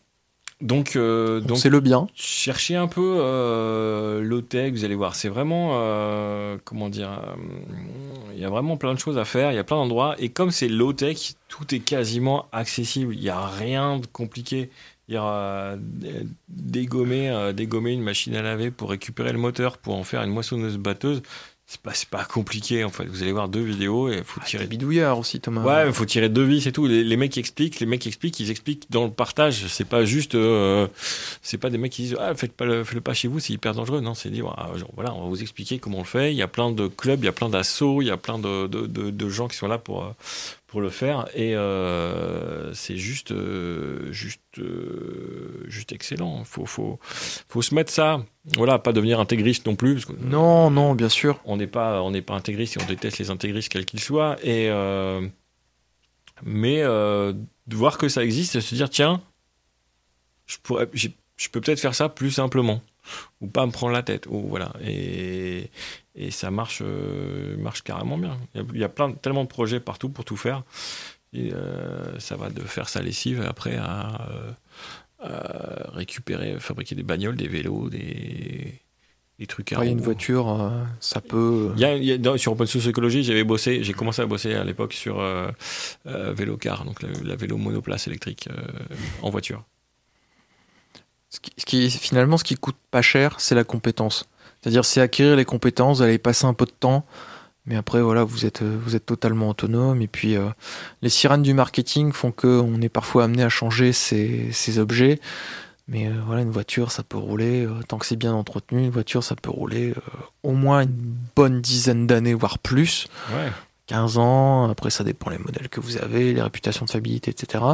Donc, 0.61 0.95
euh, 0.95 1.41
donc 1.41 1.57
c'est 1.57 1.71
le 1.71 1.81
bien. 1.81 2.07
cherchez 2.15 2.77
un 2.77 2.87
peu 2.87 3.17
euh, 3.21 4.21
low-tech, 4.21 4.73
vous 4.73 4.85
allez 4.85 4.95
voir. 4.95 5.15
C'est 5.15 5.31
vraiment, 5.31 5.71
euh, 5.75 6.59
comment 6.65 6.91
dire, 6.91 7.11
euh, 7.11 7.35
il 8.35 8.41
y 8.41 8.45
a 8.45 8.51
vraiment 8.51 8.77
plein 8.77 8.93
de 8.93 8.99
choses 8.99 9.17
à 9.17 9.25
faire, 9.25 9.53
il 9.53 9.55
y 9.55 9.59
a 9.59 9.65
plein 9.65 9.77
d'endroits. 9.79 10.17
Et 10.19 10.29
comme 10.29 10.51
c'est 10.51 10.69
low-tech, 10.69 11.33
tout 11.49 11.75
est 11.75 11.79
quasiment 11.79 12.47
accessible. 12.53 13.15
Il 13.15 13.21
n'y 13.23 13.31
a 13.31 13.47
rien 13.47 13.99
de 14.01 14.07
compliqué. 14.07 14.71
A 15.17 15.77
dégommer, 16.49 17.31
euh, 17.31 17.53
dégommer 17.53 17.93
une 17.93 18.03
machine 18.03 18.37
à 18.37 18.43
laver 18.43 18.71
pour 18.71 18.91
récupérer 18.91 19.33
le 19.33 19.39
moteur, 19.39 19.79
pour 19.79 19.97
en 19.97 20.05
faire 20.05 20.23
une 20.23 20.31
moissonneuse 20.31 20.79
batteuse. 20.79 21.23
C'est 21.67 21.81
pas, 21.81 21.93
pas 22.11 22.25
compliqué 22.25 22.83
en 22.83 22.89
fait. 22.89 23.05
Vous 23.05 23.23
allez 23.23 23.31
voir 23.31 23.49
deux 23.49 23.63
vidéos 23.63 24.09
et 24.09 24.19
il 24.19 24.25
faut 24.25 24.41
tirer 24.41 24.65
Tirer 24.65 24.67
bidouillard 24.67 25.17
aussi, 25.21 25.39
Thomas. 25.39 25.63
Ouais, 25.63 25.87
il 25.87 25.93
faut 25.93 26.05
tirer 26.05 26.29
deux 26.29 26.43
vis 26.43 26.67
et 26.67 26.73
tout. 26.73 26.89
Les, 26.89 27.05
les 27.05 27.17
mecs 27.17 27.39
expliquent, 27.39 27.79
les 27.79 27.87
mecs 27.87 28.05
expliquent, 28.09 28.41
ils 28.41 28.51
expliquent 28.51 28.91
dans 28.91 29.05
le 29.05 29.13
partage. 29.13 29.69
C'est 29.69 29.85
pas 29.85 30.05
juste, 30.05 30.35
euh, 30.35 30.89
c'est 31.43 31.59
pas 31.59 31.71
des 31.71 31.79
mecs 31.79 31.93
qui 31.93 32.03
disent 32.03 32.17
ah 32.19 32.35
faites 32.35 32.55
pas 32.55 32.65
le, 32.65 32.83
faites-le 32.83 33.01
pas 33.01 33.15
chez 33.15 33.29
vous, 33.29 33.39
c'est 33.39 33.53
hyper 33.53 33.73
dangereux. 33.73 34.01
Non, 34.01 34.15
c'est 34.15 34.31
dire 34.31 34.53
ah, 34.57 34.77
genre, 34.77 34.91
voilà, 34.97 35.15
on 35.15 35.23
va 35.23 35.29
vous 35.29 35.43
expliquer 35.43 35.79
comment 35.79 35.99
on 35.99 36.03
le 36.03 36.07
fait. 36.07 36.33
Il 36.33 36.37
y 36.37 36.43
a 36.43 36.49
plein 36.49 36.73
de 36.73 36.89
clubs, 36.89 37.23
il 37.23 37.27
y 37.27 37.29
a 37.29 37.33
plein 37.33 37.49
d'assauts, 37.49 38.03
il 38.03 38.07
y 38.07 38.11
a 38.11 38.17
plein 38.17 38.41
de, 38.41 38.67
de, 38.67 38.87
de, 38.87 39.11
de 39.11 39.29
gens 39.29 39.47
qui 39.47 39.57
sont 39.57 39.69
là 39.69 39.79
pour 39.79 40.03
euh, 40.03 40.11
pour 40.71 40.81
le 40.81 40.89
faire 40.89 41.27
et 41.35 41.57
euh, 41.57 42.73
c'est 42.75 42.97
juste 42.97 43.33
euh, 43.33 44.13
juste 44.13 44.41
euh, 44.59 45.65
juste 45.67 45.91
excellent. 45.91 46.45
Faut 46.45 46.65
faut 46.65 47.01
faut 47.03 47.61
se 47.61 47.75
mettre 47.75 47.93
ça. 47.93 48.25
Voilà, 48.57 48.79
pas 48.79 48.93
devenir 48.93 49.19
intégriste 49.19 49.67
non 49.67 49.75
plus 49.75 49.95
parce 49.95 50.05
que 50.05 50.13
Non, 50.25 50.71
non, 50.71 50.95
bien 50.95 51.09
sûr. 51.09 51.41
on 51.45 51.57
n'est 51.57 51.67
pas 51.67 52.03
on 52.03 52.13
n'est 52.13 52.23
pas 52.23 52.35
intégriste 52.35 52.77
et 52.77 52.83
on 52.83 52.87
déteste 52.87 53.19
les 53.19 53.31
intégristes 53.31 53.69
quels 53.69 53.85
qu'ils 53.85 54.01
soient 54.01 54.37
et 54.45 54.71
mais 56.45 56.83
de 56.83 57.77
voir 57.77 57.99
que 57.99 58.09
ça 58.09 58.23
existe 58.23 58.55
et 58.55 58.61
se 58.61 58.75
dire 58.77 58.89
tiens 58.89 59.21
je 60.47 60.57
pourrais 60.63 60.89
je 60.95 61.49
peux 61.49 61.61
peut-être 61.61 61.81
faire 61.81 61.97
ça 61.97 62.09
plus 62.09 62.31
simplement 62.31 62.81
ou 63.41 63.49
pas 63.49 63.67
me 63.67 63.73
prendre 63.73 63.93
la 63.93 64.05
tête 64.05 64.27
ou 64.29 64.41
voilà 64.49 64.73
et 64.85 65.69
et 66.15 66.31
ça 66.31 66.51
marche 66.51 66.81
euh, 66.83 67.57
marche 67.57 67.83
carrément 67.83 68.19
bien 68.19 68.37
il 68.55 68.61
y 68.61 68.65
a, 68.65 68.67
il 68.75 68.81
y 68.81 68.85
a 68.85 68.89
plein 68.89 69.13
tellement 69.13 69.45
de 69.45 69.49
projets 69.49 69.81
partout 69.81 70.09
pour 70.09 70.25
tout 70.25 70.37
faire 70.37 70.63
et 71.33 71.53
euh, 71.55 72.19
ça 72.19 72.37
va 72.37 72.51
de 72.51 72.61
faire 72.63 72.89
sa 72.89 73.01
lessive 73.03 73.45
après 73.49 73.77
à, 73.77 74.29
euh, 74.31 74.51
à 75.23 75.91
récupérer 75.93 76.59
fabriquer 76.59 76.95
des 76.95 77.03
bagnoles 77.05 77.37
des 77.37 77.49
vélos 77.49 77.89
des 77.91 78.75
des 79.39 79.47
trucs 79.47 79.73
à 79.73 79.77
Pareil, 79.77 79.93
une 79.93 80.03
voiture, 80.03 80.71
ça 81.01 81.23
peut. 81.23 81.73
Il 81.75 81.81
y 81.81 81.85
a, 81.87 81.97
il 81.97 82.05
y 82.05 82.13
a- 82.13 82.19
dans- 82.19 82.37
sur 82.37 82.53
Open 82.53 82.67
Source 82.67 82.87
Écologie, 82.89 83.23
j'avais 83.25 83.43
bossé, 83.43 83.83
j'ai 83.83 83.95
commencé 83.95 84.21
à 84.21 84.27
bosser 84.27 84.53
à 84.55 84.65
l'époque 84.65 84.93
sur 84.93 85.19
euh, 85.19 85.49
euh, 86.05 86.35
Vélocar, 86.35 86.85
donc 86.85 87.01
la, 87.01 87.09
la 87.25 87.37
vélo 87.37 87.57
monoplace 87.57 88.07
électrique 88.07 88.51
en 89.23 89.31
voiture. 89.31 89.65
Ce 91.31 91.41
qui, 91.41 91.53
ce 91.57 91.65
qui- 91.65 91.91
finalement, 91.91 92.37
ce 92.37 92.45
qui 92.45 92.57
coûte 92.57 92.77
pas 92.91 93.01
cher, 93.01 93.41
c'est 93.41 93.55
la 93.55 93.65
compétence. 93.65 94.29
C'est-à-dire, 94.61 94.85
c'est 94.85 95.01
acquérir 95.01 95.37
les 95.37 95.45
compétences, 95.45 95.99
vous 95.99 96.03
allez 96.03 96.19
passer 96.19 96.47
un 96.47 96.55
peu 96.55 96.67
de 96.67 96.71
temps, 96.71 97.05
mais 97.67 97.77
après, 97.77 98.01
voilà, 98.01 98.25
vous 98.25 98.47
êtes, 98.47 98.63
euh, 98.63 98.79
vous 98.83 98.97
êtes 98.97 99.07
totalement 99.07 99.51
autonome. 99.51 100.03
Et 100.03 100.09
puis, 100.09 100.37
euh, 100.37 100.49
les 101.03 101.09
sirènes 101.09 101.43
du 101.43 101.55
marketing 101.55 102.13
font 102.13 102.33
qu'on 102.33 102.81
est 102.81 102.89
parfois 102.89 103.25
amené 103.25 103.43
à 103.43 103.49
changer 103.49 103.93
ces, 103.93 104.51
ces 104.53 104.79
objets. 104.79 105.21
Mais 105.91 106.07
euh, 106.07 106.13
voilà, 106.25 106.43
une 106.43 106.51
voiture, 106.51 106.93
ça 106.93 107.03
peut 107.03 107.19
rouler, 107.19 107.67
euh, 107.67 107.81
tant 107.87 107.99
que 107.99 108.07
c'est 108.07 108.17
bien 108.17 108.33
entretenu, 108.33 108.85
une 108.85 108.91
voiture, 108.91 109.25
ça 109.25 109.35
peut 109.35 109.51
rouler 109.51 109.93
au 110.45 110.53
moins 110.53 110.83
une 110.83 111.17
bonne 111.35 111.61
dizaine 111.61 112.07
d'années, 112.07 112.33
voire 112.33 112.59
plus. 112.59 113.09
Ouais. 113.33 113.51
15 113.89 114.19
ans, 114.19 114.71
après 114.71 114.91
ça 114.91 115.03
dépend 115.03 115.31
les 115.31 115.39
modèles 115.39 115.69
que 115.69 115.81
vous 115.81 115.97
avez, 115.97 116.33
les 116.33 116.41
réputations 116.41 116.85
de 116.85 116.91
fiabilité, 116.91 117.33
etc. 117.33 117.65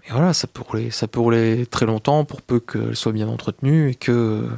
Mais 0.00 0.12
voilà, 0.12 0.32
ça 0.32 0.46
peut 0.46 0.62
rouler, 0.62 0.92
ça 0.92 1.08
peut 1.08 1.18
rouler 1.18 1.66
très 1.66 1.86
longtemps 1.86 2.24
pour 2.24 2.40
peu 2.40 2.60
qu'elle 2.60 2.94
soit 2.94 3.10
bien 3.10 3.26
entretenue 3.26 3.90
et 3.90 3.94
que 3.96 4.48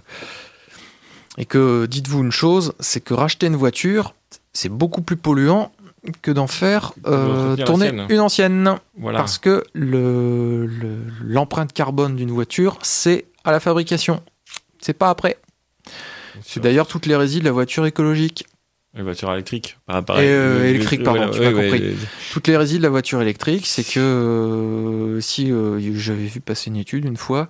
et 1.39 1.45
que 1.47 1.87
dites-vous 1.87 2.23
une 2.23 2.33
chose, 2.33 2.73
c'est 2.81 3.01
que 3.03 3.15
racheter 3.15 3.47
une 3.47 3.57
voiture, 3.57 4.15
c'est 4.53 4.69
beaucoup 4.69 5.03
plus 5.03 5.17
polluant 5.17 5.73
que 6.21 6.31
d'en 6.31 6.47
faire 6.49 6.93
euh, 7.07 7.55
tourner 7.57 7.93
une 8.11 8.21
ancienne. 8.21 8.75
Voilà. 8.99 9.19
Parce 9.21 9.39
que 9.39 9.63
le- 9.73 10.67
le- 10.67 10.99
l'empreinte 11.23 11.73
carbone 11.73 12.17
d'une 12.17 12.31
voiture, 12.33 12.79
c'est 12.83 13.27
à 13.45 13.53
la 13.53 13.61
fabrication. 13.61 14.21
C'est 14.81 14.95
pas 14.95 15.11
après. 15.11 15.39
C'est 16.45 16.61
d'ailleurs 16.61 16.87
toutes 16.89 17.07
les 17.07 17.15
de 17.17 17.45
la 17.45 17.53
voiture 17.53 17.87
écologique. 17.87 18.47
Les 18.95 19.03
voitures 19.03 19.33
électriques. 19.33 19.79
Ah, 19.89 20.03
pareil. 20.03 20.27
Et, 20.27 20.31
euh, 20.33 20.63
Les- 20.65 20.71
électrique, 20.71 21.03
pardon, 21.03 21.31
tu 21.31 21.41
m'as 21.41 21.47
ouais, 21.47 21.53
compris. 21.71 21.81
ouais, 21.89 21.95
Toutes 22.33 22.47
les 22.49 22.57
résines 22.59 22.79
de 22.79 22.83
la 22.83 22.89
voiture 22.91 23.23
électrique, 23.23 23.67
c'est 23.67 23.85
que 23.85 24.01
euh, 24.01 25.21
si 25.21 25.51
euh, 25.51 25.79
j'avais 25.97 26.27
vu 26.27 26.41
passer 26.41 26.69
une 26.69 26.77
étude 26.77 27.05
une 27.07 27.17
fois, 27.17 27.49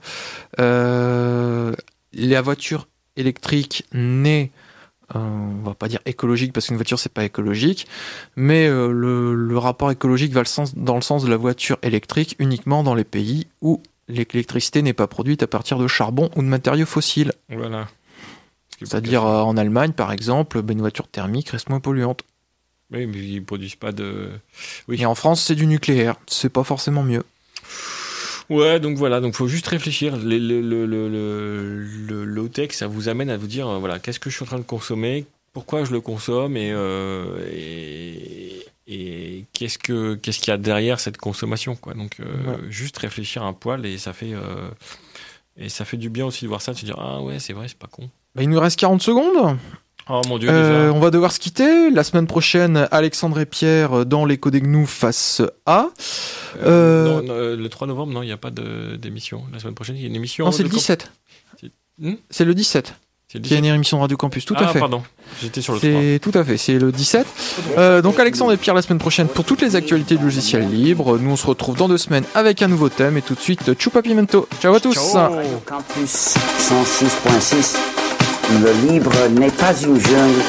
euh, 0.60 1.72
la 2.12 2.42
voiture 2.42 2.86
électrique 3.16 3.84
n'est, 3.92 4.50
euh, 5.14 5.18
on 5.18 5.62
va 5.62 5.74
pas 5.74 5.88
dire 5.88 6.00
écologique 6.06 6.52
parce 6.52 6.66
qu'une 6.66 6.76
voiture 6.76 6.98
c'est 6.98 7.12
pas 7.12 7.24
écologique, 7.24 7.86
mais 8.36 8.66
euh, 8.66 8.92
le, 8.92 9.34
le 9.34 9.58
rapport 9.58 9.90
écologique 9.90 10.32
va 10.32 10.40
le 10.40 10.46
sens, 10.46 10.74
dans 10.74 10.96
le 10.96 11.02
sens 11.02 11.24
de 11.24 11.30
la 11.30 11.36
voiture 11.36 11.78
électrique 11.82 12.36
uniquement 12.38 12.82
dans 12.82 12.94
les 12.94 13.04
pays 13.04 13.46
où 13.60 13.82
l'électricité 14.08 14.82
n'est 14.82 14.92
pas 14.92 15.06
produite 15.06 15.42
à 15.42 15.46
partir 15.46 15.78
de 15.78 15.86
charbon 15.86 16.30
ou 16.36 16.42
de 16.42 16.48
matériaux 16.48 16.86
fossiles. 16.86 17.32
Voilà. 17.48 17.88
C'est-à-dire 18.78 19.24
euh, 19.24 19.42
en 19.42 19.56
Allemagne 19.56 19.92
par 19.92 20.12
exemple, 20.12 20.62
ben, 20.62 20.74
une 20.74 20.80
voiture 20.80 21.08
thermique 21.08 21.50
reste 21.50 21.68
moins 21.68 21.80
polluante. 21.80 22.22
Oui, 22.92 23.06
mais 23.06 23.18
ils 23.18 23.42
produisent 23.42 23.76
pas 23.76 23.92
de. 23.92 24.30
Oui. 24.86 25.00
Et 25.00 25.06
en 25.06 25.14
France, 25.14 25.42
c'est 25.42 25.54
du 25.54 25.66
nucléaire. 25.66 26.16
C'est 26.26 26.50
pas 26.50 26.62
forcément 26.62 27.02
mieux. 27.02 27.22
Ouais, 28.50 28.80
donc 28.80 28.96
voilà, 28.96 29.20
donc 29.20 29.34
faut 29.34 29.48
juste 29.48 29.66
réfléchir. 29.66 30.16
Le, 30.16 30.38
le, 30.38 32.48
ça 32.70 32.86
vous 32.86 33.08
amène 33.08 33.30
à 33.30 33.36
vous 33.36 33.46
dire, 33.46 33.68
euh, 33.68 33.78
voilà, 33.78 33.98
qu'est-ce 33.98 34.20
que 34.20 34.30
je 34.30 34.36
suis 34.36 34.44
en 34.44 34.46
train 34.46 34.58
de 34.58 34.64
consommer, 34.64 35.26
pourquoi 35.52 35.84
je 35.84 35.92
le 35.92 36.00
consomme 36.00 36.56
et, 36.56 36.70
euh, 36.72 37.46
et, 37.52 38.64
et 38.86 39.44
qu'est-ce 39.52 39.78
que 39.78 40.14
qu'est-ce 40.14 40.38
qu'il 40.38 40.48
y 40.48 40.54
a 40.54 40.58
derrière 40.58 41.00
cette 41.00 41.18
consommation, 41.18 41.76
quoi. 41.76 41.94
Donc 41.94 42.20
euh, 42.20 42.56
juste 42.70 42.98
réfléchir 42.98 43.42
un 43.42 43.52
poil 43.52 43.84
et 43.86 43.98
ça 43.98 44.12
fait 44.12 44.32
euh, 44.32 44.68
et 45.56 45.68
ça 45.68 45.84
fait 45.84 45.96
du 45.96 46.08
bien 46.08 46.26
aussi 46.26 46.44
de 46.44 46.48
voir 46.48 46.62
ça, 46.62 46.72
de 46.72 46.78
se 46.78 46.84
dire 46.84 46.98
ah 46.98 47.22
ouais, 47.22 47.38
c'est 47.38 47.52
vrai, 47.52 47.68
c'est 47.68 47.78
pas 47.78 47.88
con. 47.88 48.08
Bah, 48.34 48.42
il 48.42 48.48
nous 48.48 48.60
reste 48.60 48.78
40 48.78 49.02
secondes. 49.02 49.58
Oh 50.08 50.20
mon 50.28 50.36
dieu, 50.38 50.48
Euh, 50.50 50.86
déjà. 50.88 50.96
on 50.96 51.00
va 51.00 51.10
devoir 51.10 51.30
se 51.32 51.38
quitter. 51.38 51.90
La 51.90 52.02
semaine 52.04 52.26
prochaine, 52.26 52.88
Alexandre 52.90 53.38
et 53.40 53.46
Pierre 53.46 54.04
dans 54.04 54.24
les 54.24 54.36
Codes 54.36 54.56
Gnous 54.56 54.86
face 54.86 55.42
à. 55.64 55.86
Euh, 56.60 56.66
euh, 56.66 57.04
non, 57.04 57.22
non, 57.22 57.32
euh, 57.32 57.56
le 57.56 57.68
3 57.68 57.86
novembre, 57.86 58.12
non, 58.12 58.22
il 58.22 58.26
n'y 58.26 58.32
a 58.32 58.36
pas 58.36 58.50
de- 58.50 58.96
d'émission. 58.96 59.44
La 59.52 59.58
semaine 59.60 59.74
prochaine, 59.74 59.96
il 59.96 60.02
y 60.02 60.04
a 60.04 60.08
une 60.08 60.16
émission. 60.16 60.44
Non, 60.44 60.52
c'est 60.52 60.62
le 60.64 60.68
camp- 60.68 60.76
17. 60.76 61.10
Hmm 61.98 62.14
C'est 62.30 62.44
le 62.44 62.54
17. 62.54 62.94
C'est 63.28 63.38
le 63.38 63.44
Qui 63.44 63.54
est 63.54 63.58
17. 63.58 63.68
une 63.70 63.74
émission 63.76 63.96
de 63.98 64.02
Radio 64.02 64.16
Campus. 64.16 64.44
Tout 64.44 64.54
ah, 64.58 64.64
à 64.68 64.72
fait. 64.72 64.78
pardon, 64.78 65.02
j'étais 65.40 65.60
sur 65.62 65.74
le 65.74 65.78
3. 65.78 65.90
C'est 65.92 66.18
tout 66.20 66.36
à 66.38 66.42
fait, 66.44 66.56
c'est 66.58 66.78
le 66.78 66.90
17. 66.90 67.26
Euh, 67.78 68.02
donc 68.02 68.18
Alexandre 68.18 68.52
et 68.52 68.56
Pierre 68.56 68.74
la 68.74 68.82
semaine 68.82 68.98
prochaine 68.98 69.28
pour 69.28 69.44
toutes 69.44 69.62
les 69.62 69.76
actualités 69.76 70.16
du 70.16 70.24
logiciel 70.24 70.68
libre. 70.70 71.16
Nous 71.18 71.30
on 71.30 71.36
se 71.36 71.46
retrouve 71.46 71.76
dans 71.76 71.88
deux 71.88 71.96
semaines 71.98 72.24
avec 72.34 72.60
un 72.60 72.68
nouveau 72.68 72.88
thème 72.88 73.16
et 73.18 73.22
tout 73.22 73.34
de 73.34 73.40
suite 73.40 73.78
Chupa 73.78 74.02
Pimento. 74.02 74.48
Ciao 74.60 74.74
à 74.74 74.80
tous. 74.80 74.94
Ciao. 74.94 75.32
Radio 75.34 75.62
Campus 75.64 76.34
106.6. 76.58 77.91
Le 78.60 78.92
libre 78.92 79.12
n'est 79.30 79.50
pas 79.50 79.72
une 79.82 79.98
jungle, 79.98 80.42